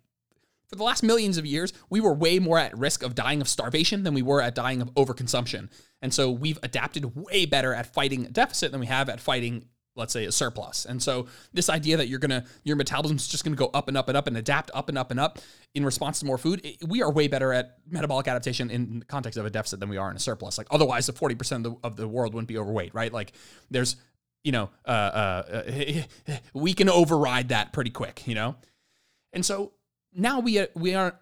for 0.68 0.76
the 0.76 0.84
last 0.84 1.04
millions 1.04 1.38
of 1.38 1.46
years, 1.46 1.74
we 1.90 2.02
were 2.02 2.14
way 2.14 2.40
more 2.40 2.58
at 2.58 2.78
risk 2.78 3.04
of 3.04 3.16
dying 3.16 3.42
of 3.42 3.48
starvation 3.48 4.04
than 4.04 4.14
we 4.14 4.22
were 4.22 4.42
at 4.42 4.56
dying 4.56 4.82
of 4.82 4.94
overconsumption. 4.96 5.70
And 6.02 6.14
so 6.14 6.32
we've 6.32 6.60
adapted 6.64 7.16
way 7.16 7.46
better 7.46 7.74
at 7.74 7.94
fighting 7.94 8.26
a 8.26 8.30
deficit 8.30 8.72
than 8.72 8.80
we 8.80 8.88
have 8.88 9.10
at 9.10 9.20
fighting 9.20 9.66
let's 9.96 10.12
say 10.12 10.26
a 10.26 10.32
surplus. 10.32 10.86
And 10.86 11.02
so 11.02 11.28
this 11.54 11.70
idea 11.70 11.98
that 11.98 12.08
you're 12.08 12.20
going 12.20 12.32
to 12.32 12.44
your 12.64 12.76
metabolism's 12.76 13.28
just 13.28 13.44
going 13.44 13.56
to 13.56 13.60
go 13.60 13.70
up 13.74 13.88
and 13.88 13.96
up 13.96 14.08
and 14.08 14.18
up 14.18 14.26
and 14.26 14.36
adapt 14.36 14.72
up 14.74 14.90
and 14.90 14.98
up 14.98 15.12
and 15.12 15.20
up 15.20 15.40
in 15.76 15.86
response 15.86 16.20
to 16.20 16.26
more 16.26 16.38
food, 16.38 16.66
we 16.88 17.04
are 17.04 17.12
way 17.12 17.28
better 17.28 17.54
at 17.54 17.78
metabolic 17.88 18.28
adaptation 18.28 18.72
in 18.72 19.00
the 19.00 19.06
context 19.06 19.38
of 19.38 19.46
a 19.46 19.50
deficit 19.50 19.80
than 19.80 19.90
we 19.90 19.98
are 19.98 20.10
in 20.10 20.16
a 20.16 20.20
surplus. 20.20 20.58
Like 20.58 20.68
otherwise 20.72 21.06
the 21.06 21.14
40% 21.14 21.58
of 21.58 21.64
the, 21.64 21.76
of 21.84 21.96
the 21.96 22.08
world 22.08 22.34
wouldn't 22.34 22.48
be 22.48 22.58
overweight, 22.58 22.94
right? 22.96 23.14
Like 23.14 23.34
there's 23.70 23.96
you 24.44 24.52
know, 24.52 24.70
uh, 24.86 24.90
uh, 24.90 25.64
we 26.54 26.74
can 26.74 26.90
override 26.90 27.50
that 27.50 27.72
pretty 27.72 27.92
quick, 27.92 28.28
you 28.28 28.36
know? 28.36 28.56
And 29.32 29.46
so 29.46 29.72
now 30.16 30.40
we 30.40 30.60
uh, 30.60 30.68
we 30.76 30.96
are 30.96 31.20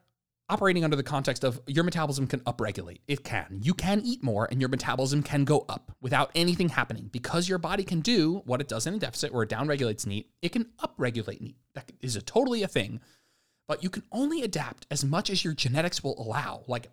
operating 0.51 0.83
under 0.83 0.97
the 0.97 1.03
context 1.03 1.45
of 1.45 1.61
your 1.65 1.83
metabolism 1.85 2.27
can 2.27 2.41
upregulate. 2.41 2.99
It 3.07 3.23
can. 3.23 3.59
You 3.63 3.73
can 3.73 4.01
eat 4.03 4.21
more 4.21 4.49
and 4.51 4.59
your 4.59 4.67
metabolism 4.67 5.23
can 5.23 5.45
go 5.45 5.65
up 5.69 5.95
without 6.01 6.29
anything 6.35 6.67
happening 6.67 7.09
because 7.11 7.47
your 7.47 7.57
body 7.57 7.85
can 7.85 8.01
do 8.01 8.41
what 8.45 8.59
it 8.59 8.67
does 8.67 8.85
in 8.85 8.95
a 8.95 8.99
deficit 8.99 9.33
where 9.33 9.43
it 9.43 9.49
downregulates 9.49 10.05
NEAT. 10.05 10.29
It 10.41 10.49
can 10.49 10.65
upregulate 10.83 11.39
NEAT. 11.39 11.55
That 11.73 11.89
is 12.01 12.17
a 12.17 12.21
totally 12.21 12.63
a 12.63 12.67
thing. 12.67 12.99
But 13.65 13.81
you 13.81 13.89
can 13.89 14.03
only 14.11 14.41
adapt 14.41 14.87
as 14.91 15.05
much 15.05 15.29
as 15.29 15.45
your 15.45 15.53
genetics 15.53 16.03
will 16.03 16.21
allow. 16.21 16.63
Like 16.67 16.89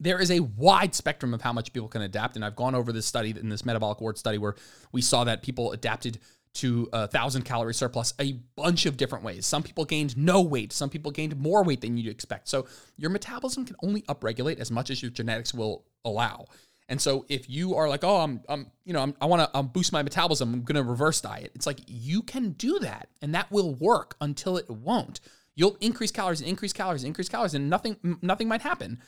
there 0.00 0.20
is 0.20 0.32
a 0.32 0.40
wide 0.40 0.96
spectrum 0.96 1.32
of 1.32 1.42
how 1.42 1.52
much 1.52 1.72
people 1.72 1.88
can 1.88 2.02
adapt. 2.02 2.34
And 2.34 2.44
I've 2.44 2.56
gone 2.56 2.74
over 2.74 2.92
this 2.92 3.06
study 3.06 3.30
in 3.30 3.50
this 3.50 3.64
metabolic 3.64 4.00
ward 4.00 4.18
study 4.18 4.38
where 4.38 4.56
we 4.90 5.00
saw 5.00 5.22
that 5.22 5.42
people 5.42 5.70
adapted 5.70 6.18
to 6.54 6.88
a 6.92 7.08
thousand 7.08 7.42
calorie 7.42 7.74
surplus 7.74 8.14
a 8.20 8.32
bunch 8.56 8.86
of 8.86 8.96
different 8.96 9.24
ways. 9.24 9.44
Some 9.44 9.62
people 9.62 9.84
gained 9.84 10.16
no 10.16 10.40
weight, 10.40 10.72
some 10.72 10.88
people 10.88 11.10
gained 11.10 11.36
more 11.36 11.64
weight 11.64 11.80
than 11.80 11.96
you'd 11.96 12.10
expect. 12.10 12.48
So 12.48 12.66
your 12.96 13.10
metabolism 13.10 13.64
can 13.64 13.76
only 13.82 14.02
upregulate 14.02 14.58
as 14.58 14.70
much 14.70 14.90
as 14.90 15.02
your 15.02 15.10
genetics 15.10 15.52
will 15.52 15.84
allow. 16.04 16.46
And 16.88 17.00
so 17.00 17.24
if 17.28 17.48
you 17.48 17.74
are 17.74 17.88
like, 17.88 18.04
oh, 18.04 18.18
I'm, 18.18 18.40
I'm 18.48 18.70
you 18.84 18.92
know, 18.92 19.00
I'm, 19.00 19.14
i 19.20 19.26
want 19.26 19.52
to 19.52 19.62
boost 19.62 19.92
my 19.92 20.02
metabolism, 20.02 20.52
I'm 20.52 20.62
going 20.62 20.82
to 20.82 20.88
reverse 20.88 21.20
diet. 21.20 21.52
It's 21.54 21.66
like 21.66 21.80
you 21.86 22.22
can 22.22 22.50
do 22.50 22.78
that, 22.80 23.08
and 23.22 23.34
that 23.34 23.50
will 23.50 23.74
work 23.74 24.16
until 24.20 24.56
it 24.56 24.68
won't. 24.68 25.20
You'll 25.56 25.76
increase 25.80 26.10
calories, 26.10 26.40
increase 26.40 26.72
calories, 26.72 27.04
increase 27.04 27.28
calories, 27.28 27.54
and 27.54 27.70
nothing, 27.70 27.96
nothing 28.20 28.48
might 28.48 28.62
happen 28.62 29.00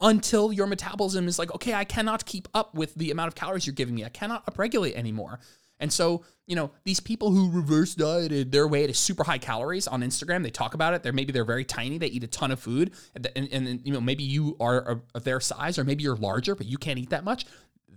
until 0.00 0.52
your 0.52 0.66
metabolism 0.66 1.28
is 1.28 1.38
like, 1.38 1.54
okay, 1.54 1.74
I 1.74 1.84
cannot 1.84 2.26
keep 2.26 2.48
up 2.54 2.74
with 2.74 2.94
the 2.96 3.10
amount 3.10 3.28
of 3.28 3.34
calories 3.34 3.66
you're 3.66 3.74
giving 3.74 3.94
me. 3.94 4.04
I 4.04 4.08
cannot 4.08 4.44
upregulate 4.46 4.94
anymore. 4.94 5.38
And 5.82 5.92
so, 5.92 6.24
you 6.46 6.54
know, 6.54 6.70
these 6.84 7.00
people 7.00 7.32
who 7.32 7.50
reverse 7.50 7.96
dieted 7.96 8.52
their 8.52 8.68
way 8.68 8.86
to 8.86 8.94
super 8.94 9.24
high 9.24 9.38
calories 9.38 9.88
on 9.88 10.00
Instagram, 10.00 10.44
they 10.44 10.50
talk 10.50 10.74
about 10.74 10.94
it. 10.94 11.02
They're 11.02 11.12
maybe 11.12 11.32
they're 11.32 11.44
very 11.44 11.64
tiny. 11.64 11.98
They 11.98 12.06
eat 12.06 12.22
a 12.22 12.28
ton 12.28 12.52
of 12.52 12.60
food, 12.60 12.92
and, 13.16 13.28
and, 13.34 13.52
and 13.52 13.80
you 13.84 13.92
know 13.92 14.00
maybe 14.00 14.22
you 14.22 14.56
are 14.60 15.02
of 15.12 15.24
their 15.24 15.40
size, 15.40 15.78
or 15.78 15.84
maybe 15.84 16.04
you're 16.04 16.16
larger, 16.16 16.54
but 16.54 16.66
you 16.66 16.78
can't 16.78 17.00
eat 17.00 17.10
that 17.10 17.24
much. 17.24 17.46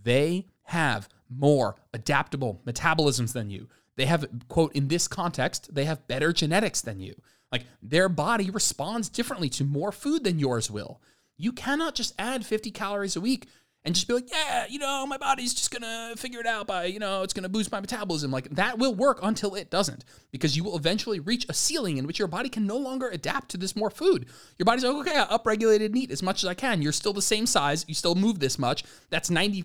They 0.03 0.47
have 0.63 1.07
more 1.29 1.75
adaptable 1.93 2.59
metabolisms 2.65 3.33
than 3.33 3.51
you. 3.51 3.69
They 3.97 4.07
have 4.07 4.25
quote 4.47 4.75
in 4.75 4.87
this 4.87 5.07
context, 5.07 5.73
they 5.73 5.85
have 5.85 6.07
better 6.07 6.33
genetics 6.33 6.81
than 6.81 6.99
you. 6.99 7.13
Like 7.51 7.65
their 7.83 8.09
body 8.09 8.49
responds 8.49 9.09
differently 9.09 9.49
to 9.49 9.63
more 9.63 9.91
food 9.91 10.23
than 10.23 10.39
yours 10.39 10.71
will. 10.71 11.01
You 11.37 11.51
cannot 11.51 11.93
just 11.93 12.15
add 12.17 12.45
50 12.45 12.71
calories 12.71 13.15
a 13.15 13.21
week 13.21 13.47
and 13.85 13.93
just 13.93 14.07
be 14.07 14.15
like, 14.15 14.29
yeah, 14.31 14.65
you 14.67 14.79
know, 14.79 15.05
my 15.05 15.17
body's 15.17 15.53
just 15.53 15.71
gonna 15.71 16.13
figure 16.17 16.39
it 16.39 16.47
out 16.47 16.65
by, 16.65 16.85
you 16.85 16.99
know, 16.99 17.21
it's 17.21 17.33
gonna 17.33 17.47
boost 17.47 17.71
my 17.71 17.79
metabolism. 17.79 18.31
Like 18.31 18.49
that 18.49 18.79
will 18.79 18.95
work 18.95 19.19
until 19.21 19.55
it 19.55 19.69
doesn't, 19.69 20.03
because 20.31 20.57
you 20.57 20.63
will 20.63 20.75
eventually 20.75 21.19
reach 21.19 21.45
a 21.47 21.53
ceiling 21.53 21.97
in 21.97 22.07
which 22.07 22.17
your 22.17 22.27
body 22.27 22.49
can 22.49 22.65
no 22.65 22.77
longer 22.77 23.07
adapt 23.09 23.49
to 23.51 23.57
this 23.57 23.75
more 23.75 23.91
food. 23.91 24.25
Your 24.57 24.65
body's 24.65 24.83
like, 24.83 25.07
okay, 25.07 25.19
I 25.19 25.37
upregulated 25.37 25.91
NEAT 25.91 26.11
as 26.11 26.23
much 26.23 26.43
as 26.43 26.49
I 26.49 26.55
can. 26.55 26.81
You're 26.81 26.91
still 26.91 27.13
the 27.13 27.21
same 27.21 27.45
size, 27.45 27.85
you 27.87 27.93
still 27.93 28.15
move 28.15 28.39
this 28.39 28.57
much. 28.57 28.83
That's 29.11 29.29
90 29.29 29.63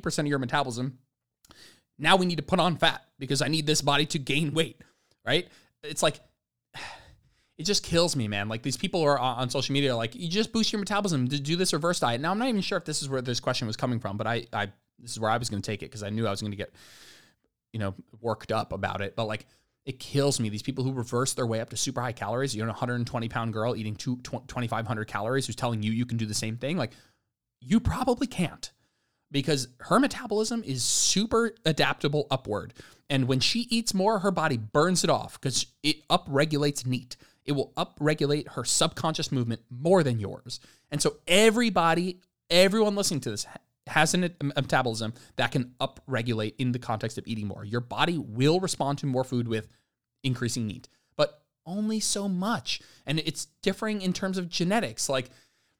percent 0.00 0.26
of 0.26 0.30
your 0.30 0.40
metabolism. 0.40 0.98
Now 1.98 2.16
we 2.16 2.26
need 2.26 2.36
to 2.36 2.42
put 2.42 2.58
on 2.58 2.76
fat 2.76 3.02
because 3.18 3.42
I 3.42 3.48
need 3.48 3.66
this 3.66 3.80
body 3.80 4.06
to 4.06 4.18
gain 4.18 4.54
weight, 4.54 4.80
right? 5.24 5.46
It's 5.84 6.02
like 6.02 6.18
it 7.62 7.66
just 7.66 7.84
kills 7.84 8.16
me, 8.16 8.26
man. 8.26 8.48
Like 8.48 8.62
these 8.62 8.76
people 8.76 9.02
are 9.02 9.16
on 9.16 9.48
social 9.48 9.72
media, 9.72 9.94
like 9.94 10.16
you 10.16 10.28
just 10.28 10.52
boost 10.52 10.72
your 10.72 10.80
metabolism 10.80 11.28
to 11.28 11.38
do 11.38 11.54
this 11.54 11.72
reverse 11.72 12.00
diet. 12.00 12.20
Now 12.20 12.32
I'm 12.32 12.38
not 12.40 12.48
even 12.48 12.60
sure 12.60 12.76
if 12.76 12.84
this 12.84 13.02
is 13.02 13.08
where 13.08 13.22
this 13.22 13.38
question 13.38 13.68
was 13.68 13.76
coming 13.76 14.00
from, 14.00 14.16
but 14.16 14.26
I, 14.26 14.46
I 14.52 14.66
this 14.98 15.12
is 15.12 15.20
where 15.20 15.30
I 15.30 15.36
was 15.36 15.48
going 15.48 15.62
to 15.62 15.66
take 15.66 15.80
it 15.84 15.86
because 15.86 16.02
I 16.02 16.10
knew 16.10 16.26
I 16.26 16.30
was 16.30 16.40
going 16.40 16.50
to 16.50 16.56
get, 16.56 16.74
you 17.72 17.78
know, 17.78 17.94
worked 18.20 18.50
up 18.50 18.72
about 18.72 19.00
it. 19.00 19.14
But 19.14 19.26
like, 19.26 19.46
it 19.86 20.00
kills 20.00 20.40
me. 20.40 20.48
These 20.48 20.64
people 20.64 20.82
who 20.82 20.92
reverse 20.92 21.34
their 21.34 21.46
way 21.46 21.60
up 21.60 21.70
to 21.70 21.76
super 21.76 22.00
high 22.00 22.10
calories. 22.10 22.54
You're 22.54 22.66
a 22.66 22.70
120 22.70 23.28
pound 23.28 23.52
girl 23.52 23.76
eating 23.76 23.94
two, 23.94 24.16
2,500 24.24 25.04
calories 25.06 25.46
who's 25.46 25.54
telling 25.54 25.84
you 25.84 25.92
you 25.92 26.04
can 26.04 26.18
do 26.18 26.26
the 26.26 26.34
same 26.34 26.56
thing. 26.56 26.76
Like, 26.76 26.92
you 27.60 27.78
probably 27.78 28.26
can't 28.26 28.72
because 29.30 29.68
her 29.82 30.00
metabolism 30.00 30.64
is 30.64 30.82
super 30.82 31.54
adaptable 31.64 32.26
upward. 32.28 32.74
And 33.08 33.28
when 33.28 33.38
she 33.38 33.68
eats 33.70 33.94
more, 33.94 34.18
her 34.18 34.32
body 34.32 34.56
burns 34.56 35.04
it 35.04 35.10
off 35.10 35.40
because 35.40 35.66
it 35.84 36.08
upregulates 36.08 36.84
NEAT 36.84 37.16
it 37.44 37.52
will 37.52 37.72
upregulate 37.76 38.48
her 38.50 38.64
subconscious 38.64 39.32
movement 39.32 39.62
more 39.70 40.02
than 40.02 40.20
yours. 40.20 40.60
And 40.90 41.02
so 41.02 41.16
everybody, 41.26 42.20
everyone 42.50 42.94
listening 42.94 43.20
to 43.20 43.30
this 43.30 43.46
has 43.88 44.14
a 44.14 44.30
metabolism 44.42 45.12
that 45.36 45.50
can 45.50 45.74
upregulate 45.80 46.54
in 46.58 46.72
the 46.72 46.78
context 46.78 47.18
of 47.18 47.26
eating 47.26 47.46
more. 47.46 47.64
Your 47.64 47.80
body 47.80 48.16
will 48.16 48.60
respond 48.60 48.98
to 48.98 49.06
more 49.06 49.24
food 49.24 49.48
with 49.48 49.68
increasing 50.22 50.66
NEAT, 50.66 50.88
but 51.16 51.42
only 51.66 51.98
so 51.98 52.28
much. 52.28 52.80
And 53.06 53.18
it's 53.18 53.46
differing 53.62 54.00
in 54.00 54.12
terms 54.12 54.38
of 54.38 54.48
genetics. 54.48 55.08
Like 55.08 55.30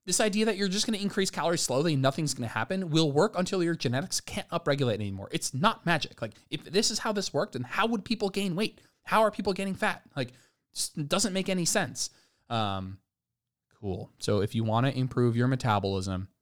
this 0.04 0.20
idea 0.20 0.44
that 0.46 0.56
you're 0.56 0.68
just 0.68 0.86
going 0.86 0.98
to 0.98 1.02
increase 1.02 1.30
calories 1.30 1.60
slowly 1.60 1.92
and 1.92 2.02
nothing's 2.02 2.34
going 2.34 2.48
to 2.48 2.54
happen 2.54 2.90
will 2.90 3.12
work 3.12 3.38
until 3.38 3.62
your 3.62 3.76
genetics 3.76 4.20
can't 4.20 4.48
upregulate 4.48 4.94
anymore. 4.94 5.28
It's 5.30 5.54
not 5.54 5.86
magic. 5.86 6.20
Like 6.20 6.32
if 6.50 6.64
this 6.64 6.90
is 6.90 6.98
how 6.98 7.12
this 7.12 7.32
worked, 7.32 7.52
then 7.52 7.62
how 7.62 7.86
would 7.86 8.04
people 8.04 8.28
gain 8.28 8.56
weight? 8.56 8.80
How 9.04 9.22
are 9.22 9.30
people 9.30 9.52
getting 9.52 9.74
fat? 9.74 10.02
Like 10.16 10.32
doesn't 11.06 11.32
make 11.32 11.48
any 11.48 11.64
sense. 11.64 12.10
Um, 12.50 12.98
cool. 13.80 14.10
So 14.18 14.40
if 14.40 14.54
you 14.54 14.64
want 14.64 14.86
to 14.86 14.96
improve 14.96 15.36
your 15.36 15.48
metabolism, 15.48 16.28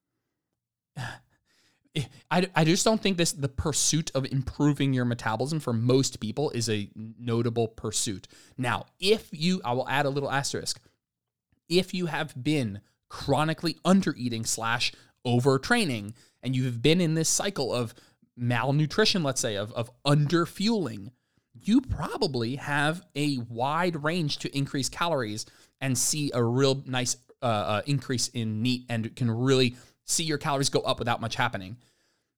I, 2.31 2.49
I 2.55 2.65
just 2.65 2.85
don't 2.85 3.01
think 3.01 3.17
this 3.17 3.33
the 3.33 3.49
pursuit 3.49 4.13
of 4.15 4.25
improving 4.27 4.93
your 4.95 5.05
metabolism 5.05 5.59
for 5.59 5.73
most 5.73 6.21
people 6.21 6.51
is 6.51 6.69
a 6.69 6.89
notable 6.95 7.67
pursuit. 7.67 8.29
Now, 8.57 8.87
if 9.01 9.29
you 9.33 9.61
I 9.65 9.73
will 9.73 9.89
add 9.89 10.07
a 10.07 10.11
little 10.11 10.31
asterisk. 10.31 10.81
If 11.69 11.95
you 11.95 12.07
have 12.07 12.41
been 12.43 12.81
chronically 13.09 13.79
under 13.85 14.15
eating 14.17 14.45
slash 14.45 14.93
overtraining 15.27 16.15
and 16.43 16.57
you 16.57 16.65
have 16.65 16.81
been 16.81 17.01
in 17.01 17.15
this 17.15 17.29
cycle 17.29 17.73
of 17.75 17.95
malnutrition, 18.37 19.23
let's 19.23 19.41
say, 19.41 19.57
of, 19.57 19.73
of 19.73 19.91
underfueling, 20.05 21.13
you 21.63 21.81
probably 21.81 22.57
have 22.57 23.03
a 23.15 23.39
wide 23.49 24.03
range 24.03 24.39
to 24.39 24.57
increase 24.57 24.89
calories 24.89 25.47
and 25.81 25.97
see 25.97 26.31
a 26.35 26.43
real 26.43 26.83
nice 26.87 27.17
uh, 27.43 27.47
uh, 27.47 27.83
increase 27.87 28.29
in 28.29 28.63
NEAT 28.63 28.85
and 28.89 29.15
can 29.17 29.31
really 29.31 29.77
see 30.05 30.25
your 30.25 30.39
calories 30.39 30.69
go 30.69 30.81
up 30.81 30.99
without 30.99 31.21
much 31.21 31.37
happening. 31.37 31.77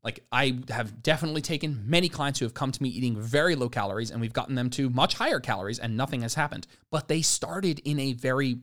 Like 0.04 0.24
I 0.32 0.58
have 0.68 1.02
definitely 1.02 1.42
taken 1.42 1.84
many 1.86 2.08
clients 2.08 2.38
who 2.38 2.44
have 2.44 2.54
come 2.54 2.72
to 2.72 2.82
me 2.82 2.88
eating 2.88 3.20
very 3.20 3.54
low 3.54 3.68
calories 3.68 4.10
and 4.10 4.20
we've 4.20 4.32
gotten 4.32 4.54
them 4.54 4.70
to 4.70 4.90
much 4.90 5.14
higher 5.14 5.40
calories 5.40 5.78
and 5.78 5.96
nothing 5.96 6.22
has 6.22 6.34
happened. 6.34 6.66
But 6.90 7.08
they 7.08 7.22
started 7.22 7.80
in 7.80 7.98
a 7.98 8.12
very 8.12 8.58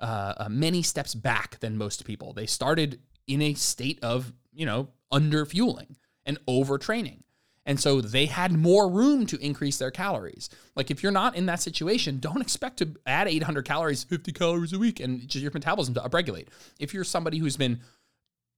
uh, 0.00 0.34
uh, 0.36 0.48
many 0.48 0.82
steps 0.82 1.14
back 1.14 1.60
than 1.60 1.76
most 1.76 2.04
people. 2.04 2.32
They 2.32 2.46
started 2.46 3.00
in 3.26 3.40
a 3.42 3.54
state 3.54 3.98
of 4.02 4.32
you 4.52 4.66
know 4.66 4.88
under 5.10 5.44
fueling 5.46 5.96
and 6.24 6.38
overtraining. 6.46 7.20
And 7.64 7.78
so 7.78 8.00
they 8.00 8.26
had 8.26 8.52
more 8.52 8.90
room 8.90 9.24
to 9.26 9.38
increase 9.38 9.78
their 9.78 9.92
calories. 9.92 10.50
Like 10.74 10.90
if 10.90 11.02
you're 11.02 11.12
not 11.12 11.36
in 11.36 11.46
that 11.46 11.60
situation, 11.60 12.18
don't 12.18 12.40
expect 12.40 12.78
to 12.78 12.96
add 13.06 13.28
800 13.28 13.64
calories, 13.64 14.02
50 14.02 14.32
calories 14.32 14.72
a 14.72 14.78
week, 14.78 14.98
and 14.98 15.20
just 15.28 15.42
your 15.42 15.52
metabolism 15.52 15.94
to 15.94 16.00
upregulate. 16.00 16.48
If 16.80 16.92
you're 16.92 17.04
somebody 17.04 17.38
who's 17.38 17.56
been 17.56 17.80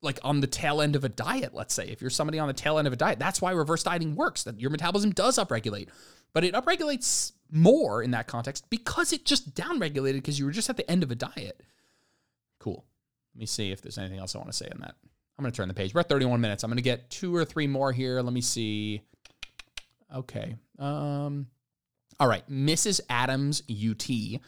like 0.01 0.19
on 0.23 0.41
the 0.41 0.47
tail 0.47 0.81
end 0.81 0.97
of 0.97 1.05
a 1.05 1.09
diet, 1.09 1.55
let's 1.55 1.75
say, 1.75 1.87
if 1.89 2.01
you're 2.01 2.11
somebody 2.11 2.39
on 2.39 2.49
the 2.49 2.55
tail 2.55 2.79
end 2.79 2.87
of 2.87 2.93
a 2.93 2.97
diet, 2.97 3.19
that's 3.19 3.43
why 3.43 3.51
reverse 3.53 3.83
dieting 3.83 4.15
works, 4.15 4.43
that 4.45 4.61
your 4.61 4.71
metabolism 4.71 5.11
does 5.11 5.39
upregulate. 5.39 5.89
But 6.33 6.45
it 6.45 6.55
upregulates 6.55 7.33
more 7.51 8.03
in 8.03 8.11
that 8.13 8.27
context 8.27 8.69
because 8.71 9.13
it 9.13 9.25
just 9.25 9.55
downregulated 9.55 10.15
because 10.15 10.39
you 10.39 10.47
were 10.47 10.51
just 10.51 10.71
at 10.71 10.77
the 10.77 10.91
end 10.91 11.03
of 11.03 11.11
a 11.11 11.15
diet. 11.15 11.63
Cool. 12.59 12.85
Let 13.35 13.41
me 13.41 13.47
see 13.47 13.71
if 13.71 13.83
there's 13.83 13.99
anything 13.99 14.19
else 14.19 14.35
I 14.35 14.39
want 14.39 14.51
to 14.51 14.57
say 14.57 14.69
on 14.73 14.81
that. 14.81 14.95
I'm 15.37 15.43
going 15.43 15.53
to 15.53 15.57
turn 15.57 15.69
the 15.69 15.75
page. 15.75 15.95
We're 15.95 16.01
at 16.01 16.09
31 16.09 16.41
minutes. 16.41 16.63
I'm 16.63 16.71
going 16.71 16.77
to 16.77 16.83
get 16.83 17.11
two 17.11 17.35
or 17.35 17.45
three 17.45 17.67
more 17.67 17.93
here. 17.93 18.21
Let 18.21 18.33
me 18.33 18.41
see. 18.41 19.03
Okay. 20.15 20.55
Um, 20.79 21.47
all 22.21 22.29
right. 22.29 22.49
Mrs. 22.49 23.01
Adams 23.11 23.63
UT. 23.69 24.41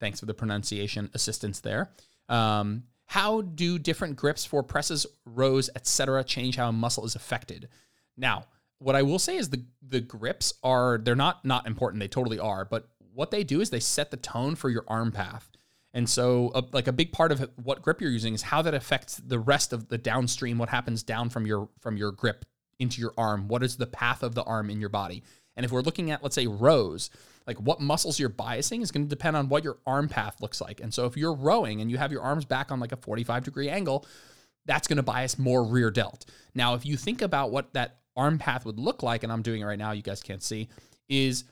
Thanks 0.00 0.20
for 0.20 0.26
the 0.26 0.34
pronunciation 0.34 1.10
assistance 1.14 1.60
there. 1.60 1.90
Um, 2.28 2.84
how 3.06 3.42
do 3.42 3.78
different 3.78 4.16
grips 4.16 4.44
for 4.44 4.62
presses, 4.62 5.06
rows, 5.24 5.70
etc., 5.76 6.24
change 6.24 6.56
how 6.56 6.68
a 6.68 6.72
muscle 6.72 7.04
is 7.04 7.14
affected? 7.14 7.68
Now, 8.16 8.46
what 8.78 8.96
I 8.96 9.02
will 9.02 9.18
say 9.18 9.36
is 9.36 9.50
the 9.50 9.64
the 9.86 10.00
grips 10.00 10.54
are 10.62 10.98
they're 10.98 11.14
not 11.14 11.44
not 11.44 11.66
important. 11.66 12.00
They 12.00 12.08
totally 12.08 12.38
are, 12.38 12.64
but 12.64 12.88
what 13.12 13.30
they 13.30 13.44
do 13.44 13.60
is 13.60 13.70
they 13.70 13.80
set 13.80 14.10
the 14.10 14.16
tone 14.16 14.56
for 14.56 14.68
your 14.68 14.84
arm 14.88 15.12
path. 15.12 15.48
And 15.94 16.10
so, 16.10 16.50
uh, 16.54 16.62
like 16.72 16.88
a 16.88 16.92
big 16.92 17.12
part 17.12 17.30
of 17.30 17.48
what 17.62 17.80
grip 17.80 18.00
you're 18.00 18.10
using 18.10 18.34
is 18.34 18.42
how 18.42 18.60
that 18.62 18.74
affects 18.74 19.16
the 19.16 19.38
rest 19.38 19.72
of 19.72 19.88
the 19.88 19.96
downstream. 19.96 20.58
What 20.58 20.68
happens 20.68 21.02
down 21.02 21.30
from 21.30 21.46
your 21.46 21.68
from 21.80 21.96
your 21.96 22.10
grip 22.10 22.44
into 22.80 23.00
your 23.00 23.14
arm? 23.16 23.46
What 23.46 23.62
is 23.62 23.76
the 23.76 23.86
path 23.86 24.24
of 24.24 24.34
the 24.34 24.42
arm 24.42 24.70
in 24.70 24.80
your 24.80 24.88
body? 24.88 25.22
And 25.56 25.64
if 25.64 25.70
we're 25.70 25.82
looking 25.82 26.10
at, 26.10 26.20
let's 26.20 26.34
say, 26.34 26.48
rows, 26.48 27.10
like 27.46 27.58
what 27.58 27.80
muscles 27.80 28.18
you're 28.18 28.28
biasing 28.28 28.82
is 28.82 28.90
going 28.90 29.04
to 29.04 29.08
depend 29.08 29.36
on 29.36 29.48
what 29.48 29.62
your 29.62 29.78
arm 29.86 30.08
path 30.08 30.40
looks 30.40 30.60
like. 30.60 30.80
And 30.80 30.92
so 30.92 31.06
if 31.06 31.16
you're 31.16 31.32
rowing 31.34 31.80
and 31.80 31.90
you 31.90 31.96
have 31.96 32.10
your 32.10 32.22
arms 32.22 32.44
back 32.44 32.72
on 32.72 32.80
like 32.80 32.90
a 32.90 32.96
45 32.96 33.44
degree 33.44 33.68
angle, 33.68 34.04
that's 34.66 34.88
going 34.88 34.96
to 34.96 35.02
bias 35.02 35.38
more 35.38 35.64
rear 35.64 35.92
delt. 35.92 36.24
Now, 36.54 36.74
if 36.74 36.84
you 36.84 36.96
think 36.96 37.22
about 37.22 37.52
what 37.52 37.72
that 37.74 37.98
arm 38.16 38.38
path 38.38 38.64
would 38.64 38.78
look 38.78 39.02
like, 39.02 39.22
and 39.22 39.32
I'm 39.32 39.42
doing 39.42 39.60
it 39.60 39.64
right 39.64 39.78
now, 39.78 39.92
you 39.92 40.02
guys 40.02 40.22
can't 40.22 40.42
see, 40.42 40.68
is 41.08 41.44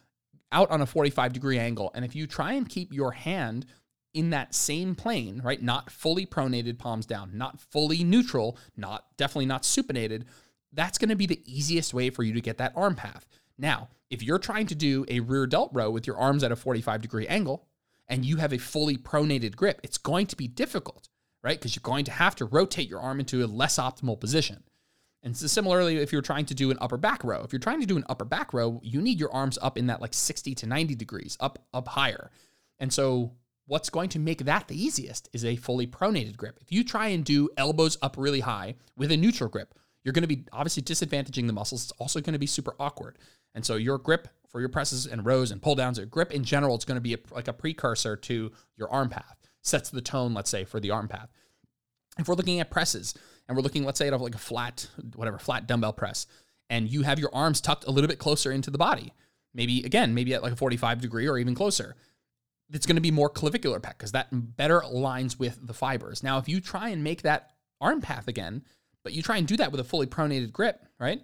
out 0.51 0.71
on 0.71 0.81
a 0.81 0.87
45 0.87 1.33
degree 1.33 1.59
angle. 1.59 1.91
And 1.95 2.05
if 2.05 2.17
you 2.17 2.27
try 2.27 2.55
and 2.55 2.69
keep 2.69 2.93
your 2.93 3.13
hand 3.13 3.67
in 4.15 4.31
that 4.31 4.55
same 4.55 4.95
plane, 4.95 5.41
right, 5.43 5.63
not 5.63 5.91
fully 5.91 6.27
pronated, 6.27 6.79
palms 6.79 7.07
down, 7.07 7.31
not 7.35 7.61
fully 7.61 8.05
neutral, 8.05 8.59
not 8.77 9.07
definitely 9.17 9.47
not 9.47 9.63
supinated, 9.63 10.25
that's 10.73 10.99
going 10.99 11.09
to 11.09 11.17
be 11.17 11.27
the 11.27 11.43
easiest 11.47 11.95
way 11.95 12.11
for 12.11 12.23
you 12.23 12.33
to 12.35 12.41
get 12.41 12.59
that 12.59 12.73
arm 12.77 12.95
path. 12.95 13.27
Now, 13.59 13.89
if 14.11 14.23
you're 14.23 14.39
trying 14.39 14.67
to 14.67 14.75
do 14.75 15.05
a 15.09 15.21
rear 15.21 15.47
delt 15.47 15.71
row 15.73 15.91
with 15.91 16.07
your 16.07 16.19
arms 16.19 16.45
at 16.45 16.53
a 16.53 16.57
45 16.57 17.01
degree 17.01 17.27
angle 17.27 17.67
and 18.09 18.25
you 18.25 18.37
have 18.37 18.53
a 18.53 18.59
fully 18.59 18.97
pronated 18.97 19.57
grip, 19.57 19.81
it's 19.83 19.99
going 19.99 20.27
to 20.27 20.37
be 20.37 20.49
difficult, 20.49 21.09
right? 21.43 21.59
Because 21.59 21.75
you're 21.75 21.81
going 21.83 22.05
to 22.05 22.13
have 22.13 22.35
to 22.37 22.45
rotate 22.45 22.89
your 22.89 23.01
arm 23.01 23.21
into 23.21 23.45
a 23.45 23.47
less 23.47 23.79
optimal 23.79 24.19
position. 24.19 24.63
And 25.23 25.37
so 25.37 25.47
similarly, 25.47 25.99
if 25.99 26.13
you're 26.13 26.21
trying 26.21 26.47
to 26.47 26.55
do 26.55 26.71
an 26.71 26.79
upper 26.81 26.97
back 26.97 27.23
row, 27.23 27.43
if 27.45 27.53
you're 27.53 27.61
trying 27.61 27.81
to 27.81 27.87
do 27.87 27.97
an 27.97 28.05
upper 28.09 28.25
back 28.25 28.53
row, 28.53 28.81
you 28.83 29.01
need 29.01 29.21
your 29.21 29.33
arms 29.33 29.59
up 29.63 29.79
in 29.79 29.87
that 29.87 30.01
like 30.01 30.15
60 30.15 30.55
to 30.57 30.67
90 30.67 30.95
degrees, 30.97 31.37
up 31.41 31.65
up 31.73 31.89
higher. 31.89 32.31
And 32.81 32.93
so 32.93 33.33
what's 33.67 33.91
going 33.91 34.09
to 34.11 34.19
make 34.19 34.45
that 34.45 34.69
the 34.69 34.81
easiest 34.83 35.29
is 35.33 35.45
a 35.45 35.57
fully 35.57 35.87
pronated 35.87 36.37
grip. 36.37 36.59
If 36.61 36.73
you 36.73 36.85
try 36.85 37.09
and 37.09 37.25
do 37.25 37.49
elbows 37.57 37.97
up 38.03 38.17
really 38.19 38.41
high 38.41 38.75
with 38.97 39.13
a 39.13 39.17
neutral 39.17 39.49
grip, 39.49 39.75
you're 40.05 40.13
going 40.13 40.23
to 40.23 40.29
be 40.29 40.45
obviously 40.53 40.83
disadvantaging 40.83 41.47
the 41.47 41.53
muscles. 41.53 41.85
It's 41.85 41.93
also 41.93 42.21
going 42.21 42.33
to 42.33 42.39
be 42.39 42.47
super 42.47 42.75
awkward. 42.81 43.19
And 43.55 43.65
so 43.65 43.77
your 43.77 43.99
grip 43.99 44.29
for 44.49 44.61
your 44.61 44.69
presses 44.69 45.07
and 45.07 45.25
rows 45.25 45.51
and 45.51 45.63
pull 45.63 45.75
downs, 45.75 45.99
your 45.99 46.07
grip 46.07 46.33
in 46.33 46.45
general, 46.45 46.75
it's 46.75 46.85
going 46.85 46.97
to 46.97 47.01
be 47.01 47.15
a, 47.15 47.19
like 47.31 47.49
a 47.49 47.53
precursor 47.53 48.17
to 48.17 48.51
your 48.77 48.91
arm 48.91 49.09
path, 49.09 49.37
sets 49.63 49.91
the 49.91 50.01
tone, 50.01 50.35
let's 50.35 50.51
say, 50.51 50.65
for 50.65 50.81
the 50.81 50.91
arm 50.91 51.09
path. 51.09 51.29
If 52.19 52.29
we're 52.29 52.35
looking 52.35 52.61
at 52.61 52.71
presses, 52.71 53.15
and 53.49 53.57
we're 53.57 53.63
looking, 53.63 53.85
let's 53.85 53.99
say, 53.99 54.09
at 54.09 54.21
like 54.21 54.35
a 54.35 54.39
flat, 54.39 54.89
whatever, 55.15 55.39
flat 55.39 55.67
dumbbell 55.67 55.93
press, 55.93 56.27
and 56.71 56.91
you 56.91 57.03
have 57.03 57.19
your 57.19 57.35
arms 57.35 57.61
tucked 57.61 57.85
a 57.87 57.91
little 57.91 58.09
bit 58.09 58.19
closer 58.19 58.53
into 58.53 58.71
the 58.71 58.79
body, 58.79 59.13
maybe 59.55 59.83
again, 59.85 60.15
maybe 60.15 60.35
at 60.35 60.43
like 60.43 60.53
a 60.53 60.57
45 60.57 61.01
degree 61.01 61.29
or 61.29 61.39
even 61.39 61.55
closer, 61.55 61.97
it's 62.73 62.87
going 62.87 62.97
to 62.97 63.03
be 63.03 63.11
more 63.11 63.29
clavicular 63.29 63.81
pec 63.81 63.99
because 63.99 64.13
that 64.13 64.29
better 64.31 64.81
aligns 64.81 65.39
with 65.39 65.59
the 65.67 65.75
fibers. 65.75 66.23
Now, 66.23 66.39
if 66.39 66.49
you 66.49 66.61
try 66.61 66.89
and 66.89 67.05
make 67.05 67.23
that 67.23 67.51
arm 67.81 68.01
path 68.01 68.29
again, 68.29 68.65
but 69.03 69.13
you 69.13 69.23
try 69.23 69.37
and 69.37 69.47
do 69.47 69.57
that 69.57 69.71
with 69.71 69.81
a 69.81 69.85
fully 69.85 70.07
pronated 70.07 70.53
grip, 70.53 70.85
right? 70.99 71.23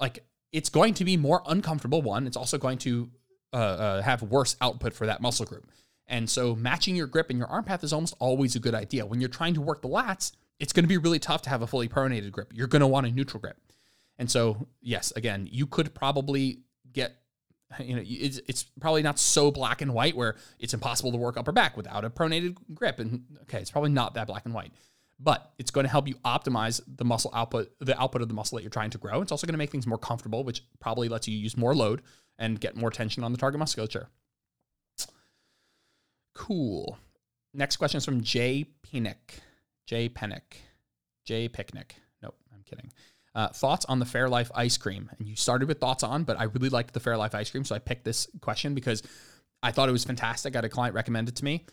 Like 0.00 0.24
it's 0.52 0.68
going 0.68 0.94
to 0.94 1.04
be 1.04 1.16
more 1.16 1.42
uncomfortable. 1.46 2.02
One, 2.02 2.26
it's 2.26 2.36
also 2.36 2.58
going 2.58 2.78
to 2.78 3.10
uh, 3.52 3.56
uh, 3.56 4.02
have 4.02 4.22
worse 4.22 4.56
output 4.60 4.94
for 4.94 5.06
that 5.06 5.20
muscle 5.20 5.46
group. 5.46 5.70
And 6.06 6.28
so 6.28 6.54
matching 6.54 6.96
your 6.96 7.06
grip 7.06 7.30
and 7.30 7.38
your 7.38 7.48
arm 7.48 7.64
path 7.64 7.84
is 7.84 7.92
almost 7.92 8.14
always 8.18 8.56
a 8.56 8.60
good 8.60 8.74
idea. 8.74 9.04
When 9.04 9.20
you're 9.20 9.28
trying 9.28 9.54
to 9.54 9.60
work 9.60 9.82
the 9.82 9.88
lats, 9.88 10.32
it's 10.58 10.72
going 10.72 10.84
to 10.84 10.88
be 10.88 10.96
really 10.96 11.18
tough 11.18 11.42
to 11.42 11.50
have 11.50 11.62
a 11.62 11.66
fully 11.66 11.88
pronated 11.88 12.32
grip. 12.32 12.52
You're 12.54 12.66
going 12.66 12.80
to 12.80 12.86
want 12.86 13.06
a 13.06 13.10
neutral 13.10 13.40
grip. 13.40 13.58
And 14.18 14.30
so, 14.30 14.66
yes, 14.80 15.12
again, 15.14 15.48
you 15.50 15.66
could 15.66 15.94
probably 15.94 16.60
get, 16.92 17.16
you 17.80 17.96
know, 17.96 18.02
it's, 18.04 18.40
it's 18.46 18.64
probably 18.80 19.02
not 19.02 19.18
so 19.18 19.50
black 19.50 19.82
and 19.82 19.92
white 19.92 20.16
where 20.16 20.36
it's 20.58 20.74
impossible 20.74 21.12
to 21.12 21.18
work 21.18 21.36
upper 21.36 21.52
back 21.52 21.76
without 21.76 22.04
a 22.04 22.10
pronated 22.10 22.56
grip. 22.74 22.98
And 22.98 23.24
okay, 23.42 23.58
it's 23.58 23.70
probably 23.70 23.90
not 23.90 24.14
that 24.14 24.26
black 24.26 24.44
and 24.44 24.54
white, 24.54 24.72
but 25.20 25.52
it's 25.58 25.70
going 25.70 25.84
to 25.84 25.90
help 25.90 26.08
you 26.08 26.14
optimize 26.24 26.80
the 26.86 27.04
muscle 27.04 27.30
output, 27.34 27.70
the 27.80 28.00
output 28.00 28.22
of 28.22 28.28
the 28.28 28.34
muscle 28.34 28.56
that 28.56 28.62
you're 28.62 28.70
trying 28.70 28.90
to 28.90 28.98
grow. 28.98 29.20
It's 29.20 29.32
also 29.32 29.46
going 29.46 29.54
to 29.54 29.58
make 29.58 29.70
things 29.70 29.86
more 29.86 29.98
comfortable, 29.98 30.44
which 30.44 30.62
probably 30.80 31.08
lets 31.08 31.28
you 31.28 31.36
use 31.36 31.56
more 31.56 31.74
load 31.74 32.02
and 32.38 32.60
get 32.60 32.76
more 32.76 32.90
tension 32.90 33.24
on 33.24 33.32
the 33.32 33.38
target 33.38 33.58
musculature. 33.58 34.08
Cool. 36.34 36.98
Next 37.52 37.76
question 37.76 37.98
is 37.98 38.04
from 38.04 38.22
Jay 38.22 38.66
Penick. 38.86 39.40
Jay 39.86 40.08
Pennick. 40.08 40.62
Jay 41.24 41.48
Picnic. 41.48 41.96
Nope, 42.22 42.36
I'm 42.54 42.62
kidding. 42.62 42.92
Uh, 43.34 43.48
thoughts 43.48 43.84
on 43.84 43.98
the 43.98 44.04
Fairlife 44.04 44.50
ice 44.54 44.76
cream? 44.76 45.10
And 45.18 45.28
you 45.28 45.36
started 45.36 45.68
with 45.68 45.78
thoughts 45.78 46.02
on, 46.02 46.24
but 46.24 46.38
I 46.38 46.44
really 46.44 46.70
liked 46.70 46.94
the 46.94 47.00
Fairlife 47.00 47.34
ice 47.34 47.50
cream, 47.50 47.64
so 47.64 47.74
I 47.74 47.78
picked 47.78 48.04
this 48.04 48.26
question 48.40 48.74
because 48.74 49.02
I 49.62 49.70
thought 49.70 49.88
it 49.88 49.92
was 49.92 50.04
fantastic. 50.04 50.54
I 50.54 50.58
had 50.58 50.64
a 50.64 50.68
client 50.68 50.94
recommend 50.94 51.28
it 51.28 51.36
to 51.36 51.44
me. 51.44 51.66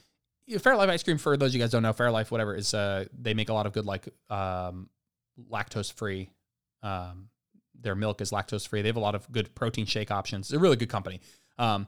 Fairlife 0.50 0.90
ice 0.90 1.02
cream, 1.02 1.18
for 1.18 1.38
those 1.38 1.56
you 1.56 1.60
guys 1.60 1.72
don't 1.72 1.84
know, 1.84 1.94
Fairlife, 1.94 2.30
whatever, 2.30 2.56
is 2.56 2.74
uh, 2.74 3.06
they 3.20 3.34
make 3.34 3.50
a 3.50 3.54
lot 3.54 3.66
of 3.66 3.74
good 3.74 3.86
like 3.86 4.10
um, 4.30 4.90
lactose 5.52 5.92
free. 5.92 6.30
Um, 6.84 7.30
their 7.80 7.96
milk 7.96 8.22
is 8.22 8.32
lactose 8.32 8.68
free. 8.68 8.82
They 8.82 8.90
have 8.90 8.96
a 8.96 9.02
lot 9.02 9.16
of 9.16 9.32
good 9.32 9.54
protein 9.56 9.86
shake 9.86 10.12
options. 10.12 10.50
They're 10.50 10.60
a 10.60 10.62
really 10.62 10.76
good 10.76 10.90
company. 10.90 11.22
Um, 11.58 11.88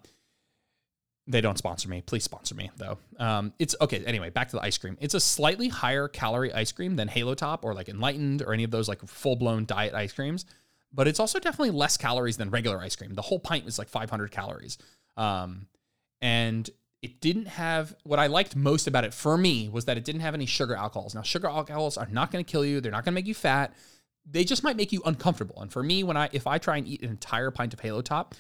They 1.30 1.42
don't 1.42 1.58
sponsor 1.58 1.90
me. 1.90 2.02
Please 2.02 2.24
sponsor 2.24 2.56
me 2.56 2.72
though. 2.78 2.98
Um, 3.20 3.54
it's 3.60 3.76
okay. 3.82 4.04
Anyway, 4.06 4.30
back 4.30 4.48
to 4.50 4.56
the 4.56 4.62
ice 4.62 4.78
cream. 4.78 4.98
It's 5.02 5.14
a 5.14 5.20
slightly 5.20 5.68
higher 5.68 6.08
calorie 6.08 6.54
ice 6.54 6.72
cream 6.72 6.96
than 6.96 7.10
Halo 7.10 7.36
Top 7.36 7.66
or 7.66 7.74
like 7.74 7.90
Enlightened 7.90 8.42
or 8.42 8.54
any 8.54 8.64
of 8.64 8.72
those 8.72 8.88
like 8.88 9.06
full 9.06 9.36
blown 9.36 9.66
diet 9.66 9.94
ice 9.94 10.14
creams, 10.14 10.46
but 10.94 11.08
it's 11.08 11.20
also 11.20 11.38
definitely 11.40 11.72
less 11.72 11.98
calories 11.98 12.38
than 12.38 12.50
regular 12.50 12.80
ice 12.80 12.96
cream. 12.96 13.14
The 13.14 13.22
whole 13.22 13.40
pint 13.40 13.66
was 13.66 13.78
like 13.78 13.90
500 13.90 14.32
calories, 14.32 14.78
um, 15.18 15.68
and 16.22 16.70
it 17.02 17.20
didn't 17.20 17.48
have 17.48 17.94
what 18.04 18.20
I 18.20 18.28
liked 18.28 18.56
most 18.56 18.88
about 18.88 19.04
it 19.04 19.14
for 19.14 19.38
me 19.38 19.70
was 19.70 19.86
that 19.86 19.98
it 19.98 20.06
didn't 20.06 20.22
have 20.22 20.34
any 20.34 20.46
sugar 20.46 20.76
alcohols. 20.76 21.14
Now, 21.14 21.22
sugar 21.24 21.48
alcohols 21.48 21.98
are 21.98 22.08
not 22.10 22.32
going 22.32 22.44
to 22.44 22.50
kill 22.50 22.66
you. 22.66 22.80
They're 22.80 22.92
not 22.92 23.04
going 23.04 23.14
to 23.14 23.16
make 23.16 23.28
you 23.28 23.36
fat. 23.36 23.74
They 24.30 24.44
just 24.44 24.64
might 24.64 24.78
make 24.78 24.92
you 24.92 25.02
uncomfortable. 25.06 25.62
And 25.62 25.72
for 25.72 25.84
me, 25.84 26.04
when 26.04 26.16
I 26.16 26.30
if 26.32 26.48
I 26.48 26.58
try 26.58 26.78
and 26.78 26.88
eat 26.88 27.02
an 27.04 27.10
entire 27.10 27.52
pint 27.52 27.74
of 27.74 27.82
Halo 27.82 28.02
Top, 28.02 28.34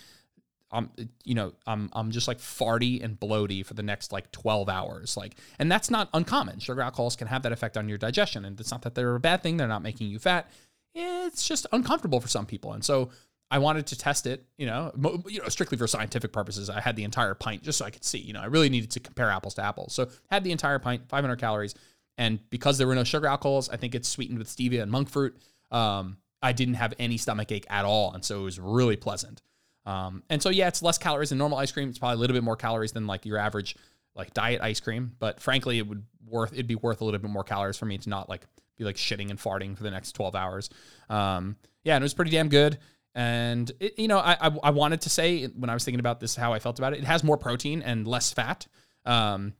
I'm 0.71 0.89
you 1.23 1.35
know 1.35 1.53
I'm 1.65 1.89
I'm 1.93 2.11
just 2.11 2.27
like 2.27 2.39
farty 2.39 3.03
and 3.03 3.19
bloaty 3.19 3.65
for 3.65 3.73
the 3.73 3.83
next 3.83 4.11
like 4.11 4.31
12 4.31 4.67
hours 4.67 5.15
like 5.15 5.35
and 5.59 5.71
that's 5.71 5.89
not 5.89 6.09
uncommon. 6.13 6.59
Sugar 6.59 6.81
alcohols 6.81 7.15
can 7.15 7.27
have 7.27 7.43
that 7.43 7.51
effect 7.51 7.77
on 7.77 7.87
your 7.87 7.97
digestion 7.97 8.43
and 8.43 8.59
it's 8.59 8.71
not 8.71 8.81
that 8.81 8.95
they're 8.95 9.15
a 9.15 9.19
bad 9.19 9.41
thing 9.41 9.57
they're 9.57 9.67
not 9.67 9.81
making 9.81 10.09
you 10.09 10.19
fat. 10.19 10.49
It's 10.93 11.47
just 11.47 11.67
uncomfortable 11.71 12.19
for 12.19 12.27
some 12.27 12.45
people 12.45 12.73
and 12.73 12.83
so 12.83 13.09
I 13.49 13.59
wanted 13.59 13.87
to 13.87 13.97
test 13.97 14.27
it 14.27 14.45
you 14.57 14.65
know 14.65 14.91
you 15.27 15.41
know 15.41 15.47
strictly 15.47 15.77
for 15.77 15.87
scientific 15.87 16.33
purposes 16.33 16.69
I 16.69 16.81
had 16.81 16.97
the 16.97 17.05
entire 17.05 17.33
pint 17.33 17.63
just 17.63 17.77
so 17.77 17.85
I 17.85 17.89
could 17.89 18.03
see 18.03 18.19
you 18.19 18.33
know 18.33 18.41
I 18.41 18.45
really 18.45 18.69
needed 18.69 18.91
to 18.91 18.99
compare 18.99 19.29
apples 19.29 19.53
to 19.55 19.63
apples 19.63 19.93
so 19.93 20.09
had 20.29 20.43
the 20.43 20.51
entire 20.51 20.79
pint 20.79 21.07
500 21.07 21.37
calories 21.37 21.75
and 22.17 22.39
because 22.49 22.77
there 22.77 22.87
were 22.87 22.95
no 22.95 23.05
sugar 23.05 23.27
alcohols 23.27 23.69
I 23.69 23.77
think 23.77 23.95
it's 23.95 24.09
sweetened 24.09 24.39
with 24.39 24.49
stevia 24.49 24.81
and 24.81 24.91
monk 24.91 25.09
fruit 25.09 25.37
um, 25.71 26.17
I 26.41 26.51
didn't 26.51 26.75
have 26.75 26.93
any 26.99 27.17
stomach 27.17 27.51
ache 27.53 27.65
at 27.69 27.85
all 27.85 28.11
and 28.13 28.25
so 28.25 28.41
it 28.41 28.43
was 28.43 28.59
really 28.59 28.97
pleasant 28.97 29.41
um, 29.87 30.21
and 30.29 30.43
so 30.43 30.49
yeah, 30.49 30.67
it's 30.67 30.83
less 30.83 30.97
calories 30.97 31.29
than 31.29 31.37
normal 31.37 31.57
ice 31.57 31.71
cream. 31.71 31.87
It's 31.87 31.97
probably 31.97 32.15
a 32.15 32.19
little 32.19 32.33
bit 32.33 32.43
more 32.43 32.57
calories 32.57 32.91
than 32.91 33.07
like 33.07 33.25
your 33.25 33.37
average 33.37 33.77
like 34.15 34.33
diet 34.33 34.61
ice 34.61 34.81
cream. 34.81 35.13
But 35.17 35.39
frankly, 35.39 35.77
it 35.77 35.87
would 35.87 36.03
worth 36.27 36.51
it'd 36.51 36.67
be 36.67 36.75
worth 36.75 36.99
a 36.99 37.05
little 37.05 37.19
bit 37.21 37.31
more 37.31 37.45
calories 37.45 37.77
for 37.77 37.85
me 37.85 37.97
to 37.97 38.09
not 38.09 38.27
like 38.27 38.45
be 38.77 38.83
like 38.83 38.97
shitting 38.97 39.29
and 39.29 39.39
farting 39.39 39.77
for 39.77 39.83
the 39.83 39.91
next 39.91 40.11
12 40.11 40.35
hours. 40.35 40.69
Um, 41.09 41.55
yeah, 41.85 41.95
and 41.95 42.03
it 42.03 42.05
was 42.05 42.13
pretty 42.13 42.31
damn 42.31 42.49
good. 42.49 42.77
And 43.15 43.71
it, 43.79 43.97
you 43.97 44.09
know, 44.09 44.19
I, 44.19 44.37
I, 44.41 44.51
I 44.63 44.69
wanted 44.71 45.01
to 45.01 45.09
say 45.09 45.45
when 45.45 45.69
I 45.69 45.73
was 45.73 45.85
thinking 45.85 46.01
about 46.01 46.19
this 46.19 46.35
how 46.35 46.51
I 46.51 46.59
felt 46.59 46.77
about 46.79 46.91
it. 46.91 46.99
It 46.99 47.05
has 47.05 47.23
more 47.23 47.37
protein 47.37 47.81
and 47.81 48.05
less 48.05 48.33
fat. 48.33 48.67
Um, 49.05 49.53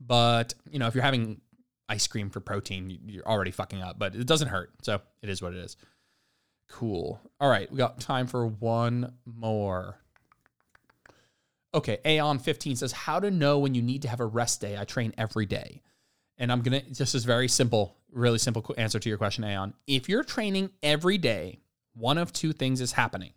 but 0.00 0.54
you 0.70 0.78
know, 0.78 0.86
if 0.86 0.94
you're 0.94 1.02
having 1.02 1.40
ice 1.88 2.06
cream 2.06 2.30
for 2.30 2.38
protein, 2.38 2.96
you're 3.06 3.26
already 3.26 3.50
fucking 3.50 3.82
up. 3.82 3.98
But 3.98 4.14
it 4.14 4.24
doesn't 4.24 4.48
hurt, 4.48 4.70
so 4.82 5.00
it 5.20 5.28
is 5.28 5.42
what 5.42 5.52
it 5.52 5.58
is. 5.58 5.76
Cool. 6.72 7.20
All 7.38 7.50
right, 7.50 7.70
we 7.70 7.76
got 7.76 8.00
time 8.00 8.26
for 8.26 8.46
one 8.46 9.12
more. 9.26 9.98
Okay, 11.74 11.98
Aeon15 12.04 12.78
says, 12.78 12.92
How 12.92 13.20
to 13.20 13.30
know 13.30 13.58
when 13.58 13.74
you 13.74 13.82
need 13.82 14.02
to 14.02 14.08
have 14.08 14.20
a 14.20 14.26
rest 14.26 14.60
day? 14.60 14.76
I 14.76 14.84
train 14.84 15.12
every 15.18 15.46
day. 15.46 15.82
And 16.38 16.50
I'm 16.50 16.62
going 16.62 16.80
to, 16.80 16.94
just 16.94 17.14
is 17.14 17.24
very 17.24 17.46
simple, 17.46 17.96
really 18.10 18.38
simple 18.38 18.74
answer 18.78 18.98
to 18.98 19.08
your 19.08 19.18
question, 19.18 19.44
Aeon. 19.44 19.74
If 19.86 20.08
you're 20.08 20.24
training 20.24 20.70
every 20.82 21.18
day, 21.18 21.60
one 21.94 22.16
of 22.16 22.32
two 22.32 22.52
things 22.52 22.80
is 22.80 22.92
happening. 22.92 23.32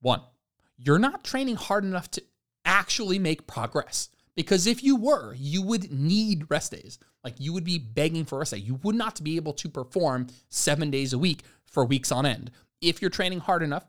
One, 0.00 0.22
you're 0.78 0.98
not 0.98 1.24
training 1.24 1.56
hard 1.56 1.84
enough 1.84 2.10
to 2.12 2.22
actually 2.64 3.18
make 3.18 3.46
progress. 3.46 4.08
Because 4.38 4.68
if 4.68 4.84
you 4.84 4.94
were, 4.94 5.34
you 5.34 5.62
would 5.62 5.90
need 5.90 6.48
rest 6.48 6.70
days. 6.70 7.00
Like 7.24 7.34
you 7.38 7.52
would 7.52 7.64
be 7.64 7.76
begging 7.76 8.24
for 8.24 8.38
rest 8.38 8.52
day. 8.52 8.58
You 8.58 8.78
would 8.84 8.94
not 8.94 9.20
be 9.24 9.34
able 9.34 9.52
to 9.54 9.68
perform 9.68 10.28
seven 10.48 10.92
days 10.92 11.12
a 11.12 11.18
week 11.18 11.42
for 11.66 11.84
weeks 11.84 12.12
on 12.12 12.24
end. 12.24 12.52
If 12.80 13.02
you're 13.02 13.10
training 13.10 13.40
hard 13.40 13.64
enough 13.64 13.84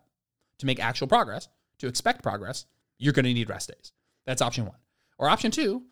to 0.57 0.65
make 0.65 0.79
actual 0.79 1.05
progress, 1.05 1.49
to 1.77 1.87
expect 1.87 2.23
progress, 2.23 2.65
you're 2.97 3.13
going 3.13 3.25
to 3.25 3.33
need 3.33 3.47
rest 3.47 3.69
days. 3.69 3.93
That's 4.25 4.41
option 4.41 4.65
one. 4.65 4.77
Or 5.19 5.29
option 5.29 5.51
two 5.51 5.83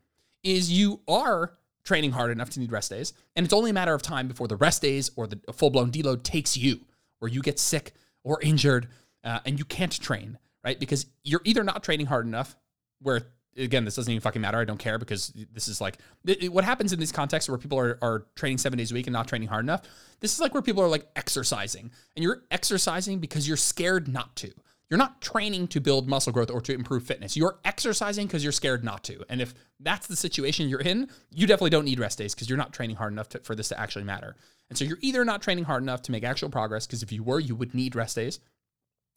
is 0.42 0.72
you 0.72 1.02
are 1.08 1.54
training 1.86 2.10
hard 2.10 2.32
enough 2.32 2.50
to 2.50 2.60
need 2.60 2.72
rest 2.72 2.90
days, 2.90 3.14
and 3.36 3.46
it's 3.46 3.54
only 3.54 3.70
a 3.70 3.76
matter 3.76 3.94
of 3.94 4.02
time 4.02 4.28
before 4.28 4.48
the 4.48 4.56
rest 4.56 4.82
days 4.82 5.12
or 5.16 5.28
the 5.28 5.40
full 5.54 5.70
blown 5.70 5.92
deload 5.92 6.24
takes 6.24 6.58
you, 6.58 6.80
or 7.22 7.28
you 7.28 7.44
get 7.44 7.60
sick 7.60 7.94
or 8.24 8.42
injured 8.42 8.88
uh, 9.24 9.38
and 9.46 9.60
you 9.60 9.66
can't 9.66 10.02
train, 10.02 10.40
right? 10.64 10.80
Because 10.80 11.06
you're 11.24 11.42
either 11.44 11.64
not 11.64 11.84
training 11.84 12.08
hard 12.08 12.26
enough, 12.26 12.58
where 13.04 13.28
again, 13.58 13.86
this 13.86 13.96
doesn't 13.96 14.12
even 14.12 14.22
fucking 14.22 14.42
matter. 14.42 14.60
I 14.60 14.66
don't 14.66 14.78
care 14.78 14.98
because 14.98 15.34
this 15.52 15.68
is 15.68 15.82
like 15.82 15.98
it, 16.26 16.52
what 16.52 16.64
happens 16.64 16.94
in 16.94 17.00
these 17.00 17.12
contexts 17.12 17.50
where 17.50 17.58
people 17.58 17.80
are, 17.80 17.98
are 18.02 18.26
training 18.36 18.58
seven 18.58 18.78
days 18.78 18.92
a 18.92 18.94
week 18.94 19.08
and 19.08 19.14
not 19.14 19.28
training 19.28 19.48
hard 19.48 19.66
enough. 19.66 19.82
This 20.20 20.34
is 20.34 20.40
like 20.40 20.54
where 20.54 20.64
people 20.64 20.84
are 20.84 20.88
like 20.88 21.08
exercising 21.16 21.92
and 22.16 22.24
you're 22.24 22.44
exercising 22.52 23.20
because 23.20 23.48
you're 23.48 23.58
scared 23.58 24.08
not 24.08 24.36
to. 24.38 24.52
You're 24.90 24.98
not 24.98 25.22
training 25.22 25.68
to 25.70 25.82
build 25.82 26.08
muscle 26.08 26.32
growth 26.32 26.50
or 26.50 26.62
to 26.62 26.74
improve 26.74 27.04
fitness. 27.04 27.36
You're 27.36 27.60
exercising 27.66 28.26
because 28.26 28.42
you're 28.42 28.54
scared 28.54 28.86
not 28.86 29.04
to. 29.06 29.26
And 29.28 29.42
if 29.42 29.54
that's 29.82 30.08
the 30.08 30.16
situation 30.16 30.70
you're 30.70 30.80
in, 30.80 31.10
you 31.30 31.46
definitely 31.46 31.72
don't 31.72 31.84
need 31.84 32.00
rest 32.00 32.20
days 32.20 32.34
because 32.34 32.50
you're 32.50 32.58
not 32.58 32.72
training 32.72 32.96
hard 32.96 33.12
enough 33.12 33.28
to, 33.30 33.40
for 33.40 33.54
this 33.54 33.68
to 33.70 33.80
actually 33.80 34.06
matter. 34.06 34.38
And 34.70 34.78
so 34.78 34.86
you're 34.86 35.00
either 35.02 35.26
not 35.26 35.42
training 35.42 35.66
hard 35.66 35.84
enough 35.84 36.04
to 36.04 36.14
make 36.14 36.24
actual 36.24 36.50
progress 36.50 36.88
because 36.88 37.04
if 37.04 37.12
you 37.12 37.22
were, 37.22 37.40
you 37.40 37.54
would 37.56 37.76
need 37.76 37.96
rest 37.96 38.16
days. 38.16 38.40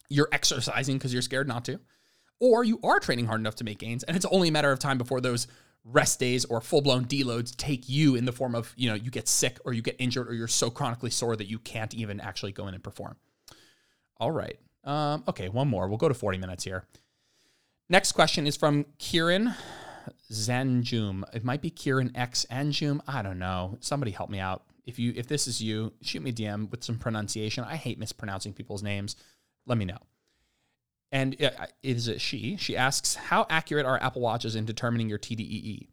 You're 0.08 0.28
exercising 0.32 0.98
because 0.98 1.12
you're 1.12 1.22
scared 1.22 1.46
not 1.46 1.64
to 1.66 1.78
or 2.40 2.64
you 2.64 2.80
are 2.82 2.98
training 2.98 3.26
hard 3.26 3.40
enough 3.40 3.56
to 3.56 3.64
make 3.64 3.78
gains, 3.78 4.02
and 4.04 4.16
it's 4.16 4.26
only 4.26 4.48
a 4.48 4.52
matter 4.52 4.72
of 4.72 4.78
time 4.78 4.98
before 4.98 5.20
those 5.20 5.46
rest 5.84 6.18
days 6.18 6.44
or 6.46 6.60
full 6.60 6.80
blown 6.80 7.04
deloads 7.04 7.54
take 7.56 7.88
you 7.88 8.14
in 8.14 8.24
the 8.24 8.32
form 8.32 8.54
of, 8.54 8.74
you 8.76 8.88
know, 8.88 8.94
you 8.94 9.10
get 9.10 9.28
sick 9.28 9.58
or 9.64 9.72
you 9.72 9.82
get 9.82 9.96
injured 9.98 10.28
or 10.28 10.34
you're 10.34 10.48
so 10.48 10.70
chronically 10.70 11.10
sore 11.10 11.36
that 11.36 11.48
you 11.48 11.58
can't 11.58 11.94
even 11.94 12.20
actually 12.20 12.52
go 12.52 12.66
in 12.66 12.74
and 12.74 12.82
perform. 12.82 13.16
All 14.18 14.30
right. 14.30 14.58
Um, 14.84 15.24
okay, 15.28 15.48
one 15.48 15.68
more. 15.68 15.88
We'll 15.88 15.98
go 15.98 16.08
to 16.08 16.14
40 16.14 16.38
minutes 16.38 16.64
here. 16.64 16.84
Next 17.88 18.12
question 18.12 18.46
is 18.46 18.56
from 18.56 18.86
Kieran 18.98 19.54
Zanjum. 20.30 21.24
It 21.34 21.44
might 21.44 21.62
be 21.62 21.70
Kieran 21.70 22.12
X 22.14 22.46
Anjum. 22.50 23.00
I 23.06 23.22
don't 23.22 23.38
know. 23.38 23.78
Somebody 23.80 24.12
help 24.12 24.30
me 24.30 24.38
out. 24.38 24.62
If 24.86 24.98
you 24.98 25.12
if 25.14 25.26
this 25.26 25.46
is 25.46 25.60
you, 25.60 25.92
shoot 26.00 26.22
me 26.22 26.32
DM 26.32 26.70
with 26.70 26.82
some 26.82 26.98
pronunciation. 26.98 27.64
I 27.64 27.76
hate 27.76 27.98
mispronouncing 27.98 28.52
people's 28.52 28.82
names. 28.82 29.16
Let 29.66 29.76
me 29.76 29.84
know 29.84 29.98
and 31.12 31.36
is 31.82 32.08
it 32.08 32.20
she. 32.20 32.56
She 32.56 32.76
asks, 32.76 33.14
"How 33.14 33.46
accurate 33.50 33.86
are 33.86 34.00
Apple 34.02 34.22
Watches 34.22 34.54
in 34.54 34.64
determining 34.64 35.08
your 35.08 35.18
TDEE?" 35.18 35.88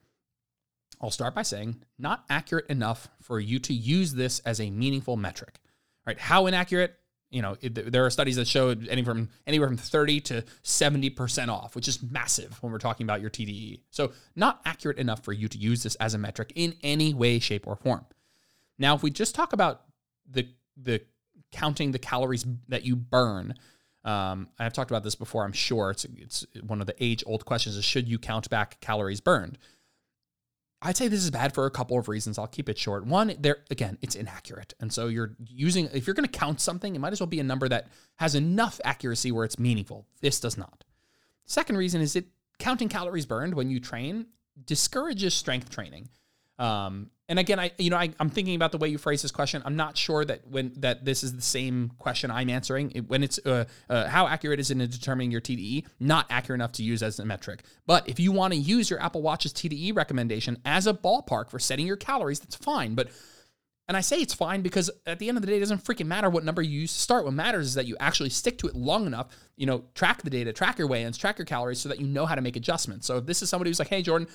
I'll 1.02 1.12
start 1.12 1.36
by 1.36 1.44
saying, 1.44 1.84
not 2.00 2.26
accurate 2.30 2.68
enough 2.68 3.08
for 3.22 3.40
you 3.40 3.60
to 3.60 3.74
use 3.74 4.14
this 4.14 4.40
as 4.40 4.60
a 4.60 4.70
meaningful 4.70 5.16
metric. 5.16 5.60
Right? 6.06 6.20
How 6.20 6.48
inaccurate? 6.48 6.96
You 7.30 7.42
know, 7.42 7.58
it, 7.60 7.92
there 7.92 8.06
are 8.06 8.10
studies 8.10 8.38
that 8.38 8.48
show 8.48 8.70
any 8.90 9.04
from 9.04 9.30
anywhere 9.46 9.68
from 9.68 9.78
30 9.78 10.22
to 10.22 10.46
70% 10.64 11.50
off, 11.50 11.76
which 11.76 11.90
is 11.90 12.02
massive 12.02 12.58
when 12.64 12.72
we're 12.72 12.78
talking 12.78 13.06
about 13.06 13.20
your 13.20 13.30
TDEE. 13.30 13.82
So, 13.92 14.14
not 14.36 14.62
accurate 14.66 14.98
enough 14.98 15.26
for 15.26 15.34
you 15.34 15.50
to 15.50 15.58
use 15.58 15.84
this 15.84 15.96
as 15.96 16.14
a 16.14 16.18
metric 16.18 16.54
in 16.56 16.76
any 16.84 17.14
way, 17.14 17.40
shape, 17.40 17.68
or 17.68 17.76
form. 17.76 18.06
Now, 18.80 18.96
if 18.96 19.04
we 19.04 19.12
just 19.12 19.36
talk 19.36 19.52
about 19.52 19.82
the 20.30 20.48
the 20.82 21.02
counting 21.52 21.92
the 21.92 22.00
calories 22.00 22.46
that 22.70 22.86
you 22.86 22.96
burn, 22.96 23.56
um, 24.04 24.50
I've 24.60 24.74
talked 24.74 24.92
about 24.92 25.04
this 25.04 25.16
before. 25.16 25.44
I'm 25.44 25.54
sure 25.54 25.92
it's 25.92 26.06
it's 26.18 26.46
one 26.66 26.82
of 26.82 26.88
the 26.88 26.96
age 27.04 27.24
old 27.26 27.46
questions: 27.46 27.76
is 27.76 27.86
should 27.86 28.08
you 28.08 28.18
count 28.18 28.50
back 28.50 28.80
calories 28.80 29.22
burned? 29.22 29.58
I'd 30.82 30.96
say 30.96 31.08
this 31.08 31.24
is 31.24 31.32
bad 31.32 31.56
for 31.56 31.66
a 31.66 31.72
couple 31.72 31.98
of 31.98 32.08
reasons. 32.08 32.38
I'll 32.38 32.46
keep 32.46 32.70
it 32.70 32.78
short. 32.78 33.06
One, 33.06 33.34
there 33.40 33.58
again, 33.72 33.98
it's 34.02 34.16
inaccurate, 34.16 34.74
and 34.80 34.94
so 34.94 35.08
you're 35.08 35.36
using 35.46 35.90
if 35.94 36.06
you're 36.08 36.14
going 36.14 36.28
to 36.28 36.40
count 36.40 36.62
something, 36.62 36.96
it 36.96 37.00
might 37.00 37.14
as 37.14 37.20
well 37.20 37.28
be 37.28 37.40
a 37.40 37.44
number 37.44 37.68
that 37.68 37.88
has 38.18 38.36
enough 38.36 38.80
accuracy 38.86 39.32
where 39.32 39.46
it's 39.46 39.60
meaningful. 39.60 40.06
This 40.22 40.40
does 40.40 40.58
not. 40.58 40.84
Second 41.46 41.78
reason 41.78 42.02
is 42.02 42.16
it 42.16 42.28
counting 42.60 42.90
calories 42.90 43.26
burned 43.26 43.54
when 43.54 43.70
you 43.70 43.80
train 43.80 44.28
discourages 44.66 45.34
strength 45.34 45.70
training. 45.70 46.10
Um, 46.60 47.12
and 47.30 47.40
again, 47.40 47.60
I 47.60 47.72
you 47.78 47.90
know 47.90 47.98
I, 47.98 48.14
am 48.20 48.30
thinking 48.30 48.56
about 48.56 48.72
the 48.72 48.78
way 48.78 48.88
you 48.88 48.98
phrase 48.98 49.22
this 49.22 49.32
question. 49.32 49.62
I'm 49.66 49.76
not 49.76 49.98
sure 49.98 50.24
that 50.24 50.48
when 50.48 50.72
that 50.78 51.04
this 51.04 51.24
is 51.24 51.36
the 51.36 51.42
same 51.42 51.92
question 51.98 52.32
I'm 52.32 52.50
answering. 52.50 52.92
It, 52.96 53.10
when 53.10 53.22
it's 53.22 53.40
uh, 53.46 53.66
uh, 53.90 54.08
how 54.08 54.28
accurate 54.28 54.60
is 54.60 54.72
it 54.72 54.80
in 54.80 54.90
determining 54.90 55.32
your 55.32 55.42
TDEE? 55.42 55.86
Not 56.00 56.26
accurate 56.30 56.60
enough 56.60 56.72
to 56.74 56.84
use 56.84 57.04
as 57.04 57.20
a 57.20 57.26
metric. 57.26 57.64
But 57.86 58.08
if 58.08 58.20
you 58.20 58.32
want 58.32 58.54
to 58.54 58.60
use 58.60 58.90
your 58.90 59.02
Apple 59.02 59.22
Watch's 59.22 59.52
TDEE 59.52 59.96
recommendation 59.96 60.58
as 60.64 60.88
a 60.88 60.94
ballpark 60.94 61.50
for 61.50 61.60
setting 61.60 61.86
your 61.86 61.98
calories, 61.98 62.40
that's 62.40 62.56
fine. 62.56 62.96
But 62.96 63.10
and 63.90 63.96
I 63.96 64.02
say 64.02 64.18
it's 64.18 64.34
fine 64.34 64.62
because 64.62 64.90
at 65.06 65.20
the 65.20 65.30
end 65.30 65.38
of 65.38 65.42
the 65.42 65.48
day, 65.48 65.58
it 65.58 65.62
doesn't 65.62 65.84
freaking 65.84 66.08
matter 66.08 66.30
what 66.30 66.44
number 66.44 66.62
you 66.62 66.82
use 66.82 66.94
to 66.94 67.00
start. 67.00 67.24
What 67.24 67.34
matters 67.34 67.68
is 67.68 67.74
that 67.76 67.86
you 67.86 67.96
actually 68.02 68.30
stick 68.30 68.58
to 68.60 68.68
it 68.68 68.76
long 68.76 69.06
enough, 69.06 69.28
you 69.56 69.66
know, 69.66 69.86
track 69.96 70.24
the 70.24 70.30
data, 70.30 70.52
track 70.52 70.78
your 70.78 70.88
weigh-ins, 70.88 71.18
track 71.18 71.38
your 71.38 71.46
calories 71.46 71.80
so 71.80 71.88
that 71.88 72.00
you 72.00 72.06
know 72.06 72.26
how 72.26 72.36
to 72.36 72.42
make 72.42 72.58
adjustments. 72.58 73.08
So 73.08 73.18
if 73.18 73.26
this 73.26 73.42
is 73.42 73.50
somebody 73.50 73.70
who's 73.70 73.80
like, 73.80 73.88
hey, 73.88 74.02
Jordan, 74.02 74.28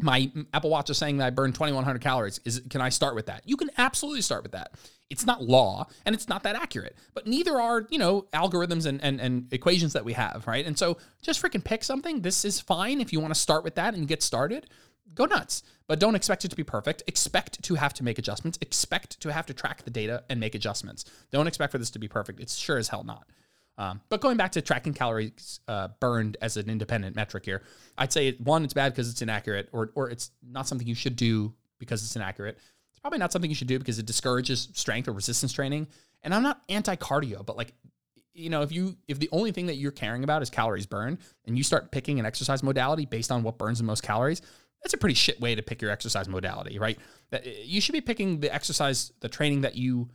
my 0.00 0.30
Apple 0.54 0.70
Watch 0.70 0.90
is 0.90 0.98
saying 0.98 1.16
that 1.18 1.26
I 1.26 1.30
burn 1.30 1.52
2100 1.52 2.00
calories. 2.00 2.40
Is 2.44 2.62
can 2.70 2.80
I 2.80 2.88
start 2.88 3.14
with 3.14 3.26
that? 3.26 3.42
You 3.44 3.56
can 3.56 3.70
absolutely 3.78 4.22
start 4.22 4.42
with 4.44 4.52
that. 4.52 4.72
It's 5.10 5.26
not 5.26 5.42
law 5.42 5.88
and 6.06 6.14
it's 6.14 6.28
not 6.28 6.42
that 6.44 6.54
accurate, 6.54 6.96
but 7.14 7.26
neither 7.26 7.60
are, 7.60 7.86
you 7.90 7.98
know, 7.98 8.22
algorithms 8.32 8.86
and, 8.86 9.02
and, 9.02 9.20
and 9.20 9.52
equations 9.52 9.94
that 9.94 10.04
we 10.04 10.12
have, 10.12 10.46
right? 10.46 10.64
And 10.64 10.78
so 10.78 10.98
just 11.22 11.42
freaking 11.42 11.64
pick 11.64 11.82
something. 11.82 12.20
This 12.20 12.44
is 12.44 12.60
fine 12.60 13.00
if 13.00 13.12
you 13.12 13.18
want 13.18 13.34
to 13.34 13.40
start 13.40 13.64
with 13.64 13.74
that 13.76 13.94
and 13.94 14.06
get 14.06 14.22
started. 14.22 14.68
Go 15.14 15.24
nuts, 15.24 15.62
but 15.86 15.98
don't 15.98 16.14
expect 16.14 16.44
it 16.44 16.48
to 16.48 16.56
be 16.56 16.62
perfect. 16.62 17.02
Expect 17.06 17.62
to 17.62 17.74
have 17.74 17.94
to 17.94 18.04
make 18.04 18.18
adjustments. 18.18 18.58
Expect 18.60 19.18
to 19.20 19.32
have 19.32 19.46
to 19.46 19.54
track 19.54 19.82
the 19.82 19.90
data 19.90 20.22
and 20.28 20.38
make 20.38 20.54
adjustments. 20.54 21.06
Don't 21.32 21.46
expect 21.46 21.72
for 21.72 21.78
this 21.78 21.90
to 21.90 21.98
be 21.98 22.08
perfect. 22.08 22.38
It's 22.38 22.56
sure 22.56 22.76
as 22.76 22.88
hell 22.88 23.04
not. 23.04 23.26
Um, 23.78 24.00
but 24.08 24.20
going 24.20 24.36
back 24.36 24.52
to 24.52 24.62
tracking 24.62 24.92
calories 24.92 25.60
uh, 25.68 25.88
burned 26.00 26.36
as 26.42 26.56
an 26.56 26.68
independent 26.68 27.16
metric 27.16 27.44
here, 27.44 27.62
I'd 27.96 28.12
say 28.12 28.32
one, 28.32 28.64
it's 28.64 28.74
bad 28.74 28.92
because 28.92 29.08
it's 29.08 29.22
inaccurate, 29.22 29.68
or 29.72 29.92
or 29.94 30.10
it's 30.10 30.30
not 30.42 30.66
something 30.66 30.86
you 30.86 30.96
should 30.96 31.16
do 31.16 31.54
because 31.78 32.02
it's 32.02 32.16
inaccurate. 32.16 32.58
It's 32.90 33.00
probably 33.00 33.20
not 33.20 33.32
something 33.32 33.50
you 33.50 33.54
should 33.54 33.68
do 33.68 33.78
because 33.78 33.98
it 33.98 34.06
discourages 34.06 34.68
strength 34.74 35.08
or 35.08 35.12
resistance 35.12 35.52
training. 35.52 35.86
And 36.22 36.34
I'm 36.34 36.42
not 36.42 36.60
anti 36.68 36.96
cardio, 36.96 37.46
but 37.46 37.56
like 37.56 37.72
you 38.34 38.50
know, 38.50 38.62
if 38.62 38.72
you 38.72 38.96
if 39.06 39.18
the 39.18 39.28
only 39.32 39.52
thing 39.52 39.66
that 39.66 39.76
you're 39.76 39.92
caring 39.92 40.24
about 40.24 40.42
is 40.42 40.50
calories 40.50 40.86
burned, 40.86 41.18
and 41.46 41.56
you 41.56 41.64
start 41.64 41.90
picking 41.90 42.18
an 42.18 42.26
exercise 42.26 42.62
modality 42.62 43.06
based 43.06 43.30
on 43.30 43.42
what 43.42 43.58
burns 43.58 43.78
the 43.78 43.84
most 43.84 44.02
calories, 44.02 44.42
that's 44.82 44.94
a 44.94 44.98
pretty 44.98 45.14
shit 45.14 45.40
way 45.40 45.54
to 45.54 45.62
pick 45.62 45.82
your 45.82 45.90
exercise 45.90 46.28
modality, 46.28 46.78
right? 46.78 46.98
You 47.62 47.80
should 47.80 47.92
be 47.92 48.00
picking 48.00 48.40
the 48.40 48.52
exercise, 48.52 49.12
the 49.20 49.28
training 49.28 49.62
that 49.62 49.74
you. 49.74 50.08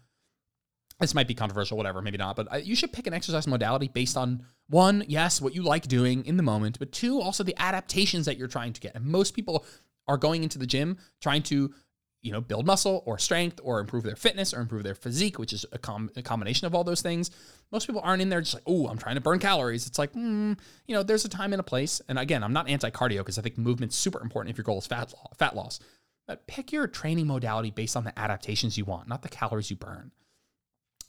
This 1.03 1.13
might 1.13 1.27
be 1.27 1.33
controversial, 1.33 1.75
whatever, 1.75 2.01
maybe 2.01 2.17
not, 2.17 2.37
but 2.37 2.53
uh, 2.53 2.55
you 2.55 2.77
should 2.77 2.93
pick 2.93 3.07
an 3.07 3.13
exercise 3.13 3.45
modality 3.45 3.89
based 3.89 4.15
on 4.15 4.45
one, 4.69 5.03
yes, 5.09 5.41
what 5.41 5.53
you 5.53 5.61
like 5.61 5.85
doing 5.85 6.25
in 6.25 6.37
the 6.37 6.43
moment, 6.43 6.79
but 6.79 6.93
two, 6.93 7.19
also 7.19 7.43
the 7.43 7.61
adaptations 7.61 8.25
that 8.25 8.37
you're 8.37 8.47
trying 8.47 8.71
to 8.71 8.79
get. 8.79 8.95
And 8.95 9.03
most 9.03 9.33
people 9.33 9.65
are 10.07 10.15
going 10.15 10.43
into 10.43 10.57
the 10.57 10.65
gym 10.65 10.97
trying 11.19 11.43
to 11.43 11.73
you 12.21 12.31
know, 12.31 12.39
build 12.39 12.65
muscle 12.65 13.03
or 13.05 13.19
strength 13.19 13.59
or 13.63 13.81
improve 13.81 14.03
their 14.03 14.15
fitness 14.15 14.53
or 14.53 14.61
improve 14.61 14.83
their 14.83 14.95
physique, 14.95 15.37
which 15.37 15.51
is 15.51 15.65
a, 15.73 15.77
com- 15.77 16.09
a 16.15 16.21
combination 16.21 16.65
of 16.65 16.73
all 16.73 16.85
those 16.85 17.01
things. 17.01 17.29
Most 17.69 17.85
people 17.85 18.01
aren't 18.01 18.21
in 18.21 18.29
there 18.29 18.39
just 18.39 18.53
like, 18.53 18.63
oh, 18.65 18.87
I'm 18.87 18.97
trying 18.97 19.15
to 19.15 19.21
burn 19.21 19.39
calories. 19.39 19.85
It's 19.85 19.99
like, 19.99 20.13
mm, 20.13 20.57
you 20.87 20.95
know, 20.95 21.03
there's 21.03 21.25
a 21.25 21.29
time 21.29 21.51
and 21.51 21.59
a 21.59 21.63
place. 21.63 22.01
And 22.07 22.17
again, 22.17 22.41
I'm 22.41 22.53
not 22.53 22.69
anti 22.69 22.91
cardio 22.91 23.17
because 23.17 23.37
I 23.37 23.41
think 23.41 23.57
movement's 23.57 23.97
super 23.97 24.21
important 24.21 24.51
if 24.51 24.57
your 24.57 24.63
goal 24.63 24.77
is 24.77 24.87
fat, 24.87 25.13
lo- 25.13 25.31
fat 25.37 25.53
loss. 25.53 25.81
But 26.25 26.47
pick 26.47 26.71
your 26.71 26.87
training 26.87 27.27
modality 27.27 27.71
based 27.71 27.97
on 27.97 28.05
the 28.05 28.17
adaptations 28.17 28.77
you 28.77 28.85
want, 28.85 29.09
not 29.09 29.21
the 29.21 29.27
calories 29.29 29.69
you 29.69 29.75
burn. 29.75 30.11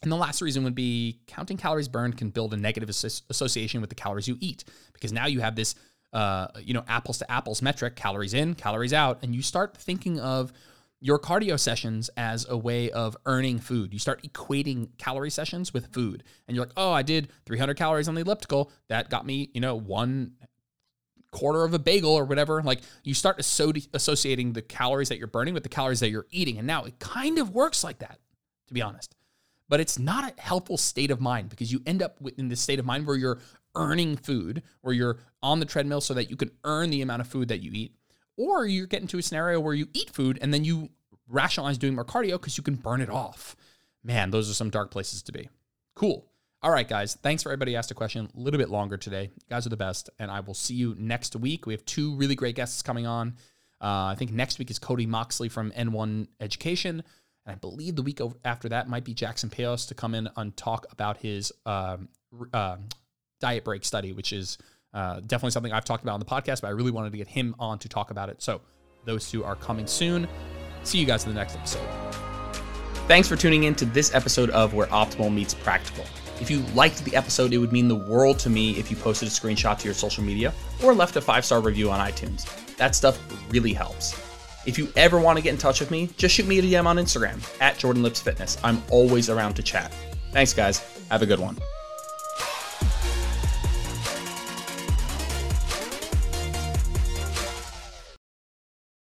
And 0.05 0.11
the 0.11 0.17
last 0.17 0.41
reason 0.41 0.63
would 0.63 0.75
be 0.75 1.19
counting 1.25 1.57
calories 1.57 1.87
burned 1.87 2.17
can 2.17 2.29
build 2.29 2.53
a 2.53 2.57
negative 2.57 2.89
association 2.89 3.81
with 3.81 3.89
the 3.89 3.95
calories 3.95 4.27
you 4.27 4.37
eat 4.39 4.63
because 4.93 5.11
now 5.11 5.25
you 5.25 5.41
have 5.41 5.55
this, 5.55 5.73
uh, 6.13 6.47
you 6.61 6.75
know, 6.75 6.85
apples 6.87 7.17
to 7.17 7.31
apples 7.31 7.61
metric, 7.63 7.95
calories 7.95 8.35
in, 8.35 8.53
calories 8.53 8.93
out, 8.93 9.19
and 9.23 9.33
you 9.33 9.41
start 9.41 9.75
thinking 9.75 10.19
of 10.19 10.53
your 11.01 11.17
cardio 11.17 11.59
sessions 11.59 12.09
as 12.17 12.47
a 12.47 12.55
way 12.55 12.91
of 12.91 13.17
earning 13.25 13.57
food. 13.57 13.93
You 13.93 13.99
start 13.99 14.21
equating 14.23 14.89
calorie 14.99 15.31
sessions 15.31 15.73
with 15.73 15.91
food. 15.91 16.23
And 16.47 16.55
you're 16.55 16.65
like, 16.65 16.73
oh, 16.77 16.91
I 16.91 17.01
did 17.01 17.29
300 17.47 17.75
calories 17.75 18.07
on 18.07 18.13
the 18.13 18.21
elliptical. 18.21 18.71
That 18.89 19.09
got 19.09 19.25
me, 19.25 19.49
you 19.55 19.61
know, 19.61 19.75
one 19.75 20.33
quarter 21.31 21.63
of 21.63 21.73
a 21.73 21.79
bagel 21.79 22.11
or 22.11 22.25
whatever. 22.25 22.61
Like 22.61 22.81
you 23.03 23.15
start 23.15 23.39
associating 23.39 24.53
the 24.53 24.61
calories 24.61 25.09
that 25.09 25.17
you're 25.17 25.27
burning 25.27 25.55
with 25.55 25.63
the 25.63 25.69
calories 25.69 25.99
that 26.01 26.11
you're 26.11 26.27
eating. 26.29 26.59
And 26.59 26.67
now 26.67 26.83
it 26.83 26.99
kind 26.99 27.39
of 27.39 27.55
works 27.55 27.83
like 27.83 27.99
that, 27.99 28.19
to 28.67 28.73
be 28.75 28.83
honest. 28.83 29.14
But 29.67 29.79
it's 29.79 29.97
not 29.97 30.31
a 30.31 30.41
helpful 30.41 30.77
state 30.77 31.11
of 31.11 31.19
mind 31.19 31.49
because 31.49 31.71
you 31.71 31.81
end 31.85 32.03
up 32.03 32.19
in 32.37 32.49
this 32.49 32.61
state 32.61 32.79
of 32.79 32.85
mind 32.85 33.07
where 33.07 33.15
you're 33.15 33.39
earning 33.75 34.15
food, 34.15 34.61
where 34.81 34.93
you're 34.93 35.17
on 35.41 35.59
the 35.59 35.65
treadmill 35.65 36.01
so 36.01 36.13
that 36.13 36.29
you 36.29 36.35
can 36.35 36.51
earn 36.63 36.89
the 36.89 37.01
amount 37.01 37.21
of 37.21 37.27
food 37.27 37.47
that 37.47 37.61
you 37.61 37.71
eat 37.73 37.95
or 38.37 38.65
you 38.65 38.87
get 38.87 39.01
into 39.01 39.17
a 39.17 39.21
scenario 39.21 39.59
where 39.59 39.73
you 39.73 39.87
eat 39.93 40.09
food 40.09 40.37
and 40.41 40.53
then 40.53 40.63
you 40.63 40.89
rationalize 41.27 41.77
doing 41.77 41.95
more 41.95 42.05
cardio 42.05 42.33
because 42.33 42.57
you 42.57 42.63
can 42.63 42.75
burn 42.75 43.01
it 43.01 43.09
off. 43.09 43.55
Man, 44.03 44.29
those 44.29 44.49
are 44.49 44.53
some 44.53 44.69
dark 44.69 44.91
places 44.91 45.23
to 45.23 45.31
be. 45.31 45.49
Cool. 45.95 46.25
All 46.61 46.71
right, 46.71 46.87
guys. 46.87 47.15
Thanks 47.21 47.43
for 47.43 47.49
everybody 47.49 47.75
asked 47.75 47.91
a 47.91 47.95
question. 47.95 48.29
A 48.35 48.39
little 48.39 48.57
bit 48.57 48.69
longer 48.69 48.97
today. 48.97 49.23
You 49.23 49.43
guys 49.49 49.65
are 49.65 49.69
the 49.69 49.77
best. 49.77 50.09
And 50.19 50.29
I 50.29 50.39
will 50.41 50.53
see 50.53 50.73
you 50.73 50.95
next 50.97 51.35
week. 51.35 51.65
We 51.65 51.73
have 51.73 51.85
two 51.85 52.15
really 52.15 52.35
great 52.35 52.55
guests 52.55 52.81
coming 52.81 53.05
on. 53.05 53.35
Uh, 53.81 54.05
I 54.07 54.15
think 54.17 54.31
next 54.31 54.57
week 54.57 54.71
is 54.71 54.79
Cody 54.79 55.05
Moxley 55.05 55.49
from 55.49 55.71
N1 55.71 56.27
Education. 56.39 57.03
And 57.45 57.53
I 57.53 57.55
believe 57.55 57.95
the 57.95 58.01
week 58.01 58.19
after 58.43 58.69
that 58.69 58.89
might 58.89 59.03
be 59.03 59.13
Jackson 59.13 59.49
Peos 59.49 59.85
to 59.87 59.95
come 59.95 60.15
in 60.15 60.29
and 60.35 60.55
talk 60.55 60.85
about 60.91 61.17
his 61.17 61.51
um, 61.65 62.09
uh, 62.53 62.77
diet 63.39 63.63
break 63.63 63.85
study, 63.85 64.13
which 64.13 64.33
is 64.33 64.57
uh, 64.93 65.19
definitely 65.19 65.51
something 65.51 65.71
I've 65.71 65.85
talked 65.85 66.03
about 66.03 66.13
on 66.13 66.19
the 66.19 66.25
podcast, 66.25 66.61
but 66.61 66.67
I 66.67 66.71
really 66.71 66.91
wanted 66.91 67.11
to 67.11 67.17
get 67.17 67.27
him 67.27 67.55
on 67.59 67.79
to 67.79 67.89
talk 67.89 68.11
about 68.11 68.29
it. 68.29 68.41
So 68.41 68.61
those 69.05 69.29
two 69.29 69.43
are 69.43 69.55
coming 69.55 69.87
soon. 69.87 70.27
See 70.83 70.97
you 70.97 71.05
guys 71.05 71.25
in 71.25 71.33
the 71.33 71.35
next 71.35 71.55
episode. 71.55 71.87
Thanks 73.07 73.27
for 73.27 73.35
tuning 73.35 73.65
in 73.65 73.75
to 73.75 73.85
this 73.85 74.15
episode 74.15 74.49
of 74.49 74.73
Where 74.73 74.87
Optimal 74.87 75.31
Meets 75.31 75.53
Practical. 75.53 76.05
If 76.41 76.49
you 76.49 76.59
liked 76.73 77.03
the 77.05 77.15
episode, 77.15 77.53
it 77.53 77.59
would 77.59 77.71
mean 77.71 77.87
the 77.87 77.95
world 77.95 78.39
to 78.39 78.49
me 78.49 78.71
if 78.71 78.89
you 78.89 78.97
posted 78.97 79.27
a 79.27 79.31
screenshot 79.31 79.77
to 79.79 79.85
your 79.85 79.93
social 79.93 80.23
media 80.23 80.53
or 80.83 80.93
left 80.93 81.15
a 81.15 81.21
five 81.21 81.45
star 81.45 81.61
review 81.61 81.91
on 81.91 81.99
iTunes. 81.99 82.45
That 82.77 82.95
stuff 82.95 83.19
really 83.51 83.73
helps. 83.73 84.19
If 84.65 84.77
you 84.77 84.89
ever 84.95 85.19
want 85.19 85.37
to 85.37 85.43
get 85.43 85.51
in 85.51 85.57
touch 85.59 85.79
with 85.79 85.91
me, 85.91 86.09
just 86.17 86.35
shoot 86.35 86.47
me 86.47 86.59
a 86.59 86.61
DM 86.61 86.85
on 86.85 86.97
Instagram 86.97 87.39
at 87.61 87.77
Jordan 87.77 88.03
Lips 88.03 88.19
Fitness. 88.19 88.57
I'm 88.63 88.81
always 88.89 89.29
around 89.29 89.53
to 89.55 89.63
chat. 89.63 89.93
Thanks, 90.31 90.53
guys. 90.53 90.79
Have 91.09 91.21
a 91.21 91.25
good 91.25 91.39
one. 91.39 91.57